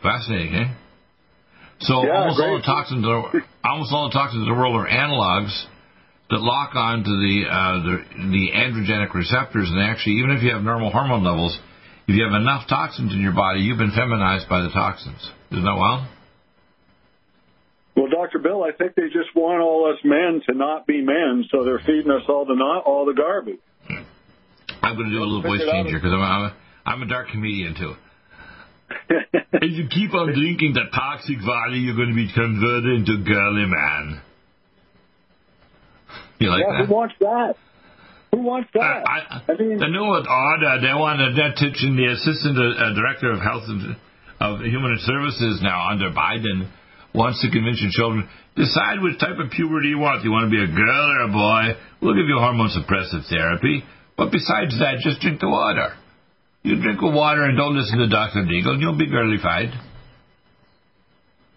Fascinating, 0.02 0.54
eh? 0.54 0.74
So 1.80 2.04
yeah, 2.04 2.18
almost 2.18 2.40
all 2.40 2.56
the 2.58 2.66
toxins, 2.66 3.06
are, 3.06 3.42
almost 3.64 3.92
all 3.92 4.08
the 4.08 4.14
toxins 4.14 4.42
in 4.42 4.48
the 4.48 4.58
world 4.58 4.74
are 4.76 4.88
analogs 4.88 5.54
that 6.30 6.40
lock 6.40 6.74
on 6.74 7.04
to 7.04 7.10
the, 7.10 7.44
uh, 7.50 7.82
the 7.82 7.96
the 8.30 8.50
androgenic 8.54 9.14
receptors, 9.14 9.68
and 9.68 9.80
actually, 9.80 10.16
even 10.16 10.30
if 10.30 10.42
you 10.42 10.52
have 10.52 10.62
normal 10.62 10.90
hormone 10.90 11.24
levels, 11.24 11.58
if 12.08 12.16
you 12.16 12.24
have 12.24 12.34
enough 12.40 12.68
toxins 12.68 13.12
in 13.12 13.20
your 13.20 13.34
body, 13.34 13.60
you've 13.60 13.78
been 13.78 13.92
feminized 13.94 14.48
by 14.48 14.62
the 14.62 14.70
toxins. 14.70 15.30
Isn't 15.50 15.64
that 15.64 15.76
wild? 15.76 16.08
Well, 17.94 18.08
Dr. 18.08 18.38
Bill, 18.38 18.64
I 18.64 18.72
think 18.72 18.94
they 18.94 19.08
just 19.12 19.36
want 19.36 19.60
all 19.60 19.92
us 19.92 20.00
men 20.02 20.40
to 20.48 20.54
not 20.54 20.86
be 20.86 21.02
men, 21.02 21.44
so 21.50 21.64
they're 21.64 21.82
feeding 21.84 22.10
us 22.10 22.22
all 22.28 22.46
the 22.46 22.54
not 22.54 22.84
all 22.84 23.04
the 23.04 23.12
garbage. 23.12 23.60
I'm 24.82 24.96
going 24.96 25.10
to 25.10 25.14
do 25.14 25.22
a 25.22 25.28
little 25.28 25.42
voice 25.42 25.60
change 25.60 25.88
here 25.88 25.98
because 25.98 26.12
I'm, 26.12 26.22
I'm, 26.22 26.42
a, 26.42 26.56
I'm 26.86 27.02
a 27.02 27.06
dark 27.06 27.28
comedian 27.28 27.74
too. 27.74 27.94
if 29.52 29.72
you 29.72 29.88
keep 29.88 30.14
on 30.14 30.32
drinking 30.32 30.72
the 30.74 30.88
toxic 30.92 31.36
water, 31.44 31.76
you're 31.76 31.96
going 31.96 32.10
to 32.10 32.14
be 32.14 32.32
converted 32.32 33.04
into 33.04 33.20
a 33.20 33.24
girly 33.24 33.66
man. 33.66 34.22
You 36.38 36.50
like 36.50 36.64
yeah, 36.66 36.78
that? 36.80 36.86
Who 36.86 36.94
wants 36.94 37.14
that? 37.20 37.54
Who 38.32 38.40
wants 38.42 38.70
that? 38.74 39.04
I, 39.06 39.18
I, 39.20 39.52
I 39.52 39.54
mean, 39.56 39.78
the 39.78 39.88
new 39.88 40.02
order, 40.02 40.80
they 40.80 40.94
want 40.96 41.20
to 41.20 41.30
teaching 41.60 41.94
the 41.94 42.10
assistant 42.10 42.56
uh, 42.56 42.94
director 42.96 43.30
of 43.30 43.40
health 43.40 43.64
and 43.68 43.96
of 44.40 44.60
human 44.64 44.98
services 44.98 45.60
now 45.62 45.90
under 45.90 46.10
Biden 46.10 46.66
wants 47.14 47.40
to 47.42 47.50
convince 47.50 47.80
your 47.80 47.92
children 47.92 48.28
decide 48.56 49.00
which 49.00 49.18
type 49.18 49.38
of 49.38 49.50
puberty 49.50 49.88
you 49.88 49.98
want. 49.98 50.22
Do 50.22 50.28
you 50.28 50.32
want 50.32 50.50
to 50.50 50.52
be 50.52 50.60
a 50.62 50.68
girl 50.68 51.04
or 51.12 51.20
a 51.24 51.32
boy? 51.32 51.80
We'll 52.00 52.14
give 52.14 52.28
you 52.28 52.36
hormone 52.36 52.70
suppressive 52.72 53.28
therapy, 53.28 53.84
but 54.16 54.30
besides 54.30 54.76
that, 54.78 55.00
just 55.00 55.20
drink 55.20 55.40
the 55.40 55.48
water. 55.48 55.94
You 56.62 56.80
drink 56.80 57.00
the 57.00 57.10
water 57.10 57.42
and 57.44 57.56
don't 57.56 57.76
listen 57.76 57.98
to 57.98 58.08
Dr. 58.08 58.44
Deagle, 58.44 58.78
and 58.78 58.80
you'll 58.80 58.98
be 58.98 59.10
girlified. 59.10 59.70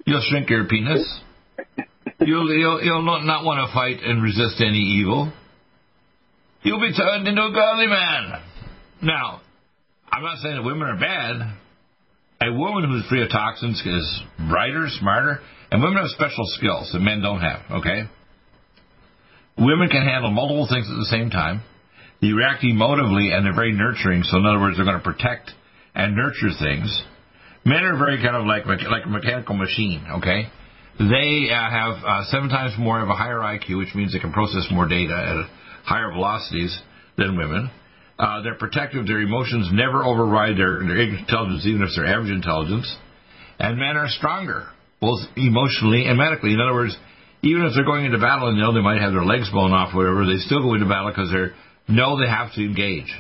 You'll 0.06 0.24
shrink 0.30 0.50
your 0.50 0.66
penis. 0.66 1.04
You'll, 2.20 2.52
you'll, 2.54 2.82
you'll 2.82 3.06
not, 3.06 3.24
not 3.24 3.44
want 3.44 3.68
to 3.68 3.74
fight 3.74 3.98
and 4.04 4.24
resist 4.24 4.62
any 4.62 5.02
evil. 5.02 5.32
You'll 6.64 6.80
be 6.80 6.94
turned 6.94 7.28
into 7.28 7.42
a 7.42 7.52
girly 7.52 7.88
man. 7.88 8.42
Now, 9.04 9.42
I'm 10.12 10.24
not 10.24 10.38
saying 10.40 10.56
that 10.56 10.64
women 10.64 10.88
are 10.88 11.00
bad 11.00 11.56
a 12.46 12.54
woman 12.54 12.90
who's 12.90 13.06
free 13.10 13.24
of 13.24 13.30
toxins 13.30 13.82
is 13.86 14.22
brighter, 14.50 14.88
smarter, 15.00 15.40
and 15.72 15.82
women 15.82 15.98
have 15.98 16.10
special 16.12 16.46
skills 16.58 16.92
that 16.94 17.00
men 17.00 17.22
don't 17.22 17.42
have, 17.42 17.62
okay? 17.80 18.04
Women 19.58 19.90
can 19.90 20.04
handle 20.04 20.32
multiple 20.32 20.68
things 20.70 20.88
at 20.90 20.98
the 20.98 21.10
same 21.10 21.30
time. 21.30 21.62
They 22.22 22.32
react 22.32 22.64
emotively 22.64 23.34
and 23.34 23.46
they're 23.46 23.56
very 23.56 23.72
nurturing, 23.72 24.24
so 24.24 24.38
in 24.38 24.46
other 24.46 24.60
words, 24.60 24.78
they're 24.78 24.86
going 24.86 24.98
to 24.98 25.04
protect 25.04 25.52
and 25.94 26.16
nurture 26.16 26.54
things. 26.60 27.04
Men 27.66 27.84
are 27.84 27.98
very 27.98 28.22
kind 28.22 28.36
of 28.36 28.46
like, 28.46 28.66
like 28.66 29.06
a 29.06 29.10
mechanical 29.10 29.56
machine, 29.56 30.06
okay? 30.20 30.50
They 31.00 31.50
uh, 31.52 31.70
have 31.70 31.96
uh, 32.06 32.24
seven 32.26 32.50
times 32.50 32.74
more 32.78 33.02
of 33.02 33.10
a 33.10 33.16
higher 33.16 33.40
IQ, 33.40 33.78
which 33.80 33.96
means 33.96 34.14
they 34.14 34.20
can 34.20 34.32
process 34.32 34.68
more 34.72 34.88
data 34.88 35.14
at 35.14 35.86
higher 35.86 36.12
velocities 36.12 36.78
than 37.18 37.38
women. 37.38 37.72
Uh, 38.18 38.42
they're 38.42 38.56
protective. 38.56 39.06
Their 39.08 39.22
emotions 39.22 39.70
never 39.74 40.04
override 40.04 40.58
their, 40.58 40.80
their 40.80 41.00
intelligence, 41.00 41.66
even 41.68 41.84
if 41.84 41.90
they're 41.96 42.08
average 42.08 42.32
intelligence. 42.32 42.88
And 43.60 43.78
men 43.78 43.98
are 43.98 44.08
stronger, 44.08 44.68
both 45.02 45.20
emotionally 45.36 46.06
and 46.08 46.18
medically. 46.18 46.54
In 46.54 46.62
other 46.62 46.74
words, 46.74 46.96
even 47.44 47.64
if 47.64 47.74
they're 47.76 47.86
going 47.86 48.06
into 48.06 48.18
battle 48.18 48.48
and 48.50 48.58
know 48.58 48.74
they 48.74 48.82
might 48.82 49.02
have 49.02 49.12
their 49.12 49.26
legs 49.26 49.50
blown 49.52 49.72
off, 49.72 49.94
or 49.94 49.98
whatever, 49.98 50.26
they 50.26 50.40
still 50.40 50.64
go 50.64 50.74
into 50.74 50.88
battle 50.88 51.12
because 51.12 51.32
they 51.32 51.94
know 51.94 52.20
they 52.20 52.28
have 52.28 52.54
to 52.54 52.64
engage. 52.64 53.12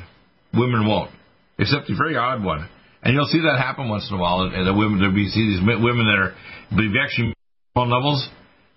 Women 0.54 0.88
won't, 0.88 1.12
except 1.60 1.88
the 1.88 1.96
very 1.96 2.16
odd 2.16 2.44
one. 2.44 2.68
And 3.04 3.14
you'll 3.14 3.30
see 3.30 3.44
that 3.46 3.60
happen 3.60 3.88
once 3.88 4.08
in 4.10 4.18
a 4.18 4.20
while. 4.20 4.50
And 4.50 4.66
the 4.66 4.74
women, 4.74 5.00
there 5.00 5.12
be 5.12 5.30
see 5.30 5.46
these 5.46 5.62
women 5.62 6.08
that 6.10 6.18
are, 6.18 6.34
you 6.72 7.00
actually 7.04 7.36
hormone 7.76 7.94
levels, 7.94 8.28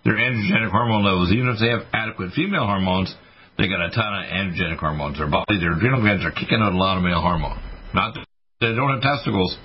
their 0.05 0.15
androgenic 0.15 0.69
hormone 0.69 1.03
levels, 1.03 1.31
even 1.31 1.47
if 1.49 1.59
they 1.59 1.69
have 1.69 1.87
adequate 1.93 2.31
female 2.33 2.67
hormones, 2.67 3.15
they 3.59 3.67
got 3.67 3.83
a 3.83 3.91
ton 3.91 4.07
of 4.07 4.23
androgenic 4.31 4.79
hormones. 4.79 5.17
Their 5.17 5.29
body, 5.29 5.59
their 5.59 5.75
adrenal 5.75 5.99
glands 5.99 6.23
are 6.23 6.31
kicking 6.31 6.63
out 6.63 6.71
a 6.71 6.77
lot 6.77 6.95
of 6.95 7.03
male 7.03 7.19
hormone. 7.19 7.59
Not 7.93 8.15
they 8.61 8.73
don't 8.73 8.91
have 8.95 9.03
testicles, 9.03 9.55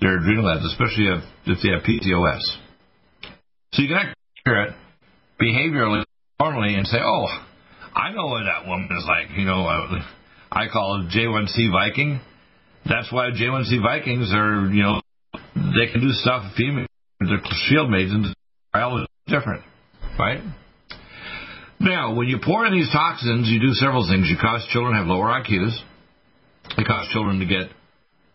their 0.00 0.16
adrenal 0.16 0.42
glands, 0.42 0.64
especially 0.72 1.12
if, 1.12 1.20
if 1.46 1.58
they 1.60 1.70
have 1.76 1.84
PCOS. 1.84 2.40
So 3.72 3.82
you 3.82 3.88
can 3.88 4.14
hear 4.44 4.62
it 4.62 4.74
behaviorally, 5.40 6.04
normally, 6.40 6.74
and 6.74 6.86
say, 6.86 6.98
"Oh, 7.04 7.26
I 7.94 8.12
know 8.12 8.26
what 8.26 8.44
that 8.44 8.66
woman 8.66 8.88
is 8.90 9.04
like." 9.06 9.36
You 9.36 9.44
know, 9.44 9.66
uh, 9.66 10.00
I 10.50 10.68
call 10.72 11.04
it 11.04 11.12
J1C 11.12 11.70
Viking. 11.72 12.20
That's 12.88 13.12
why 13.12 13.30
J1C 13.30 13.82
Vikings 13.82 14.32
are, 14.34 14.66
you 14.72 14.82
know, 14.82 15.00
they 15.54 15.92
can 15.92 16.00
do 16.00 16.10
stuff. 16.10 16.52
Female, 16.56 16.86
they're 17.20 17.40
shield 17.68 17.90
maidens. 17.90 18.34
Biology 18.72 19.06
different, 19.26 19.62
right? 20.18 20.40
Now, 21.82 22.14
when 22.14 22.28
you 22.28 22.38
pour 22.38 22.64
in 22.64 22.72
these 22.72 22.90
toxins, 22.92 23.48
you 23.50 23.58
do 23.58 23.74
several 23.74 24.06
things. 24.06 24.30
You 24.30 24.36
cause 24.40 24.64
children 24.70 24.94
to 24.94 25.00
have 25.00 25.08
lower 25.08 25.26
IQs. 25.34 25.74
You 26.78 26.84
cause 26.84 27.08
children 27.10 27.40
to 27.40 27.46
get 27.46 27.74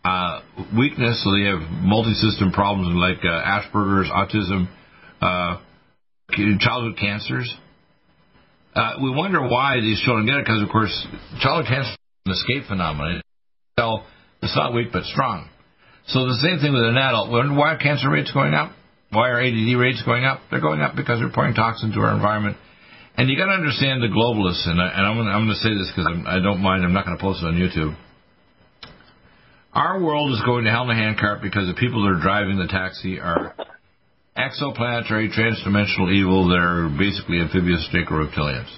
uh, 0.04 0.42
weakness, 0.76 1.24
so 1.24 1.32
they 1.32 1.48
have 1.48 1.64
multi-system 1.80 2.52
problems 2.52 2.92
like 2.92 3.24
uh, 3.24 3.40
Asperger's, 3.40 4.10
autism, 4.12 4.68
uh, 5.22 5.64
childhood 6.60 6.98
cancers. 7.00 7.48
Uh, 8.74 9.00
we 9.02 9.08
wonder 9.10 9.40
why 9.40 9.80
these 9.80 9.98
children 10.04 10.26
get 10.26 10.36
it 10.36 10.44
because, 10.44 10.60
of 10.62 10.68
course, 10.68 10.92
childhood 11.40 11.72
cancer 11.72 11.90
is 11.92 11.96
an 12.26 12.32
escape 12.32 12.68
phenomenon. 12.68 13.22
It's 14.42 14.54
not 14.54 14.74
weak 14.74 14.88
but 14.92 15.04
strong. 15.04 15.48
So 16.08 16.26
the 16.26 16.38
same 16.44 16.60
thing 16.60 16.74
with 16.74 16.84
an 16.84 16.98
adult. 16.98 17.30
Why 17.30 17.72
are 17.72 17.78
cancer 17.78 18.10
rates 18.10 18.30
going 18.30 18.52
up? 18.52 18.72
Why 19.10 19.30
are 19.30 19.40
ADD 19.40 19.72
rates 19.78 20.02
going 20.04 20.24
up? 20.24 20.40
They're 20.50 20.60
going 20.60 20.82
up 20.82 20.96
because 20.96 21.20
we're 21.20 21.32
pouring 21.32 21.54
toxins 21.54 21.94
into 21.94 22.04
our 22.04 22.14
environment 22.14 22.58
and 23.18 23.28
you 23.28 23.36
got 23.36 23.50
to 23.50 23.58
understand 23.58 24.00
the 24.00 24.06
globalists, 24.06 24.62
and, 24.70 24.80
I, 24.80 25.02
I'm 25.02 25.18
going 25.18 25.50
to 25.50 25.58
say 25.58 25.74
this 25.74 25.90
because 25.90 26.06
I 26.06 26.38
don't 26.38 26.62
mind. 26.62 26.84
I'm 26.84 26.94
not 26.94 27.04
going 27.04 27.18
to 27.18 27.20
post 27.20 27.42
it 27.42 27.50
on 27.50 27.58
YouTube. 27.58 27.98
Our 29.74 30.00
world 30.00 30.30
is 30.32 30.40
going 30.46 30.64
to 30.64 30.70
hell 30.70 30.88
in 30.88 30.90
a 30.90 30.94
handcart 30.94 31.42
because 31.42 31.66
the 31.66 31.74
people 31.74 32.06
that 32.06 32.14
are 32.14 32.22
driving 32.22 32.62
the 32.62 32.70
taxi 32.70 33.18
are 33.18 33.58
exoplanetary, 34.38 35.34
transdimensional 35.34 36.14
evil. 36.14 36.46
They're 36.46 36.86
basically 36.94 37.42
amphibious 37.42 37.82
Draco 37.90 38.22
reptilians. 38.22 38.70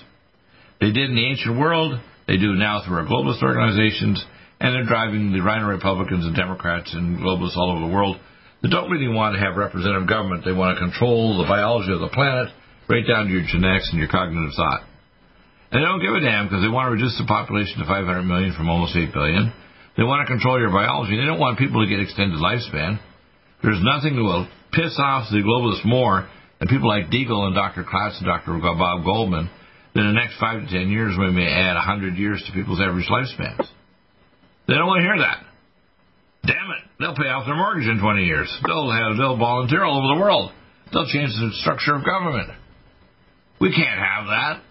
They 0.80 0.90
did 0.90 1.12
in 1.12 1.16
the 1.16 1.28
ancient 1.28 1.60
world. 1.60 2.00
They 2.26 2.38
do 2.38 2.56
now 2.56 2.80
through 2.80 2.96
our 2.96 3.04
globalist 3.04 3.42
organizations, 3.42 4.24
and 4.58 4.74
they're 4.74 4.88
driving 4.88 5.32
the 5.32 5.44
Rhino 5.44 5.68
Republicans 5.68 6.24
and 6.24 6.34
Democrats 6.34 6.94
and 6.94 7.18
globalists 7.18 7.58
all 7.58 7.76
over 7.76 7.86
the 7.86 7.92
world 7.92 8.16
that 8.62 8.68
don't 8.68 8.90
really 8.90 9.12
want 9.12 9.36
to 9.36 9.40
have 9.40 9.56
representative 9.56 10.08
government. 10.08 10.46
They 10.46 10.56
want 10.56 10.78
to 10.78 10.80
control 10.80 11.36
the 11.36 11.44
biology 11.44 11.92
of 11.92 12.00
the 12.00 12.08
planet 12.08 12.48
right 12.90 13.06
down 13.06 13.26
to 13.26 13.32
your 13.32 13.46
genetics 13.46 13.88
and 13.94 14.02
your 14.02 14.10
cognitive 14.10 14.50
thought. 14.58 14.82
And 15.70 15.78
they 15.78 15.86
don't 15.86 16.02
give 16.02 16.10
a 16.10 16.20
damn 16.20 16.50
because 16.50 16.66
they 16.66 16.68
want 16.68 16.90
to 16.90 16.98
reduce 16.98 17.14
the 17.14 17.30
population 17.30 17.78
to 17.78 17.86
500 17.86 18.26
million 18.26 18.50
from 18.58 18.66
almost 18.66 18.98
8 18.98 19.14
billion. 19.14 19.54
They 19.94 20.02
want 20.02 20.26
to 20.26 20.28
control 20.28 20.58
your 20.58 20.74
biology. 20.74 21.14
They 21.14 21.26
don't 21.30 21.38
want 21.38 21.62
people 21.62 21.78
to 21.78 21.88
get 21.88 22.02
extended 22.02 22.42
lifespan. 22.42 22.98
There's 23.62 23.78
nothing 23.78 24.18
that 24.18 24.26
will 24.26 24.50
piss 24.74 24.98
off 24.98 25.30
the 25.30 25.46
globalists 25.46 25.86
more 25.86 26.26
than 26.58 26.66
people 26.66 26.90
like 26.90 27.06
Deagle 27.06 27.46
and 27.46 27.54
Dr. 27.54 27.86
Klatz 27.86 28.18
and 28.18 28.26
Dr. 28.26 28.58
Bob 28.58 29.06
Goldman 29.06 29.46
that 29.94 30.00
in 30.00 30.10
the 30.10 30.18
next 30.18 30.38
5 30.42 30.66
to 30.66 30.68
10 30.70 30.90
years 30.90 31.14
we 31.14 31.30
may 31.30 31.46
add 31.46 31.78
100 31.78 32.18
years 32.18 32.42
to 32.46 32.52
people's 32.52 32.80
average 32.80 33.06
lifespans. 33.06 33.62
They 34.66 34.74
don't 34.74 34.86
want 34.86 35.02
to 35.02 35.06
hear 35.06 35.18
that. 35.18 35.46
Damn 36.46 36.70
it, 36.74 36.82
they'll 36.98 37.18
pay 37.18 37.28
off 37.28 37.46
their 37.46 37.54
mortgage 37.54 37.86
in 37.86 38.00
20 38.00 38.24
years. 38.24 38.48
They'll 38.66 38.90
have, 38.90 39.18
they'll 39.18 39.36
volunteer 39.36 39.84
all 39.84 39.98
over 39.98 40.14
the 40.14 40.20
world. 40.20 40.52
They'll 40.92 41.06
change 41.06 41.30
the 41.30 41.50
structure 41.60 41.94
of 41.94 42.04
government. 42.04 42.50
We 43.60 43.68
can't 43.76 44.00
have 44.00 44.24
that. 44.32 44.62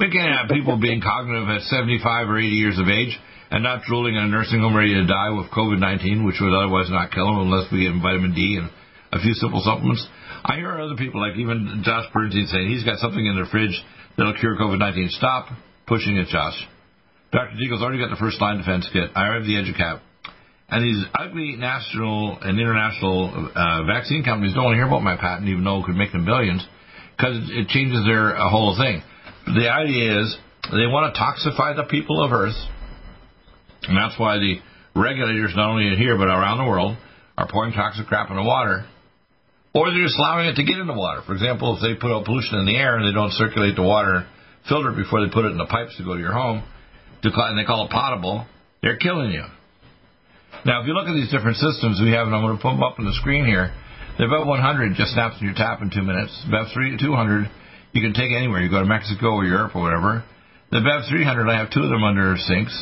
We 0.00 0.10
can't 0.10 0.34
have 0.34 0.50
people 0.50 0.80
being 0.82 1.00
cognitive 1.00 1.48
at 1.48 1.62
75 1.70 2.28
or 2.28 2.38
80 2.38 2.48
years 2.48 2.78
of 2.78 2.88
age 2.88 3.14
and 3.52 3.62
not 3.62 3.86
drooling 3.86 4.16
in 4.16 4.24
a 4.24 4.28
nursing 4.28 4.58
home 4.58 4.74
ready 4.74 4.94
to 4.94 5.06
die 5.06 5.30
with 5.30 5.46
COVID 5.54 5.78
19, 5.78 6.26
which 6.26 6.42
would 6.42 6.50
otherwise 6.50 6.90
not 6.90 7.12
kill 7.12 7.26
them 7.26 7.46
unless 7.46 7.70
we 7.70 7.86
give 7.86 7.92
them 7.94 8.02
vitamin 8.02 8.34
D 8.34 8.58
and 8.58 8.70
a 9.12 9.22
few 9.22 9.34
simple 9.34 9.62
supplements. 9.62 10.02
I 10.44 10.56
hear 10.56 10.74
other 10.80 10.96
people, 10.96 11.20
like 11.20 11.38
even 11.38 11.82
Josh 11.84 12.10
Bernstein, 12.12 12.50
saying 12.50 12.68
he's 12.68 12.82
got 12.82 12.98
something 12.98 13.22
in 13.22 13.38
the 13.38 13.46
fridge 13.46 13.78
that'll 14.18 14.34
cure 14.34 14.56
COVID-19. 14.58 15.10
Stop 15.10 15.54
pushing 15.86 16.16
it, 16.16 16.26
Josh. 16.26 16.58
Dr. 17.30 17.54
Deagle's 17.54 17.82
already 17.82 18.02
got 18.02 18.10
the 18.10 18.18
first 18.18 18.40
line 18.40 18.58
defense 18.58 18.88
kit. 18.92 19.10
I 19.14 19.32
have 19.32 19.44
the 19.44 19.54
EduCap. 19.54 20.00
And 20.68 20.82
these 20.82 21.04
ugly 21.14 21.54
national 21.56 22.40
and 22.40 22.58
international 22.58 23.50
uh, 23.54 23.84
vaccine 23.84 24.24
companies 24.24 24.54
don't 24.54 24.64
want 24.64 24.74
to 24.74 24.78
hear 24.80 24.88
about 24.88 25.02
my 25.02 25.16
patent, 25.16 25.48
even 25.48 25.62
though 25.62 25.80
it 25.80 25.84
could 25.84 25.94
make 25.94 26.12
them 26.12 26.24
billions, 26.24 26.66
because 27.16 27.36
it 27.50 27.68
changes 27.68 28.04
their 28.06 28.36
uh, 28.36 28.48
whole 28.48 28.76
thing. 28.76 29.02
The 29.46 29.68
idea 29.68 30.22
is 30.22 30.36
they 30.70 30.86
want 30.86 31.14
to 31.14 31.18
toxify 31.18 31.76
the 31.76 31.84
people 31.90 32.22
of 32.22 32.32
Earth, 32.32 32.58
and 33.88 33.96
that's 33.96 34.18
why 34.18 34.38
the 34.38 34.58
regulators, 34.94 35.52
not 35.56 35.70
only 35.70 35.96
here 35.96 36.16
but 36.16 36.28
around 36.28 36.58
the 36.58 36.68
world, 36.70 36.96
are 37.36 37.48
pouring 37.50 37.72
toxic 37.72 38.06
crap 38.06 38.30
in 38.30 38.36
the 38.36 38.42
water, 38.42 38.86
or 39.74 39.90
they're 39.90 40.04
just 40.04 40.18
allowing 40.18 40.46
it 40.46 40.56
to 40.56 40.64
get 40.64 40.78
in 40.78 40.86
the 40.86 40.94
water. 40.94 41.22
For 41.26 41.32
example, 41.32 41.76
if 41.76 41.82
they 41.82 41.98
put 41.98 42.12
out 42.12 42.24
pollution 42.24 42.58
in 42.58 42.66
the 42.66 42.76
air 42.76 42.96
and 42.96 43.08
they 43.08 43.14
don't 43.14 43.32
circulate 43.32 43.74
the 43.74 43.82
water, 43.82 44.26
filter 44.68 44.92
before 44.92 45.24
they 45.24 45.32
put 45.32 45.44
it 45.44 45.52
in 45.52 45.58
the 45.58 45.66
pipes 45.66 45.96
to 45.96 46.04
go 46.04 46.14
to 46.14 46.20
your 46.20 46.32
home, 46.32 46.62
and 47.22 47.58
they 47.58 47.64
call 47.64 47.86
it 47.86 47.90
potable, 47.90 48.46
they're 48.82 48.98
killing 48.98 49.30
you. 49.30 49.44
Now, 50.64 50.82
if 50.82 50.86
you 50.86 50.94
look 50.94 51.08
at 51.08 51.14
these 51.14 51.30
different 51.30 51.56
systems 51.56 51.98
we 52.02 52.12
have, 52.12 52.26
and 52.26 52.36
I'm 52.36 52.42
going 52.42 52.56
to 52.56 52.62
put 52.62 52.70
them 52.70 52.82
up 52.82 52.98
on 52.98 53.06
the 53.06 53.16
screen 53.18 53.46
here, 53.46 53.72
the 54.18 54.28
Bev 54.28 54.46
100 54.46 54.94
just 54.94 55.12
snaps 55.16 55.40
in 55.40 55.46
your 55.48 55.56
tap 55.56 55.80
in 55.80 55.88
two 55.88 56.02
minutes. 56.02 56.32
Bev 56.50 56.68
200, 56.74 57.48
you 57.92 58.00
can 58.00 58.12
take 58.12 58.32
anywhere. 58.32 58.60
You 58.60 58.68
go 58.68 58.80
to 58.80 58.88
Mexico 58.88 59.40
or 59.40 59.44
Europe 59.44 59.74
or 59.74 59.82
whatever. 59.82 60.24
The 60.70 60.80
Bev 60.80 61.08
300, 61.08 61.48
I 61.48 61.56
have 61.58 61.72
two 61.72 61.80
of 61.80 61.88
them 61.88 62.04
under 62.04 62.36
sinks. 62.36 62.76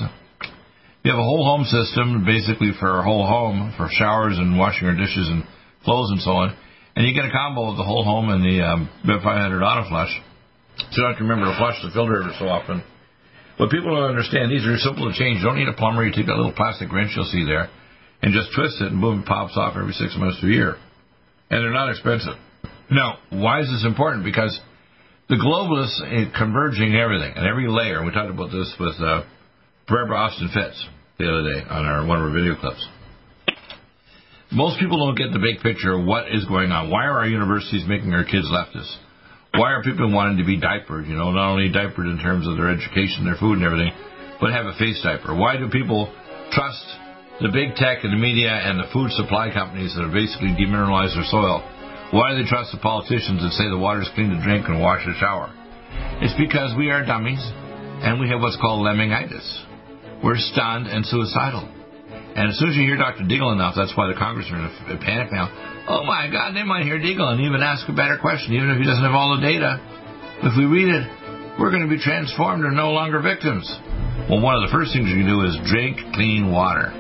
You 1.03 1.11
have 1.15 1.19
a 1.19 1.25
whole 1.25 1.47
home 1.47 1.65
system, 1.65 2.27
basically 2.27 2.75
for 2.79 2.99
a 2.99 3.03
whole 3.03 3.27
home, 3.27 3.73
for 3.79 3.89
showers 3.91 4.37
and 4.39 4.59
washing 4.59 4.91
your 4.91 4.99
dishes 4.99 5.31
and 5.31 5.47
clothes 5.83 6.11
and 6.11 6.21
so 6.21 6.35
on. 6.35 6.55
And 6.95 7.07
you 7.07 7.15
get 7.15 7.25
a 7.25 7.33
combo 7.33 7.71
of 7.71 7.79
the 7.79 7.87
whole 7.87 8.05
home 8.05 8.29
and 8.29 8.43
the 8.43 8.61
um, 8.67 8.91
Bev 9.07 9.23
500 9.23 9.63
auto 9.63 9.89
flush. 9.89 10.13
So 10.79 10.85
you 10.91 11.03
don't 11.03 11.15
have 11.15 11.23
to 11.23 11.27
remember 11.27 11.47
to 11.47 11.57
flush 11.57 11.79
the 11.83 11.95
filter 11.95 12.21
every 12.21 12.35
so 12.39 12.51
often. 12.51 12.83
But 13.57 13.71
people 13.71 13.95
don't 13.95 14.11
understand 14.11 14.51
these 14.51 14.67
are 14.67 14.77
simple 14.79 15.07
to 15.07 15.15
change. 15.15 15.41
You 15.41 15.47
don't 15.47 15.59
need 15.59 15.69
a 15.69 15.77
plumber. 15.77 16.03
You 16.03 16.13
take 16.13 16.27
that 16.27 16.37
little 16.37 16.57
plastic 16.57 16.91
wrench 16.91 17.13
you'll 17.15 17.31
see 17.31 17.45
there 17.47 17.71
and 18.23 18.35
just 18.35 18.53
twist 18.55 18.81
it, 18.81 18.93
and 18.93 19.01
boom, 19.01 19.21
it 19.21 19.27
pops 19.27 19.57
off 19.57 19.77
every 19.77 19.93
six 19.93 20.17
months 20.17 20.41
to 20.41 20.47
a 20.47 20.51
year. 20.51 20.77
And 21.51 21.63
they're 21.63 21.73
not 21.73 21.91
expensive. 21.91 22.35
Now, 22.91 23.19
why 23.31 23.61
is 23.61 23.67
this 23.67 23.85
important? 23.85 24.25
Because 24.25 24.59
the 25.29 25.37
globalists 25.37 26.01
are 26.01 26.33
converging 26.39 26.95
everything 26.97 27.33
and 27.37 27.47
every 27.47 27.69
layer. 27.69 28.05
We 28.05 28.13
talked 28.13 28.31
about 28.31 28.51
this 28.51 28.75
with 28.79 28.95
uh, 29.01 29.23
Barbara 29.89 30.17
Austin 30.17 30.51
Fitts 30.55 30.87
the 31.19 31.29
other 31.29 31.43
day 31.53 31.67
on 31.69 31.85
our 31.85 32.07
one 32.07 32.19
of 32.19 32.25
our 32.25 32.33
video 32.33 32.57
clips. 32.57 32.87
Most 34.53 34.81
people 34.81 34.99
don't 34.99 35.19
get 35.19 35.33
the 35.33 35.39
big 35.39 35.63
picture 35.63 35.95
of 35.95 36.05
what 36.05 36.27
is 36.33 36.45
going 36.47 36.73
on. 36.73 36.91
Why 36.91 37.05
are 37.07 37.19
our 37.19 37.27
universities 37.27 37.85
making 37.87 38.13
our 38.13 38.25
kids 38.25 38.47
leftists? 38.51 38.97
why 39.55 39.73
are 39.73 39.83
people 39.83 40.13
wanting 40.13 40.39
to 40.39 40.45
be 40.45 40.59
diapered? 40.61 41.07
You 41.07 41.17
know, 41.17 41.31
not 41.33 41.51
only 41.51 41.71
diapered 41.71 42.07
in 42.07 42.19
terms 42.19 42.47
of 42.47 42.57
their 42.57 42.71
education, 42.71 43.25
their 43.25 43.37
food, 43.37 43.59
and 43.59 43.65
everything, 43.65 43.91
but 44.41 44.53
have 44.53 44.67
a 44.67 44.75
face 44.79 45.01
diaper. 45.03 45.35
Why 45.35 45.57
do 45.57 45.69
people 45.69 46.13
trust 46.53 46.85
the 47.41 47.49
big 47.49 47.75
tech 47.77 48.05
and 48.05 48.13
the 48.13 48.21
media 48.21 48.53
and 48.53 48.77
the 48.77 48.89
food 48.93 49.11
supply 49.17 49.49
companies 49.53 49.97
that 49.97 50.05
have 50.05 50.13
basically 50.13 50.53
demineralized 50.53 51.17
their 51.17 51.29
soil? 51.29 51.65
Why 52.13 52.33
do 52.33 52.43
they 52.43 52.49
trust 52.49 52.73
the 52.73 52.83
politicians 52.83 53.41
that 53.41 53.57
say 53.57 53.71
the 53.71 53.81
water 53.81 54.03
is 54.03 54.11
clean 54.15 54.29
to 54.35 54.41
drink 54.43 54.69
and 54.69 54.83
wash 54.83 55.07
the 55.07 55.17
shower? 55.17 55.49
It's 56.21 56.37
because 56.37 56.77
we 56.77 56.91
are 56.91 57.07
dummies 57.07 57.41
and 58.05 58.21
we 58.21 58.29
have 58.29 58.41
what's 58.41 58.61
called 58.61 58.85
lemmingitis. 58.85 59.47
We're 60.23 60.37
stunned 60.37 60.87
and 60.87 61.07
suicidal. 61.07 61.65
And 62.37 62.51
as 62.51 62.59
soon 62.61 62.71
as 62.71 62.77
you 62.77 62.85
hear 62.85 63.01
Dr. 63.01 63.25
Deagle 63.25 63.57
enough, 63.57 63.75
that's 63.75 63.97
why 63.97 64.07
the 64.13 64.19
congressmen 64.19 64.61
are 64.61 64.73
in 64.93 64.97
a 64.97 65.01
panic 65.01 65.33
now. 65.33 65.49
Oh 65.89 66.05
my 66.05 66.29
God, 66.29 66.53
they 66.53 66.63
might 66.63 66.85
hear 66.85 67.01
Deagle 67.01 67.33
and 67.33 67.41
even 67.41 67.65
ask 67.65 67.89
a 67.89 67.97
better 67.97 68.19
question, 68.21 68.55
even 68.55 68.71
if 68.71 68.79
he 68.79 68.87
doesn't 68.87 69.03
have 69.03 69.17
all 69.17 69.35
the 69.35 69.43
data. 69.43 69.81
If 70.45 70.55
we 70.61 70.69
read 70.69 70.93
it, 70.93 71.05
we're 71.59 71.73
going 71.73 71.83
to 71.83 71.91
be 71.91 71.99
transformed 71.99 72.65
and 72.65 72.77
no 72.77 72.93
longer 72.93 73.21
victims. 73.21 73.65
Well, 74.29 74.41
one 74.41 74.55
of 74.55 74.63
the 74.63 74.73
first 74.73 74.93
things 74.93 75.09
you 75.09 75.25
can 75.25 75.27
do 75.27 75.43
is 75.49 75.57
drink 75.67 75.99
clean 76.15 76.53
water. 76.53 77.00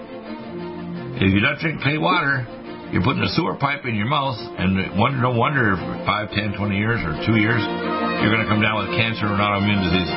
If 1.20 1.30
you 1.32 1.40
don't 1.40 1.58
drink 1.60 1.80
clean 1.84 2.00
water, 2.00 2.48
you're 2.90 3.04
putting 3.04 3.22
a 3.22 3.30
sewer 3.36 3.54
pipe 3.60 3.84
in 3.84 3.94
your 3.94 4.08
mouth, 4.08 4.40
and 4.56 4.98
wonder, 4.98 5.20
no 5.20 5.36
wonder 5.36 5.76
if 5.76 5.80
5, 5.80 6.30
10, 6.32 6.56
20 6.56 6.76
years 6.76 7.00
or 7.04 7.12
two 7.28 7.36
years, 7.36 7.60
you're 8.24 8.32
going 8.32 8.42
to 8.42 8.50
come 8.50 8.64
down 8.64 8.80
with 8.82 8.96
cancer 8.96 9.28
or 9.28 9.36
an 9.36 9.40
autoimmune 9.40 9.84
disease. 9.84 10.10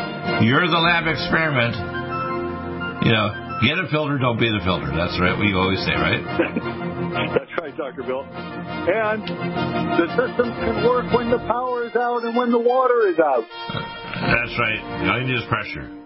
You're 0.47 0.65
the 0.65 0.79
lab 0.79 1.05
experiment. 1.05 1.75
You 3.03 3.11
know, 3.11 3.43
Get 3.63 3.79
a 3.79 3.87
filter, 3.87 4.17
don't 4.17 4.39
be 4.39 4.51
the 4.51 4.59
filter. 4.65 4.91
That's 4.91 5.15
right. 5.23 5.39
We 5.39 5.55
always 5.55 5.79
say, 5.87 5.95
right? 5.95 6.19
That's 7.31 7.53
right, 7.55 7.71
Dr. 7.77 8.03
Bill. 8.03 8.27
And 8.27 9.23
the 9.23 10.07
system 10.19 10.51
can 10.59 10.83
work 10.83 11.07
when 11.15 11.31
the 11.31 11.39
power 11.47 11.87
is 11.87 11.95
out 11.95 12.25
and 12.25 12.35
when 12.35 12.51
the 12.51 12.59
water 12.59 13.07
is 13.07 13.19
out. 13.19 13.47
That's 14.19 14.51
right. 14.59 15.07
All 15.07 15.21
you 15.21 15.27
need 15.27 15.37
is 15.39 15.47
pressure. 15.47 16.02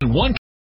One 0.00 0.37